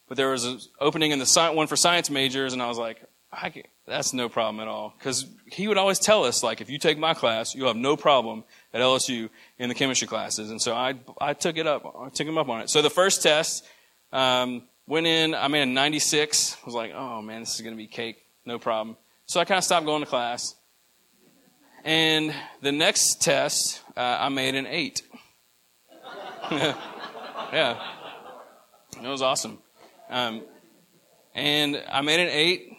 but 0.08 0.16
there 0.16 0.30
was 0.30 0.46
an 0.46 0.58
opening 0.80 1.12
in 1.12 1.20
the 1.20 1.26
sci- 1.26 1.50
one 1.50 1.68
for 1.68 1.76
science 1.76 2.10
majors, 2.10 2.54
and 2.54 2.62
I 2.62 2.68
was 2.70 2.78
like, 2.78 3.04
I 3.30 3.50
can, 3.50 3.64
that's 3.86 4.14
no 4.14 4.30
problem 4.30 4.62
at 4.62 4.70
all, 4.70 4.94
because 4.98 5.28
he 5.46 5.68
would 5.68 5.78
always 5.78 6.00
tell 6.00 6.24
us 6.24 6.44
like, 6.44 6.62
if 6.62 6.70
you 6.70 6.78
take 6.80 6.98
my 6.98 7.14
class, 7.14 7.54
you'll 7.54 7.68
have 7.68 7.76
no 7.76 7.98
problem 7.98 8.46
at 8.74 8.80
LSU 8.80 9.30
in 9.60 9.68
the 9.68 9.76
chemistry 9.76 10.08
classes, 10.08 10.50
and 10.50 10.62
so 10.62 10.74
I 10.74 10.96
I 11.20 11.34
took 11.34 11.58
it 11.58 11.68
up, 11.68 11.94
I 12.00 12.08
took 12.08 12.26
him 12.26 12.38
up 12.38 12.48
on 12.48 12.62
it. 12.62 12.70
So 12.70 12.82
the 12.82 12.90
first 12.90 13.22
test. 13.22 13.66
Um, 14.14 14.64
Went 14.88 15.08
in, 15.08 15.34
I 15.34 15.48
made 15.48 15.64
a 15.64 15.66
96. 15.66 16.58
I 16.62 16.66
Was 16.66 16.76
like, 16.76 16.94
oh 16.94 17.20
man, 17.20 17.40
this 17.40 17.56
is 17.56 17.62
going 17.62 17.74
to 17.74 17.78
be 17.78 17.88
cake. 17.88 18.18
No 18.46 18.60
problem. 18.60 18.98
So 19.26 19.40
I 19.40 19.46
kind 19.46 19.58
of 19.58 19.64
stopped 19.64 19.88
going 19.88 20.04
to 20.04 20.08
class. 20.08 20.54
And 21.84 22.32
the 22.62 22.72
next 22.72 23.20
test, 23.20 23.82
uh, 23.98 24.18
I 24.20 24.30
made 24.30 24.54
an 24.54 24.68
8. 24.68 25.02
yeah. 27.54 27.80
It 29.02 29.08
was 29.08 29.22
awesome. 29.22 29.60
Um, 30.10 30.44
and 31.34 31.84
I 31.90 32.02
made 32.02 32.20
an 32.20 32.30
8. 32.30 32.72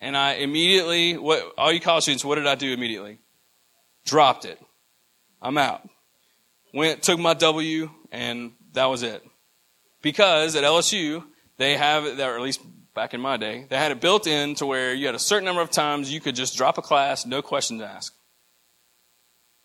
And 0.00 0.16
I 0.16 0.34
immediately, 0.34 1.18
what 1.18 1.52
all 1.58 1.70
you 1.70 1.80
college 1.80 2.04
students, 2.04 2.24
what 2.24 2.36
did 2.36 2.46
I 2.46 2.54
do 2.54 2.72
immediately? 2.72 3.18
Dropped 4.06 4.46
it. 4.46 4.58
I'm 5.42 5.58
out. 5.58 5.86
Went, 6.72 7.02
took 7.02 7.18
my 7.18 7.34
W, 7.34 7.90
and 8.10 8.52
that 8.72 8.86
was 8.86 9.02
it. 9.02 9.22
Because 10.00 10.56
at 10.56 10.64
LSU, 10.64 11.24
they 11.58 11.76
have, 11.76 12.16
that 12.16 12.28
or 12.28 12.36
at 12.36 12.40
least 12.40 12.62
back 12.94 13.12
in 13.12 13.20
my 13.20 13.36
day, 13.36 13.66
they 13.68 13.76
had 13.76 13.92
it 13.92 14.00
built 14.00 14.26
in 14.26 14.54
to 14.56 14.66
where 14.66 14.94
you 14.94 15.04
had 15.04 15.14
a 15.14 15.18
certain 15.18 15.44
number 15.44 15.60
of 15.60 15.70
times 15.70 16.10
you 16.10 16.20
could 16.20 16.34
just 16.34 16.56
drop 16.56 16.78
a 16.78 16.82
class, 16.82 17.26
no 17.26 17.42
questions 17.42 17.82
asked. 17.82 18.16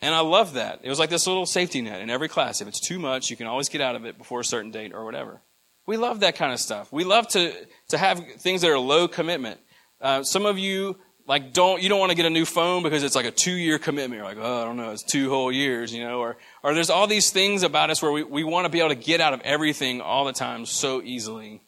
And 0.02 0.14
I 0.14 0.20
love 0.20 0.54
that. 0.54 0.82
It 0.84 0.90
was 0.90 1.00
like 1.00 1.10
this 1.10 1.26
little 1.26 1.46
safety 1.46 1.82
net 1.82 2.02
in 2.02 2.10
every 2.10 2.28
class. 2.28 2.62
If 2.62 2.68
it's 2.68 2.80
too 2.80 3.00
much, 3.00 3.30
you 3.30 3.38
can 3.38 3.48
always 3.48 3.70
get 3.70 3.82
out 3.82 3.96
of 3.96 4.06
it 4.06 4.18
before 4.18 4.42
a 4.42 4.46
certain 4.46 4.72
date 4.72 4.94
or 4.94 5.06
whatever. 5.06 5.42
We 5.88 5.98
love 5.98 6.22
that 6.22 6.36
kind 6.36 6.52
of 6.52 6.60
stuff. 6.60 6.92
We 6.92 7.04
love 7.04 7.28
to, 7.30 7.54
to 7.90 7.98
have 7.98 8.24
things 8.40 8.62
that 8.62 8.72
are 8.72 8.80
low 8.80 9.08
commitment. 9.08 9.60
Uh, 10.02 10.24
some 10.24 10.46
of 10.46 10.58
you 10.58 10.98
like 11.28 11.54
don't 11.54 11.82
you 11.82 11.90
don't 11.90 12.00
want 12.00 12.12
to 12.12 12.16
get 12.16 12.26
a 12.26 12.30
new 12.30 12.46
phone 12.46 12.84
because 12.84 13.04
it's 13.04 13.16
like 13.16 13.26
a 13.26 13.32
two 13.32 13.52
year 13.54 13.80
commitment. 13.80 14.20
You're 14.20 14.28
like, 14.28 14.38
oh, 14.40 14.62
I 14.62 14.66
don't 14.66 14.78
know, 14.78 14.92
it's 14.92 15.04
two 15.04 15.30
whole 15.30 15.52
years, 15.52 15.94
you 15.94 16.04
know, 16.04 16.20
or 16.20 16.38
or 16.64 16.74
there's 16.74 16.90
all 16.90 17.08
these 17.08 17.32
things 17.32 17.64
about 17.64 17.90
us 17.90 18.02
where 18.02 18.12
we, 18.12 18.24
we 18.24 18.44
want 18.44 18.66
to 18.66 18.70
be 18.70 18.80
able 18.80 18.90
to 18.90 18.96
get 18.96 19.22
out 19.22 19.34
of 19.34 19.42
everything 19.42 20.02
all 20.02 20.26
the 20.26 20.34
time 20.34 20.66
so 20.66 21.02
easily 21.02 21.64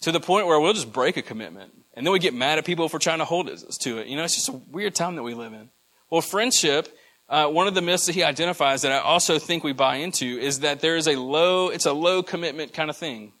to 0.00 0.12
the 0.12 0.20
point 0.20 0.46
where 0.46 0.58
we'll 0.60 0.72
just 0.72 0.92
break 0.92 1.16
a 1.16 1.22
commitment. 1.22 1.72
And 1.94 2.04
then 2.04 2.12
we 2.12 2.18
get 2.18 2.34
mad 2.34 2.58
at 2.58 2.64
people 2.64 2.88
for 2.88 2.98
trying 2.98 3.20
to 3.20 3.24
hold 3.24 3.48
us 3.48 3.78
to 3.78 3.98
it. 3.98 4.08
You 4.08 4.16
know, 4.16 4.24
it's 4.24 4.34
just 4.34 4.48
a 4.48 4.60
weird 4.70 4.94
time 4.94 5.14
that 5.14 5.22
we 5.22 5.34
live 5.34 5.52
in. 5.52 5.70
Well, 6.10 6.20
friendship, 6.20 6.88
uh, 7.34 7.48
one 7.48 7.66
of 7.66 7.74
the 7.74 7.82
myths 7.82 8.06
that 8.06 8.14
he 8.14 8.22
identifies 8.22 8.82
that 8.82 8.92
I 8.92 8.98
also 8.98 9.40
think 9.40 9.64
we 9.64 9.72
buy 9.72 9.96
into 9.96 10.38
is 10.38 10.60
that 10.60 10.78
there 10.78 10.94
is 10.94 11.08
a 11.08 11.16
low, 11.16 11.68
it's 11.68 11.84
a 11.84 11.92
low 11.92 12.22
commitment 12.22 12.72
kind 12.72 12.88
of 12.88 12.96
thing. 12.96 13.32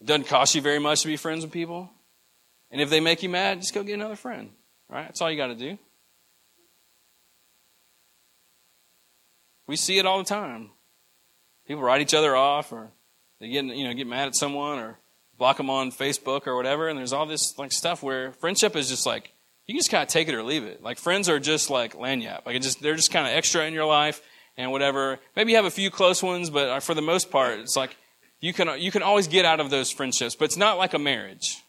It 0.00 0.08
doesn't 0.08 0.26
cost 0.26 0.56
you 0.56 0.60
very 0.60 0.80
much 0.80 1.02
to 1.02 1.06
be 1.06 1.16
friends 1.16 1.44
with 1.44 1.52
people. 1.52 1.90
And 2.72 2.80
if 2.80 2.90
they 2.90 2.98
make 2.98 3.22
you 3.22 3.28
mad, 3.28 3.60
just 3.60 3.72
go 3.72 3.84
get 3.84 3.94
another 3.94 4.16
friend. 4.16 4.50
Right? 4.90 5.04
That's 5.04 5.20
all 5.20 5.30
you 5.30 5.36
got 5.36 5.46
to 5.46 5.54
do. 5.54 5.78
We 9.68 9.76
see 9.76 9.98
it 9.98 10.06
all 10.06 10.18
the 10.18 10.24
time. 10.24 10.70
People 11.68 11.84
write 11.84 12.00
each 12.00 12.14
other 12.14 12.34
off 12.34 12.72
or 12.72 12.90
they 13.38 13.48
get, 13.48 13.64
you 13.64 13.86
know, 13.86 13.94
get 13.94 14.08
mad 14.08 14.26
at 14.26 14.34
someone 14.34 14.80
or 14.80 14.98
block 15.36 15.58
them 15.58 15.70
on 15.70 15.92
Facebook 15.92 16.48
or 16.48 16.56
whatever. 16.56 16.88
And 16.88 16.98
there's 16.98 17.12
all 17.12 17.26
this 17.26 17.56
like 17.58 17.70
stuff 17.70 18.02
where 18.02 18.32
friendship 18.32 18.74
is 18.74 18.88
just 18.88 19.06
like 19.06 19.32
you 19.68 19.74
can 19.74 19.80
just 19.80 19.90
kind 19.90 20.02
of 20.02 20.08
take 20.08 20.28
it 20.28 20.34
or 20.34 20.42
leave 20.42 20.64
it. 20.64 20.82
Like 20.82 20.98
friends 20.98 21.28
are 21.28 21.38
just 21.38 21.68
like 21.68 21.94
lagniappe. 21.94 22.46
Like 22.46 22.60
just 22.62 22.80
they're 22.80 22.96
just 22.96 23.12
kind 23.12 23.26
of 23.26 23.34
extra 23.34 23.66
in 23.66 23.74
your 23.74 23.84
life 23.84 24.22
and 24.56 24.72
whatever. 24.72 25.20
Maybe 25.36 25.52
you 25.52 25.56
have 25.56 25.66
a 25.66 25.70
few 25.70 25.90
close 25.90 26.22
ones, 26.22 26.48
but 26.48 26.68
uh, 26.68 26.80
for 26.80 26.94
the 26.94 27.02
most 27.02 27.30
part, 27.30 27.60
it's 27.60 27.76
like 27.76 27.94
you 28.40 28.54
can 28.54 28.80
you 28.80 28.90
can 28.90 29.02
always 29.02 29.28
get 29.28 29.44
out 29.44 29.60
of 29.60 29.68
those 29.68 29.90
friendships. 29.90 30.34
But 30.34 30.46
it's 30.46 30.56
not 30.56 30.78
like 30.78 30.94
a 30.94 30.98
marriage, 30.98 31.62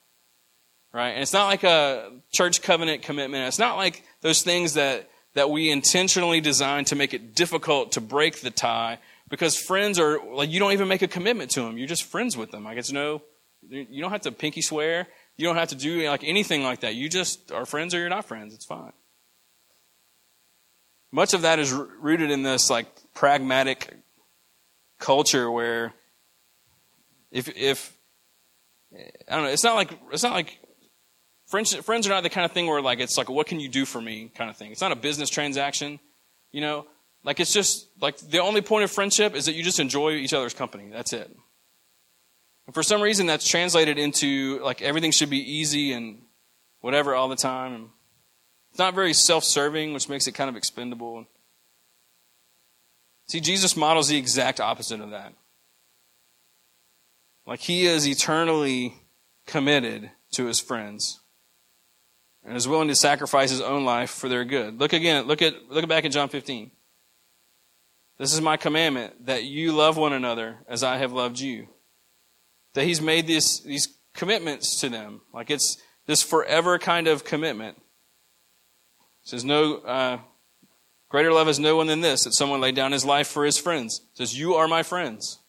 right? 0.94 1.10
And 1.10 1.22
it's 1.22 1.34
not 1.34 1.48
like 1.48 1.64
a 1.64 2.10
church 2.32 2.62
covenant 2.62 3.02
commitment. 3.02 3.46
It's 3.48 3.60
not 3.60 3.76
like 3.76 4.04
those 4.22 4.44
things 4.44 4.76
that 4.76 5.10
that 5.34 5.50
we 5.50 5.70
intentionally 5.70 6.40
design 6.40 6.86
to 6.86 6.96
make 6.96 7.14
it 7.14 7.36
difficult 7.36 7.92
to 7.92 8.02
break 8.02 8.40
the 8.40 8.50
tie 8.50 9.00
because 9.30 9.58
friends 9.58 10.00
are 10.00 10.20
like 10.34 10.50
you 10.50 10.60
don't 10.62 10.72
even 10.72 10.88
make 10.88 11.02
a 11.02 11.08
commitment 11.10 11.52
to 11.52 11.64
them. 11.64 11.78
You're 11.78 11.88
just 11.88 12.06
friends 12.06 12.38
with 12.38 12.52
them. 12.52 12.64
Like 12.64 12.78
it's 12.78 12.94
no 12.94 13.24
you 13.68 14.02
don't 14.02 14.12
have 14.12 14.22
to 14.22 14.32
pinky 14.32 14.62
swear. 14.62 15.08
You 15.40 15.46
don't 15.46 15.56
have 15.56 15.70
to 15.70 15.76
do 15.76 16.06
like 16.06 16.26
anything 16.26 16.64
like 16.64 16.82
that. 16.82 16.96
You 16.96 17.08
just 17.08 17.50
are 17.54 17.66
friends 17.66 17.94
or 17.94 18.00
you're 18.00 18.10
not 18.10 18.26
friends. 18.26 18.54
It's 18.54 18.66
fine. 18.66 18.92
Much 21.14 21.34
of 21.34 21.44
that 21.44 21.60
is 21.60 21.72
rooted 21.72 22.30
in 22.30 22.44
this 22.44 22.70
like 22.70 22.88
pragmatic 23.14 23.96
culture 25.00 25.50
where 25.50 25.94
if 27.32 27.48
if 27.56 27.98
I 28.94 29.36
don't 29.36 29.46
know, 29.46 29.50
it's 29.50 29.64
not 29.64 29.76
like 29.76 29.98
it's 30.12 30.24
not 30.24 30.34
like 30.34 30.60
friends 31.48 31.74
friends 31.74 32.06
are 32.06 32.10
not 32.10 32.24
the 32.24 32.30
kind 32.30 32.44
of 32.44 32.52
thing 32.52 32.68
where 32.68 32.82
like 32.82 33.00
it's 33.00 33.18
like 33.18 33.30
what 33.30 33.48
can 33.48 33.62
you 33.62 33.70
do 33.70 33.86
for 33.86 34.02
me 34.02 34.30
kind 34.36 34.50
of 34.50 34.58
thing. 34.58 34.74
It's 34.74 34.82
not 34.82 34.92
a 34.92 34.98
business 34.98 35.30
transaction, 35.30 36.02
you 36.52 36.60
know. 36.60 36.86
Like 37.24 37.40
it's 37.40 37.54
just 37.54 37.88
like 38.02 38.18
the 38.18 38.40
only 38.40 38.60
point 38.60 38.84
of 38.84 38.92
friendship 38.92 39.36
is 39.36 39.46
that 39.46 39.54
you 39.54 39.64
just 39.64 39.80
enjoy 39.80 40.16
each 40.16 40.34
other's 40.34 40.54
company. 40.54 40.90
That's 40.92 41.14
it. 41.14 41.34
And 42.70 42.74
for 42.76 42.84
some 42.84 43.02
reason, 43.02 43.26
that's 43.26 43.48
translated 43.48 43.98
into 43.98 44.60
like 44.60 44.84
everything 44.84 45.10
should 45.10 45.32
be 45.32 45.40
easy 45.40 45.92
and 45.92 46.22
whatever 46.82 47.16
all 47.16 47.28
the 47.28 47.36
time. 47.36 47.90
It's 48.70 48.78
not 48.78 48.94
very 48.94 49.12
self 49.12 49.44
serving, 49.44 49.92
which 49.92 50.08
makes 50.08 50.28
it 50.28 50.34
kind 50.34 50.52
of 50.52 50.56
expendable. 50.56 51.26
See, 53.28 53.40
Jesus 53.40 53.76
models 53.76 54.10
the 54.10 54.18
exact 54.18 54.60
opposite 54.60 55.02
of 55.02 55.10
that. 55.10 55.34
Like 57.48 57.62
he 57.62 57.88
is 57.88 58.08
eternally 58.08 58.94
committed 59.48 60.12
to 60.34 60.46
his 60.46 60.60
friends 60.60 61.22
and 62.46 62.56
is 62.56 62.68
willing 62.68 62.90
to 62.90 62.96
sacrifice 62.96 63.50
his 63.50 63.62
own 63.62 63.84
life 63.84 64.12
for 64.12 64.30
their 64.30 64.46
good. 64.46 64.80
Look 64.80 64.94
again, 64.94 65.26
look 65.26 65.42
at 65.42 65.72
look 65.72 65.88
back 65.88 66.06
at 66.06 66.12
John 66.12 66.30
15. 66.30 66.70
This 68.20 68.32
is 68.32 68.42
my 68.42 68.58
commandment 68.58 69.26
that 69.26 69.44
you 69.46 69.72
love 69.72 69.98
one 69.98 70.14
another 70.14 70.58
as 70.68 70.84
I 70.84 70.98
have 70.98 71.12
loved 71.12 71.40
you 71.40 71.68
that 72.74 72.86
he's 72.86 73.02
made 73.02 73.28
these, 73.28 73.62
these 73.62 73.88
commitments 74.14 74.80
to 74.82 74.90
them. 74.90 75.22
Like 75.34 75.50
it's 75.50 75.78
this 76.06 76.22
forever 76.22 76.80
kind 76.80 77.08
of 77.08 77.24
commitment. 77.24 77.78
It 77.78 79.30
says, 79.30 79.46
No, 79.46 79.76
uh, 79.76 80.20
greater 81.10 81.32
love 81.32 81.48
has 81.48 81.60
no 81.60 81.76
one 81.76 81.88
than 81.88 82.02
this, 82.02 82.24
that 82.24 82.34
someone 82.34 82.62
laid 82.62 82.76
down 82.76 82.92
his 82.92 83.06
life 83.06 83.28
for 83.28 83.46
his 83.46 83.58
friends. 83.58 84.02
It 84.14 84.18
says, 84.18 84.38
You 84.38 84.56
are 84.56 84.68
my 84.68 84.84
friends. 84.84 85.40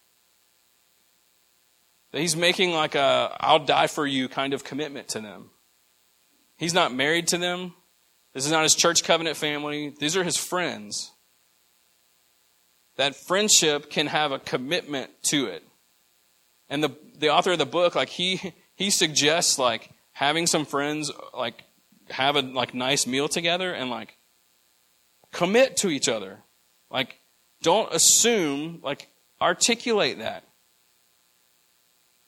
That 2.12 2.20
he's 2.20 2.36
making 2.36 2.72
like 2.72 2.94
a 2.94 3.36
I'll 3.40 3.64
die 3.64 3.86
for 3.86 4.06
you 4.06 4.28
kind 4.28 4.52
of 4.52 4.64
commitment 4.64 5.08
to 5.08 5.20
them. 5.20 5.50
He's 6.56 6.74
not 6.74 6.92
married 6.92 7.28
to 7.28 7.38
them. 7.38 7.74
This 8.34 8.44
is 8.44 8.52
not 8.52 8.64
his 8.64 8.74
church 8.74 9.02
covenant 9.02 9.36
family. 9.36 9.94
These 9.98 10.16
are 10.16 10.24
his 10.24 10.36
friends. 10.36 11.12
That 12.96 13.16
friendship 13.16 13.90
can 13.90 14.08
have 14.08 14.30
a 14.32 14.38
commitment 14.38 15.10
to 15.24 15.46
it. 15.46 15.62
And 16.70 16.82
the, 16.82 16.96
the 17.18 17.30
author 17.30 17.52
of 17.52 17.58
the 17.58 17.66
book, 17.66 17.96
like 17.96 18.08
he, 18.08 18.54
he 18.76 18.90
suggests 18.90 19.58
like 19.58 19.90
having 20.12 20.46
some 20.46 20.64
friends 20.64 21.10
like 21.34 21.64
have 22.10 22.36
a 22.36 22.42
like 22.42 22.74
nice 22.74 23.06
meal 23.06 23.28
together 23.28 23.72
and 23.72 23.90
like 23.90 24.16
commit 25.32 25.76
to 25.78 25.88
each 25.88 26.08
other. 26.08 26.38
Like 26.90 27.18
don't 27.62 27.92
assume, 27.92 28.80
like 28.82 29.08
articulate 29.40 30.18
that. 30.18 30.44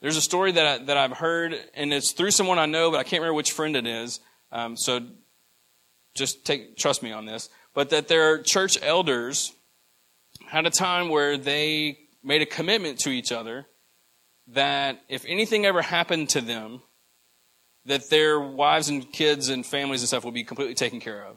There's 0.00 0.16
a 0.16 0.22
story 0.22 0.50
that 0.52 0.66
I, 0.66 0.84
that 0.84 0.96
I've 0.96 1.12
heard, 1.12 1.54
and 1.74 1.92
it's 1.92 2.10
through 2.10 2.32
someone 2.32 2.58
I 2.58 2.66
know, 2.66 2.90
but 2.90 2.98
I 2.98 3.04
can't 3.04 3.20
remember 3.20 3.34
which 3.34 3.52
friend 3.52 3.76
it 3.76 3.86
is. 3.86 4.18
Um, 4.50 4.76
so 4.76 5.00
just 6.14 6.44
take 6.44 6.76
trust 6.76 7.04
me 7.04 7.12
on 7.12 7.24
this. 7.24 7.48
But 7.72 7.90
that 7.90 8.08
their 8.08 8.42
church 8.42 8.78
elders 8.82 9.52
had 10.46 10.66
a 10.66 10.70
time 10.70 11.08
where 11.08 11.38
they 11.38 12.00
made 12.24 12.42
a 12.42 12.46
commitment 12.46 12.98
to 13.00 13.10
each 13.10 13.30
other 13.30 13.66
that 14.48 15.00
if 15.08 15.24
anything 15.26 15.64
ever 15.64 15.82
happened 15.82 16.30
to 16.30 16.40
them, 16.40 16.82
that 17.86 18.10
their 18.10 18.38
wives 18.38 18.88
and 18.88 19.10
kids 19.12 19.48
and 19.48 19.66
families 19.66 20.02
and 20.02 20.08
stuff 20.08 20.24
would 20.24 20.34
be 20.34 20.44
completely 20.44 20.74
taken 20.74 21.00
care 21.00 21.24
of. 21.24 21.36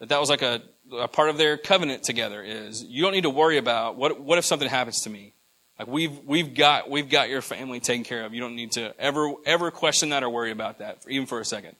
That 0.00 0.10
that 0.10 0.20
was 0.20 0.30
like 0.30 0.42
a, 0.42 0.62
a 0.92 1.08
part 1.08 1.28
of 1.28 1.38
their 1.38 1.56
covenant 1.56 2.04
together 2.04 2.42
is 2.42 2.84
you 2.84 3.02
don't 3.02 3.12
need 3.12 3.22
to 3.22 3.30
worry 3.30 3.58
about 3.58 3.96
what 3.96 4.20
what 4.20 4.38
if 4.38 4.44
something 4.44 4.68
happens 4.68 5.02
to 5.02 5.10
me. 5.10 5.34
Like 5.78 5.88
we've 5.88 6.18
we've 6.24 6.54
got 6.54 6.88
we've 6.88 7.08
got 7.08 7.28
your 7.28 7.42
family 7.42 7.80
taken 7.80 8.04
care 8.04 8.24
of. 8.24 8.32
You 8.32 8.40
don't 8.40 8.56
need 8.56 8.72
to 8.72 8.94
ever 9.00 9.32
ever 9.44 9.70
question 9.70 10.10
that 10.10 10.22
or 10.22 10.30
worry 10.30 10.52
about 10.52 10.78
that 10.78 11.04
even 11.08 11.26
for 11.26 11.40
a 11.40 11.44
second. 11.44 11.76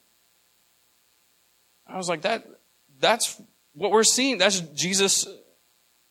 I 1.87 1.97
was 1.97 2.09
like 2.09 2.21
that 2.21 2.45
that's 2.99 3.41
what 3.73 3.91
we're 3.91 4.03
seeing. 4.03 4.37
That's 4.37 4.59
Jesus 4.59 5.25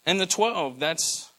and 0.06 0.18
the 0.18 0.26
12. 0.26 0.80
That's 0.80 1.30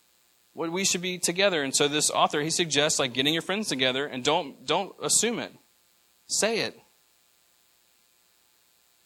what 0.60 0.74
we 0.74 0.84
should 0.84 1.02
be 1.02 1.18
together. 1.18 1.64
And 1.64 1.74
so 1.74 1.88
this 1.88 2.12
author, 2.12 2.42
he 2.42 2.50
suggests 2.50 3.00
like 3.00 3.14
getting 3.14 3.32
your 3.32 3.42
friends 3.42 3.70
together 3.70 4.06
and 4.06 4.26
don't 4.26 4.66
don't 4.68 4.94
assume 5.02 5.40
it. 5.40 5.54
Say 6.28 6.60
it. 6.60 6.78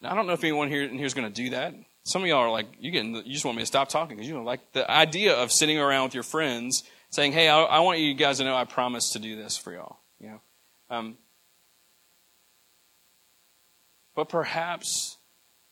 Now, 0.01 0.13
I 0.13 0.15
don't 0.15 0.25
know 0.25 0.33
if 0.33 0.43
anyone 0.43 0.67
here 0.67 0.81
in 0.81 0.97
here 0.97 1.05
is 1.05 1.13
going 1.13 1.31
to 1.31 1.43
do 1.43 1.51
that. 1.51 1.75
Some 2.05 2.23
of 2.23 2.27
y'all 2.27 2.39
are 2.39 2.49
like, 2.49 2.65
you 2.79 2.89
getting, 2.89 3.15
you 3.17 3.31
just 3.31 3.45
want 3.45 3.55
me 3.55 3.61
to 3.61 3.67
stop 3.67 3.87
talking 3.87 4.17
because 4.17 4.27
you 4.27 4.33
don't 4.33 4.45
like 4.45 4.71
the 4.71 4.89
idea 4.89 5.35
of 5.35 5.51
sitting 5.51 5.77
around 5.77 6.05
with 6.05 6.15
your 6.15 6.23
friends 6.23 6.83
saying, 7.11 7.33
"Hey, 7.33 7.47
I, 7.47 7.61
I, 7.61 7.79
want 7.81 7.99
you 7.99 8.15
guys 8.15 8.39
to 8.39 8.45
know 8.45 8.55
I 8.55 8.65
promise 8.65 9.11
to 9.11 9.19
do 9.19 9.35
this 9.35 9.55
for 9.55 9.71
y'all." 9.71 9.99
You 10.19 10.29
know, 10.29 10.41
um, 10.89 11.17
but 14.15 14.27
perhaps 14.27 15.19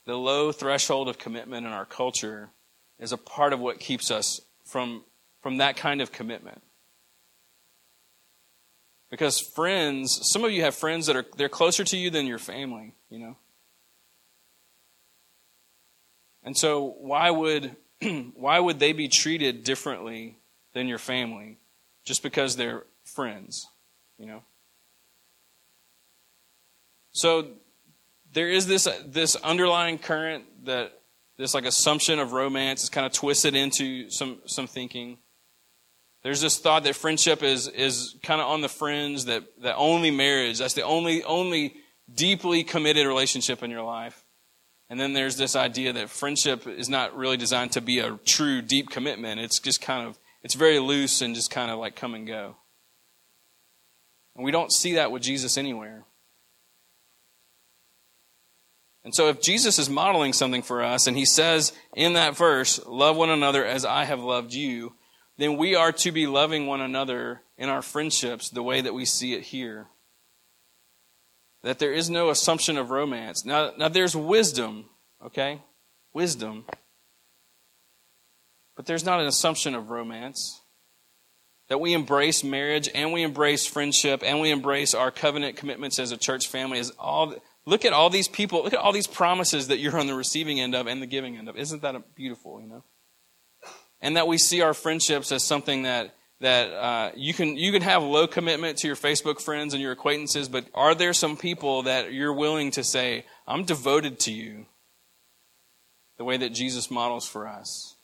the 0.05 0.15
low 0.15 0.51
threshold 0.51 1.09
of 1.09 1.17
commitment 1.17 1.65
in 1.65 1.73
our 1.73 1.85
culture 1.85 2.51
is 2.99 3.11
a 3.11 3.17
part 3.17 3.51
of 3.51 3.59
what 3.59 3.79
keeps 3.79 4.11
us 4.11 4.41
from 4.63 5.05
from 5.41 5.57
that 5.57 5.75
kind 5.77 6.01
of 6.01 6.11
commitment. 6.11 6.61
Because 9.09 9.39
friends, 9.39 10.19
some 10.31 10.43
of 10.43 10.51
you 10.51 10.61
have 10.61 10.73
friends 10.73 11.07
that 11.07 11.15
are 11.15 11.25
they're 11.35 11.49
closer 11.49 11.83
to 11.83 11.97
you 11.97 12.09
than 12.09 12.27
your 12.27 12.39
family, 12.39 12.95
you 13.09 13.19
know. 13.19 13.37
And 16.43 16.57
so 16.57 16.95
why 16.99 17.29
would 17.29 17.75
why 18.35 18.59
would 18.59 18.79
they 18.79 18.93
be 18.93 19.09
treated 19.09 19.63
differently 19.63 20.37
than 20.73 20.87
your 20.87 20.97
family 20.97 21.57
just 22.05 22.23
because 22.23 22.55
they're 22.55 22.85
friends, 23.03 23.67
you 24.17 24.25
know? 24.25 24.43
So 27.11 27.47
there 28.33 28.49
is 28.49 28.67
this 28.67 28.87
this 29.05 29.35
underlying 29.35 29.97
current 29.97 30.65
that 30.65 30.93
this 31.37 31.53
like 31.53 31.65
assumption 31.65 32.19
of 32.19 32.31
romance 32.31 32.83
is 32.83 32.89
kind 32.89 33.05
of 33.05 33.11
twisted 33.11 33.55
into 33.55 34.09
some 34.09 34.39
some 34.45 34.67
thinking. 34.67 35.17
There's 36.23 36.41
this 36.41 36.59
thought 36.59 36.83
that 36.83 36.95
friendship 36.95 37.41
is 37.41 37.67
is 37.67 38.15
kind 38.21 38.41
of 38.41 38.47
on 38.47 38.61
the 38.61 38.69
fringe 38.69 39.25
that 39.25 39.43
that 39.61 39.75
only 39.75 40.11
marriage 40.11 40.59
that's 40.59 40.75
the 40.75 40.83
only 40.83 41.23
only 41.23 41.75
deeply 42.13 42.63
committed 42.63 43.07
relationship 43.07 43.63
in 43.63 43.71
your 43.71 43.83
life. 43.83 44.23
And 44.89 44.99
then 44.99 45.13
there's 45.13 45.37
this 45.37 45.55
idea 45.55 45.93
that 45.93 46.09
friendship 46.09 46.67
is 46.67 46.89
not 46.89 47.15
really 47.15 47.37
designed 47.37 47.71
to 47.73 47.81
be 47.81 47.99
a 47.99 48.19
true 48.25 48.61
deep 48.61 48.89
commitment. 48.89 49.39
It's 49.39 49.59
just 49.59 49.81
kind 49.81 50.07
of 50.07 50.19
it's 50.43 50.53
very 50.53 50.79
loose 50.79 51.21
and 51.21 51.33
just 51.33 51.49
kind 51.49 51.71
of 51.71 51.79
like 51.79 51.95
come 51.95 52.13
and 52.13 52.27
go. 52.27 52.57
And 54.35 54.45
we 54.45 54.51
don't 54.51 54.71
see 54.71 54.93
that 54.95 55.11
with 55.11 55.21
Jesus 55.21 55.57
anywhere. 55.57 56.05
And 59.03 59.15
so, 59.15 59.29
if 59.29 59.41
Jesus 59.41 59.79
is 59.79 59.89
modeling 59.89 60.33
something 60.33 60.61
for 60.61 60.83
us, 60.83 61.07
and 61.07 61.17
he 61.17 61.25
says 61.25 61.73
in 61.95 62.13
that 62.13 62.37
verse, 62.37 62.79
Love 62.85 63.17
one 63.17 63.29
another 63.31 63.65
as 63.65 63.83
I 63.83 64.05
have 64.05 64.19
loved 64.19 64.53
you, 64.53 64.93
then 65.41 65.57
we 65.57 65.75
are 65.75 65.91
to 65.91 66.11
be 66.11 66.27
loving 66.27 66.67
one 66.67 66.81
another 66.81 67.41
in 67.57 67.69
our 67.69 67.81
friendships 67.81 68.49
the 68.49 68.63
way 68.63 68.81
that 68.81 68.93
we 68.93 69.05
see 69.05 69.33
it 69.33 69.43
here. 69.43 69.87
That 71.63 71.79
there 71.79 71.93
is 71.93 72.09
no 72.09 72.29
assumption 72.29 72.77
of 72.77 72.89
romance. 72.89 73.45
Now, 73.45 73.71
now 73.77 73.87
there's 73.87 74.15
wisdom, 74.15 74.85
okay? 75.25 75.61
Wisdom. 76.13 76.65
But 78.75 78.85
there's 78.85 79.05
not 79.05 79.19
an 79.19 79.27
assumption 79.27 79.75
of 79.75 79.89
romance. 79.89 80.61
That 81.69 81.79
we 81.79 81.93
embrace 81.93 82.43
marriage 82.43 82.89
and 82.93 83.13
we 83.13 83.23
embrace 83.23 83.65
friendship 83.65 84.23
and 84.25 84.41
we 84.41 84.51
embrace 84.51 84.93
our 84.93 85.11
covenant 85.11 85.55
commitments 85.55 85.99
as 85.99 86.11
a 86.11 86.17
church 86.17 86.47
family 86.47 86.79
is 86.79 86.91
all 86.99 87.35
Look 87.65 87.85
at 87.85 87.93
all 87.93 88.09
these 88.09 88.27
people, 88.27 88.63
look 88.63 88.73
at 88.73 88.79
all 88.79 88.91
these 88.91 89.07
promises 89.07 89.67
that 89.67 89.77
you're 89.77 89.97
on 89.97 90.07
the 90.07 90.15
receiving 90.15 90.59
end 90.59 90.73
of 90.73 90.87
and 90.87 91.01
the 91.01 91.05
giving 91.05 91.37
end 91.37 91.47
of. 91.47 91.55
Isn't 91.55 91.83
that 91.83 92.15
beautiful, 92.15 92.59
you 92.59 92.67
know? 92.67 92.83
And 94.01 94.17
that 94.17 94.27
we 94.27 94.37
see 94.37 94.61
our 94.61 94.73
friendships 94.73 95.31
as 95.31 95.43
something 95.43 95.83
that 95.83 96.15
that 96.39 96.73
uh, 96.73 97.11
you 97.15 97.35
can 97.35 97.55
you 97.55 97.71
can 97.71 97.83
have 97.83 98.01
low 98.01 98.25
commitment 98.27 98.79
to 98.79 98.87
your 98.87 98.95
Facebook 98.95 99.39
friends 99.39 99.73
and 99.73 99.81
your 99.81 99.91
acquaintances, 99.91 100.49
but 100.49 100.65
are 100.73 100.95
there 100.95 101.13
some 101.13 101.37
people 101.37 101.83
that 101.83 102.11
you're 102.11 102.33
willing 102.33 102.71
to 102.71 102.83
say, 102.83 103.25
"I'm 103.47 103.63
devoted 103.63 104.19
to 104.21 104.33
you," 104.33 104.65
the 106.17 106.23
way 106.23 106.37
that 106.37 106.49
Jesus 106.49 106.89
models 106.89 107.27
for 107.27 107.47
us? 107.47 107.95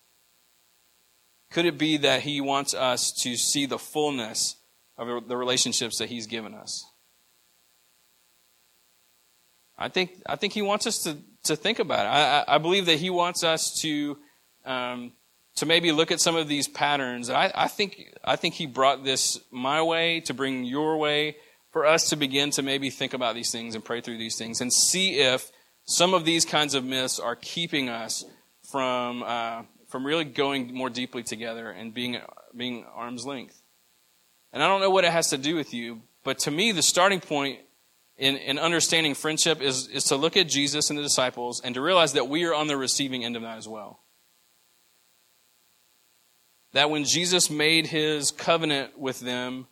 Could 1.50 1.66
it 1.66 1.80
be 1.80 1.98
that 1.98 2.22
He 2.22 2.40
wants 2.40 2.76
us 2.76 3.12
to 3.24 3.36
see 3.36 3.66
the 3.66 3.80
fullness 3.80 4.58
of 5.00 5.28
the 5.28 5.38
relationships 5.38 5.98
that 5.98 6.10
He's 6.10 6.28
given 6.28 6.54
us? 6.54 6.86
I 9.78 9.90
think 9.90 10.22
I 10.26 10.36
think 10.36 10.54
he 10.54 10.62
wants 10.62 10.88
us 10.88 11.04
to 11.04 11.18
to 11.44 11.56
think 11.56 11.80
about 11.80 12.06
it. 12.06 12.10
I, 12.10 12.56
I 12.56 12.58
believe 12.58 12.88
that 12.88 12.98
he 12.98 13.10
wants 13.10 13.44
us 13.44 13.80
to 13.82 14.18
um, 14.66 15.14
to 15.58 15.66
maybe 15.66 15.92
look 15.92 16.12
at 16.12 16.20
some 16.20 16.36
of 16.36 16.48
these 16.48 16.68
patterns. 16.68 17.30
I, 17.30 17.52
I 17.54 17.68
think 17.68 18.16
I 18.24 18.36
think 18.36 18.56
he 18.56 18.66
brought 18.66 19.04
this 19.04 19.40
my 19.52 19.82
way 19.82 20.22
to 20.22 20.34
bring 20.34 20.64
your 20.64 20.98
way 20.98 21.38
for 21.72 21.86
us 21.86 22.10
to 22.10 22.16
begin 22.16 22.52
to 22.52 22.62
maybe 22.62 22.90
think 22.90 23.14
about 23.14 23.36
these 23.36 23.52
things 23.52 23.76
and 23.76 23.84
pray 23.84 24.02
through 24.02 24.18
these 24.18 24.38
things 24.38 24.62
and 24.62 24.72
see 24.72 25.20
if 25.20 25.52
some 25.86 26.14
of 26.14 26.26
these 26.26 26.46
kinds 26.46 26.74
of 26.74 26.84
myths 26.84 27.20
are 27.20 27.36
keeping 27.36 27.90
us 27.90 28.24
from 28.72 29.24
uh, 29.24 29.64
from 29.88 30.06
really 30.06 30.26
going 30.26 30.74
more 30.74 30.90
deeply 30.90 31.24
together 31.24 31.70
and 31.70 31.94
being 31.94 32.20
being 32.56 32.86
arm's 32.96 33.26
length. 33.26 33.62
And 34.54 34.64
I 34.64 34.68
don't 34.68 34.82
know 34.82 34.90
what 34.90 35.04
it 35.04 35.12
has 35.12 35.30
to 35.32 35.38
do 35.38 35.56
with 35.56 35.74
you, 35.74 36.02
but 36.24 36.40
to 36.40 36.52
me, 36.52 36.72
the 36.72 36.82
starting 36.82 37.20
point 37.20 37.60
in, 38.18 38.38
in 38.38 38.58
understanding 38.58 39.14
friendship 39.14 39.62
is, 39.62 39.88
is 39.88 40.06
to 40.06 40.16
look 40.16 40.38
at 40.38 40.48
Jesus 40.48 40.90
and 40.90 40.98
the 40.98 41.04
disciples 41.04 41.62
and 41.64 41.76
to 41.76 41.82
realize 41.82 42.14
that 42.14 42.28
we 42.28 42.46
are 42.46 42.54
on 42.54 42.68
the 42.68 42.78
receiving 42.78 43.24
end 43.24 43.36
of 43.36 43.44
that 43.44 43.58
as 43.58 43.68
well. 43.68 44.00
That 46.74 46.90
when 46.90 47.06
Jesus 47.06 47.50
made 47.50 47.88
his 47.88 48.32
covenant 48.32 48.98
with 49.00 49.20
them, 49.20 49.68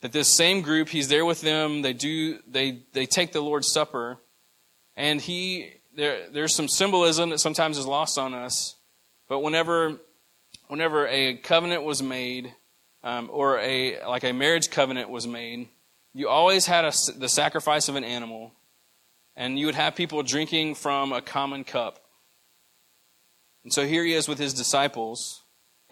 that 0.00 0.12
this 0.12 0.28
same 0.28 0.62
group, 0.62 0.88
he's 0.88 1.08
there 1.08 1.24
with 1.24 1.40
them, 1.40 1.82
they 1.82 1.92
do 1.92 2.38
they 2.46 2.82
they 2.92 3.06
take 3.06 3.32
the 3.32 3.40
Lord's 3.40 3.72
Supper, 3.72 4.18
and 4.96 5.20
he 5.20 5.72
there 5.94 6.28
there's 6.30 6.54
some 6.54 6.68
symbolism 6.68 7.30
that 7.30 7.40
sometimes 7.40 7.78
is 7.78 7.86
lost 7.86 8.18
on 8.18 8.34
us. 8.34 8.76
But 9.28 9.40
whenever 9.40 10.00
whenever 10.68 11.06
a 11.08 11.36
covenant 11.36 11.82
was 11.82 12.02
made, 12.02 12.54
um, 13.02 13.30
or 13.32 13.58
a 13.58 14.02
like 14.06 14.24
a 14.24 14.32
marriage 14.32 14.70
covenant 14.70 15.10
was 15.10 15.26
made, 15.26 15.68
you 16.14 16.28
always 16.28 16.66
had 16.66 16.84
a, 16.84 16.92
the 17.18 17.28
sacrifice 17.28 17.88
of 17.88 17.96
an 17.96 18.04
animal, 18.04 18.52
and 19.34 19.58
you 19.58 19.66
would 19.66 19.74
have 19.74 19.96
people 19.96 20.22
drinking 20.22 20.74
from 20.74 21.12
a 21.12 21.20
common 21.22 21.64
cup. 21.64 22.00
And 23.64 23.72
so 23.72 23.84
here 23.84 24.04
he 24.04 24.12
is 24.12 24.28
with 24.28 24.38
his 24.38 24.54
disciples, 24.54 25.42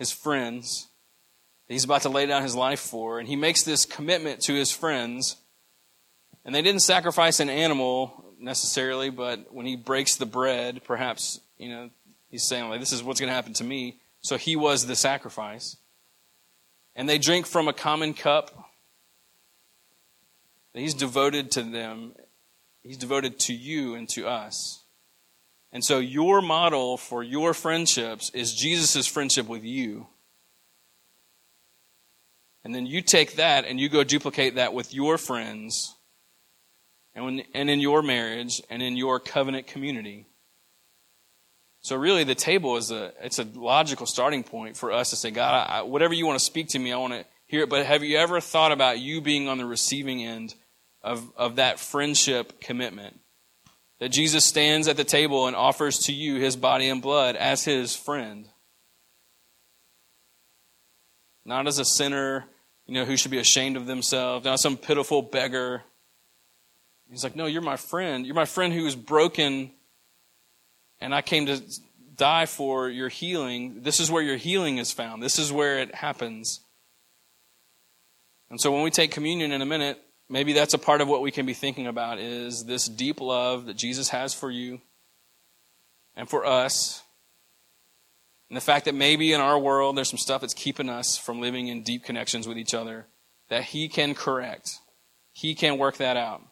his 0.04 0.12
friends, 0.12 0.88
he's 1.66 1.84
about 1.84 2.02
to 2.02 2.10
lay 2.10 2.26
down 2.26 2.42
his 2.42 2.54
life 2.54 2.80
for, 2.80 3.18
and 3.18 3.26
he 3.26 3.36
makes 3.36 3.62
this 3.62 3.86
commitment 3.86 4.40
to 4.42 4.52
his 4.52 4.70
friends. 4.70 5.36
And 6.44 6.54
they 6.54 6.60
didn't 6.60 6.82
sacrifice 6.82 7.40
an 7.40 7.48
animal 7.48 8.34
necessarily, 8.38 9.08
but 9.08 9.54
when 9.54 9.64
he 9.64 9.76
breaks 9.76 10.16
the 10.16 10.26
bread, 10.26 10.82
perhaps, 10.84 11.40
you 11.56 11.70
know, 11.70 11.88
he's 12.28 12.46
saying, 12.46 12.68
like, 12.68 12.80
this 12.80 12.92
is 12.92 13.02
what's 13.02 13.18
going 13.18 13.30
to 13.30 13.34
happen 13.34 13.54
to 13.54 13.64
me. 13.64 13.96
So 14.20 14.36
he 14.36 14.56
was 14.56 14.86
the 14.86 14.94
sacrifice. 14.94 15.78
And 16.94 17.08
they 17.08 17.16
drink 17.16 17.46
from 17.46 17.66
a 17.66 17.72
common 17.72 18.12
cup. 18.12 18.50
He's 20.74 20.92
devoted 20.92 21.50
to 21.52 21.62
them. 21.62 22.12
He's 22.82 22.98
devoted 22.98 23.38
to 23.40 23.54
you 23.54 23.94
and 23.94 24.06
to 24.10 24.28
us. 24.28 24.83
And 25.74 25.84
so 25.84 25.98
your 25.98 26.40
model 26.40 26.96
for 26.96 27.24
your 27.24 27.52
friendships 27.52 28.30
is 28.30 28.54
Jesus' 28.54 29.08
friendship 29.08 29.48
with 29.48 29.64
you. 29.64 30.06
And 32.62 32.72
then 32.72 32.86
you 32.86 33.02
take 33.02 33.34
that 33.34 33.64
and 33.66 33.80
you 33.80 33.88
go 33.88 34.04
duplicate 34.04 34.54
that 34.54 34.72
with 34.72 34.94
your 34.94 35.18
friends 35.18 35.96
and, 37.12 37.24
when, 37.24 37.42
and 37.54 37.68
in 37.68 37.80
your 37.80 38.02
marriage 38.02 38.62
and 38.70 38.82
in 38.82 38.96
your 38.96 39.18
covenant 39.18 39.66
community. 39.66 40.26
So 41.80 41.96
really, 41.96 42.22
the 42.22 42.36
table 42.36 42.76
is 42.76 42.92
a 42.92 43.12
it's 43.20 43.40
a 43.40 43.44
logical 43.44 44.06
starting 44.06 44.44
point 44.44 44.76
for 44.76 44.92
us 44.92 45.10
to 45.10 45.16
say, 45.16 45.32
God, 45.32 45.66
I, 45.68 45.82
whatever 45.82 46.14
you 46.14 46.24
want 46.24 46.38
to 46.38 46.44
speak 46.44 46.68
to 46.68 46.78
me, 46.78 46.92
I 46.92 46.96
want 46.96 47.12
to 47.12 47.26
hear 47.46 47.64
it. 47.64 47.68
But 47.68 47.84
have 47.84 48.02
you 48.02 48.16
ever 48.16 48.40
thought 48.40 48.72
about 48.72 49.00
you 49.00 49.20
being 49.20 49.48
on 49.48 49.58
the 49.58 49.66
receiving 49.66 50.24
end 50.24 50.54
of 51.02 51.30
of 51.36 51.56
that 51.56 51.78
friendship 51.78 52.60
commitment? 52.60 53.20
That 54.00 54.10
Jesus 54.10 54.44
stands 54.44 54.88
at 54.88 54.96
the 54.96 55.04
table 55.04 55.46
and 55.46 55.56
offers 55.56 55.98
to 56.00 56.12
you 56.12 56.36
His 56.36 56.56
body 56.56 56.88
and 56.88 57.00
blood 57.00 57.36
as 57.36 57.64
His 57.64 57.94
friend, 57.94 58.48
not 61.44 61.66
as 61.66 61.78
a 61.78 61.84
sinner, 61.84 62.46
you 62.86 62.94
know, 62.94 63.04
who 63.04 63.16
should 63.16 63.30
be 63.30 63.38
ashamed 63.38 63.76
of 63.76 63.86
themselves, 63.86 64.44
not 64.44 64.60
some 64.60 64.76
pitiful 64.76 65.22
beggar. 65.22 65.82
He's 67.10 67.24
like, 67.24 67.36
no, 67.36 67.46
you're 67.46 67.62
my 67.62 67.76
friend. 67.76 68.26
You're 68.26 68.34
my 68.34 68.44
friend 68.44 68.72
who 68.72 68.86
is 68.86 68.96
broken 68.96 69.70
and 71.00 71.14
I 71.14 71.22
came 71.22 71.46
to 71.46 71.62
die 72.14 72.46
for 72.46 72.88
your 72.88 73.08
healing. 73.08 73.82
This 73.82 74.00
is 74.00 74.10
where 74.10 74.22
your 74.22 74.36
healing 74.36 74.78
is 74.78 74.92
found. 74.92 75.22
This 75.22 75.38
is 75.38 75.52
where 75.52 75.78
it 75.78 75.94
happens. 75.94 76.60
And 78.50 78.60
so 78.60 78.72
when 78.72 78.82
we 78.82 78.90
take 78.90 79.10
communion 79.10 79.52
in 79.52 79.62
a 79.62 79.66
minute, 79.66 80.00
maybe 80.28 80.52
that's 80.52 80.74
a 80.74 80.78
part 80.78 81.00
of 81.00 81.08
what 81.08 81.22
we 81.22 81.30
can 81.30 81.46
be 81.46 81.54
thinking 81.54 81.86
about 81.86 82.18
is 82.18 82.64
this 82.64 82.86
deep 82.86 83.20
love 83.20 83.66
that 83.66 83.76
Jesus 83.76 84.08
has 84.10 84.34
for 84.34 84.50
you 84.50 84.80
and 86.16 86.28
for 86.28 86.44
us. 86.44 87.02
And 88.48 88.56
the 88.56 88.60
fact 88.60 88.84
that 88.84 88.94
maybe 88.94 89.32
in 89.32 89.40
our 89.40 89.58
world 89.58 89.96
there's 89.96 90.10
some 90.10 90.18
stuff 90.18 90.40
that's 90.40 90.54
keeping 90.54 90.88
us 90.88 91.16
from 91.16 91.40
living 91.40 91.68
in 91.68 91.82
deep 91.82 92.04
connections 92.04 92.46
with 92.46 92.58
each 92.58 92.74
other 92.74 93.06
that 93.48 93.64
he 93.64 93.88
can 93.88 94.14
correct. 94.14 94.78
He 95.32 95.54
can 95.54 95.78
work 95.78 95.96
that 95.98 96.16
out. 96.16 96.42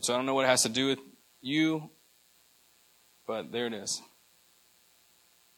So 0.00 0.14
I 0.14 0.16
don't 0.16 0.26
know 0.26 0.34
what 0.34 0.44
it 0.44 0.48
has 0.48 0.62
to 0.62 0.68
do 0.68 0.88
with 0.88 0.98
you, 1.40 1.90
but 3.26 3.52
there 3.52 3.66
it 3.66 3.74
is. 3.74 4.00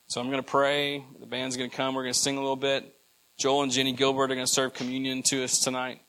So 0.08 0.20
I'm 0.20 0.28
going 0.28 0.42
to 0.42 0.48
pray. 0.48 1.04
The 1.20 1.26
band's 1.26 1.56
going 1.56 1.70
to 1.70 1.76
come. 1.76 1.94
We're 1.94 2.02
going 2.02 2.12
to 2.12 2.18
sing 2.18 2.36
a 2.36 2.40
little 2.40 2.56
bit. 2.56 2.92
Joel 3.38 3.64
and 3.64 3.72
Jenny 3.72 3.92
Gilbert 3.92 4.30
are 4.30 4.34
going 4.34 4.46
to 4.46 4.52
serve 4.52 4.74
communion 4.74 5.22
to 5.24 5.44
us 5.44 5.60
tonight. 5.60 6.00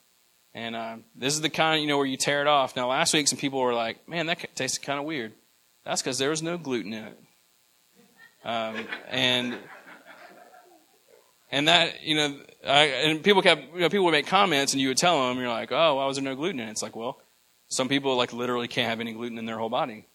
And 0.54 0.74
uh, 0.74 0.96
this 1.14 1.34
is 1.34 1.40
the 1.40 1.50
kind, 1.50 1.82
you 1.82 1.88
know, 1.88 1.98
where 1.98 2.06
you 2.06 2.16
tear 2.16 2.40
it 2.40 2.46
off. 2.46 2.76
Now, 2.76 2.88
last 2.88 3.12
week, 3.12 3.28
some 3.28 3.38
people 3.38 3.60
were 3.60 3.74
like, 3.74 4.08
man, 4.08 4.26
that 4.26 4.54
tasted 4.54 4.82
kind 4.84 4.98
of 4.98 5.04
weird. 5.04 5.32
That's 5.84 6.00
because 6.00 6.18
there 6.18 6.30
was 6.30 6.42
no 6.42 6.56
gluten 6.56 6.92
in 6.92 7.04
it. 7.04 7.18
Um, 8.44 8.86
and 9.08 9.58
and 11.50 11.68
that, 11.68 12.02
you 12.02 12.16
know, 12.16 12.40
I, 12.66 12.84
and 12.84 13.22
people 13.22 13.42
kept, 13.42 13.74
you 13.74 13.80
know, 13.80 13.88
people 13.88 14.04
would 14.06 14.12
make 14.12 14.26
comments, 14.26 14.72
and 14.72 14.80
you 14.80 14.88
would 14.88 14.96
tell 14.96 15.28
them, 15.28 15.38
you're 15.38 15.48
like, 15.48 15.70
oh, 15.72 15.96
why 15.96 16.06
was 16.06 16.16
there 16.16 16.24
no 16.24 16.34
gluten 16.34 16.60
in 16.60 16.68
it? 16.68 16.72
It's 16.72 16.82
like, 16.82 16.96
well, 16.96 17.20
some 17.68 17.88
people 17.88 18.16
like 18.16 18.32
literally 18.32 18.68
can't 18.68 18.88
have 18.88 19.00
any 19.00 19.12
gluten 19.12 19.38
in 19.38 19.46
their 19.46 19.58
whole 19.58 19.68
body. 19.68 20.06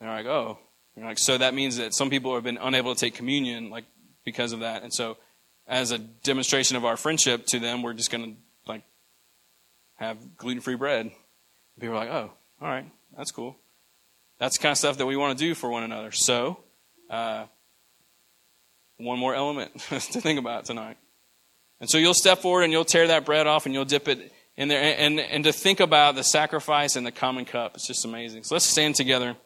And 0.00 0.08
they're 0.08 0.16
like, 0.16 0.26
oh, 0.26 0.58
you're 0.96 1.06
like, 1.06 1.18
so 1.18 1.38
that 1.38 1.54
means 1.54 1.76
that 1.76 1.94
some 1.94 2.10
people 2.10 2.34
have 2.34 2.44
been 2.44 2.58
unable 2.58 2.94
to 2.94 3.00
take 3.00 3.14
communion 3.14 3.70
like 3.70 3.84
because 4.24 4.52
of 4.52 4.60
that. 4.60 4.82
And 4.82 4.92
so, 4.92 5.16
as 5.68 5.90
a 5.90 5.98
demonstration 5.98 6.76
of 6.76 6.84
our 6.84 6.96
friendship 6.96 7.44
to 7.46 7.58
them, 7.58 7.82
we're 7.82 7.92
just 7.92 8.10
going 8.10 8.24
to 8.24 8.40
like 8.66 8.82
have 9.96 10.36
gluten-free 10.36 10.76
bread. 10.76 11.00
And 11.06 11.12
people 11.78 11.94
are 11.96 11.98
like, 11.98 12.10
oh, 12.10 12.32
all 12.60 12.68
right, 12.68 12.90
that's 13.16 13.30
cool. 13.30 13.56
That's 14.38 14.56
the 14.56 14.62
kind 14.62 14.72
of 14.72 14.78
stuff 14.78 14.96
that 14.98 15.06
we 15.06 15.16
want 15.16 15.38
to 15.38 15.44
do 15.44 15.54
for 15.54 15.68
one 15.68 15.82
another. 15.82 16.10
So, 16.10 16.58
uh, 17.10 17.44
one 18.96 19.18
more 19.18 19.34
element 19.34 19.78
to 19.88 20.00
think 20.00 20.38
about 20.38 20.64
tonight. 20.64 20.96
And 21.80 21.88
so 21.88 21.98
you'll 21.98 22.14
step 22.14 22.38
forward 22.38 22.62
and 22.62 22.72
you'll 22.72 22.84
tear 22.84 23.08
that 23.08 23.24
bread 23.24 23.46
off 23.46 23.66
and 23.66 23.74
you'll 23.74 23.84
dip 23.84 24.08
it 24.08 24.32
in 24.56 24.66
there 24.66 24.96
and, 24.98 25.20
and 25.20 25.44
to 25.44 25.52
think 25.52 25.78
about 25.78 26.16
the 26.16 26.24
sacrifice 26.24 26.96
and 26.96 27.06
the 27.06 27.12
common 27.12 27.44
cup. 27.44 27.76
It's 27.76 27.86
just 27.86 28.04
amazing. 28.04 28.42
So 28.42 28.56
let's 28.56 28.64
stand 28.64 28.96
together. 28.96 29.36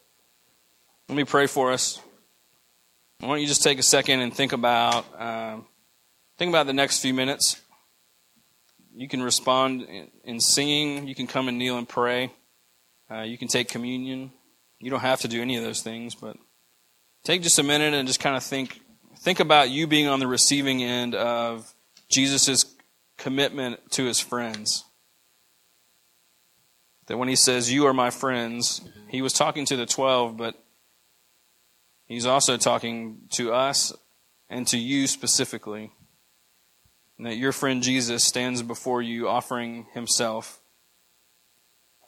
Let 1.09 1.17
me 1.17 1.25
pray 1.25 1.47
for 1.47 1.73
us. 1.73 2.01
Why 3.21 3.29
don't 3.29 3.41
you 3.41 3.47
just 3.47 3.63
take 3.63 3.79
a 3.79 3.83
second 3.83 4.21
and 4.21 4.35
think 4.35 4.53
about 4.53 5.05
um, 5.21 5.67
think 6.43 6.51
about 6.51 6.67
the 6.67 6.73
next 6.73 6.99
few 6.99 7.15
minutes. 7.15 7.63
You 8.97 9.07
can 9.07 9.23
respond 9.23 9.83
in, 9.83 10.11
in 10.25 10.41
singing. 10.41 11.07
You 11.07 11.15
can 11.15 11.29
come 11.29 11.47
and 11.47 11.57
kneel 11.57 11.79
and 11.79 11.89
pray. 11.89 12.33
Uh, 13.09 13.21
you 13.21 13.39
can 13.39 13.47
take 13.47 13.69
communion. 13.69 14.33
You 14.81 14.91
don't 14.91 15.03
have 15.03 15.21
to 15.21 15.29
do 15.29 15.41
any 15.41 15.57
of 15.57 15.63
those 15.63 15.83
things, 15.83 16.17
but 16.17 16.37
take 17.23 17.43
just 17.43 17.61
a 17.61 17.63
minute 17.63 17.95
and 17.95 18.09
just 18.09 18.19
kind 18.19 18.35
of 18.37 18.43
think 18.43 18.81
think 19.21 19.39
about 19.39 19.71
you 19.71 19.87
being 19.87 20.09
on 20.09 20.19
the 20.19 20.27
receiving 20.27 20.83
end 20.83 21.15
of 21.15 21.73
Jesus' 22.11 22.65
commitment 23.19 23.79
to 23.93 24.05
his 24.07 24.19
friends. 24.19 24.85
That 27.07 27.19
when 27.19 27.29
he 27.29 27.37
says, 27.37 27.73
You 27.73 27.87
are 27.87 27.95
my 27.95 28.11
friends, 28.11 28.81
he 29.07 29.23
was 29.23 29.33
talking 29.33 29.65
to 29.67 29.77
the 29.77 29.87
12, 29.87 30.37
but 30.37 30.57
he's 32.07 32.27
also 32.27 32.57
talking 32.57 33.29
to 33.35 33.53
us 33.53 33.93
and 34.51 34.67
to 34.67 34.77
you 34.77 35.07
specifically. 35.07 35.93
And 37.19 37.27
that 37.27 37.37
your 37.37 37.53
friend 37.53 37.83
Jesus 37.83 38.25
stands 38.25 38.63
before 38.63 39.03
you 39.03 39.29
offering 39.29 39.87
himself. 39.93 40.61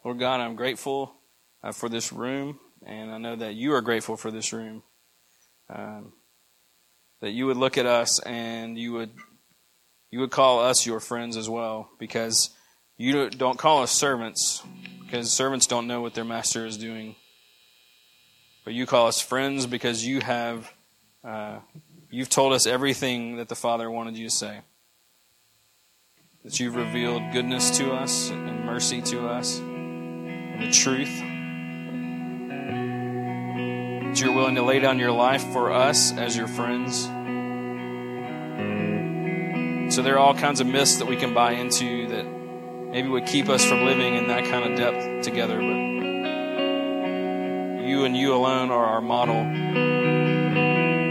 Lord 0.04 0.18
God, 0.18 0.40
I'm 0.40 0.56
grateful 0.56 1.14
uh, 1.62 1.72
for 1.72 1.88
this 1.88 2.12
room, 2.12 2.58
and 2.86 3.10
I 3.10 3.18
know 3.18 3.36
that 3.36 3.54
you 3.54 3.74
are 3.74 3.80
grateful 3.80 4.16
for 4.16 4.30
this 4.30 4.52
room. 4.52 4.82
Um, 5.70 6.12
that 7.20 7.30
you 7.30 7.46
would 7.46 7.56
look 7.56 7.78
at 7.78 7.86
us 7.86 8.20
and 8.20 8.78
you 8.78 8.92
would 8.92 9.10
you 10.10 10.20
would 10.20 10.30
call 10.30 10.60
us 10.60 10.86
your 10.86 11.00
friends 11.00 11.38
as 11.38 11.48
well 11.48 11.88
because 11.98 12.50
you 12.98 13.30
don't 13.30 13.58
call 13.58 13.82
us 13.82 13.90
servants 13.90 14.62
because 15.00 15.32
servants 15.32 15.66
don't 15.66 15.86
know 15.86 16.02
what 16.02 16.14
their 16.14 16.24
master 16.24 16.66
is 16.66 16.76
doing. 16.76 17.16
But 18.64 18.74
you 18.74 18.84
call 18.84 19.06
us 19.06 19.20
friends 19.20 19.66
because 19.66 20.04
you 20.04 20.20
have 20.20 20.70
uh, 21.24 21.60
you've 22.10 22.28
told 22.28 22.52
us 22.52 22.66
everything 22.66 23.36
that 23.36 23.48
the 23.48 23.54
Father 23.54 23.90
wanted 23.90 24.16
you 24.16 24.28
to 24.28 24.34
say. 24.34 24.60
That 26.44 26.60
you've 26.60 26.76
revealed 26.76 27.32
goodness 27.32 27.78
to 27.78 27.94
us 27.94 28.28
and 28.28 28.66
mercy 28.66 29.00
to 29.00 29.26
us 29.28 29.60
and 29.60 30.60
the 30.60 30.70
truth. 30.70 31.08
That 34.04 34.20
you're 34.20 34.34
willing 34.34 34.56
to 34.56 34.62
lay 34.62 34.78
down 34.78 34.98
your 34.98 35.10
life 35.10 35.42
for 35.54 35.72
us 35.72 36.12
as 36.12 36.36
your 36.36 36.46
friends. 36.46 37.04
So 39.94 40.02
there 40.02 40.16
are 40.16 40.18
all 40.18 40.34
kinds 40.34 40.60
of 40.60 40.66
myths 40.66 40.96
that 40.96 41.06
we 41.06 41.16
can 41.16 41.32
buy 41.32 41.52
into 41.52 42.08
that 42.08 42.24
maybe 42.90 43.08
would 43.08 43.24
keep 43.24 43.48
us 43.48 43.64
from 43.64 43.86
living 43.86 44.14
in 44.14 44.28
that 44.28 44.44
kind 44.44 44.70
of 44.70 44.76
depth 44.78 45.24
together. 45.24 45.56
But 45.56 45.64
you 47.88 48.04
and 48.04 48.14
you 48.14 48.34
alone 48.34 48.70
are 48.70 48.84
our 48.84 49.00
model 49.00 49.44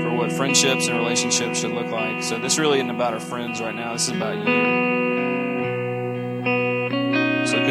for 0.03 0.15
what 0.15 0.31
friendships 0.31 0.87
and 0.87 0.95
relationships 0.95 1.61
should 1.61 1.71
look 1.71 1.89
like. 1.89 2.21
So 2.21 2.37
this 2.37 2.59
really 2.59 2.77
isn't 2.77 2.91
about 2.91 3.15
our 3.15 3.19
friends 3.19 3.59
right 3.61 3.73
now. 3.73 3.93
This 3.93 4.09
is 4.09 4.15
about 4.15 4.37
you. 4.37 5.02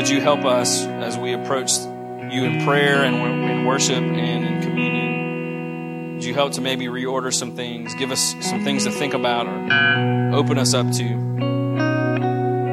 So 0.02 0.08
could 0.08 0.16
you 0.16 0.20
help 0.20 0.44
us 0.44 0.84
as 0.84 1.16
we 1.16 1.32
approach 1.32 1.78
you 1.78 2.42
in 2.42 2.64
prayer 2.64 3.04
and 3.04 3.14
in 3.48 3.64
worship 3.64 4.02
and 4.02 4.44
in 4.44 4.60
communion? 4.60 6.14
Would 6.14 6.24
you 6.24 6.34
help 6.34 6.54
to 6.54 6.60
maybe 6.60 6.86
reorder 6.86 7.32
some 7.32 7.54
things, 7.54 7.94
give 7.94 8.10
us 8.10 8.34
some 8.40 8.64
things 8.64 8.82
to 8.82 8.90
think 8.90 9.14
about, 9.14 9.46
or 9.46 10.34
open 10.34 10.58
us 10.58 10.74
up 10.74 10.90
to? 10.90 11.04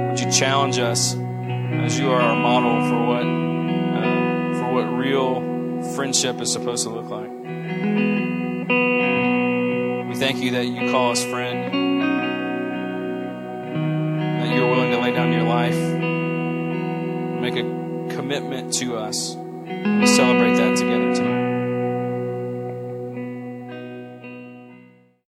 Would 0.09 0.19
you 0.19 0.31
challenge 0.31 0.79
us 0.79 1.13
as 1.13 1.99
you 1.99 2.09
are 2.09 2.19
our 2.19 2.35
model 2.35 2.89
for 2.89 3.05
what 3.05 3.21
uh, 3.21 4.59
for 4.59 4.73
what 4.73 4.85
real 4.97 5.83
friendship 5.93 6.41
is 6.41 6.51
supposed 6.51 6.81
to 6.85 6.89
look 6.89 7.11
like? 7.11 7.29
We 10.09 10.15
thank 10.15 10.39
you 10.41 10.49
that 10.53 10.65
you 10.65 10.89
call 10.89 11.11
us 11.11 11.23
friend, 11.23 12.01
that 14.41 14.51
you're 14.51 14.67
willing 14.67 14.89
to 14.89 14.97
lay 14.97 15.11
down 15.11 15.31
your 15.31 15.43
life, 15.43 15.98
make 17.51 17.63
a 17.63 18.15
commitment 18.15 18.73
to 18.73 18.95
us. 18.97 19.35
We 19.35 20.05
celebrate 20.05 20.55
that 20.57 20.77
together 20.77 21.15
tonight. 21.15 21.38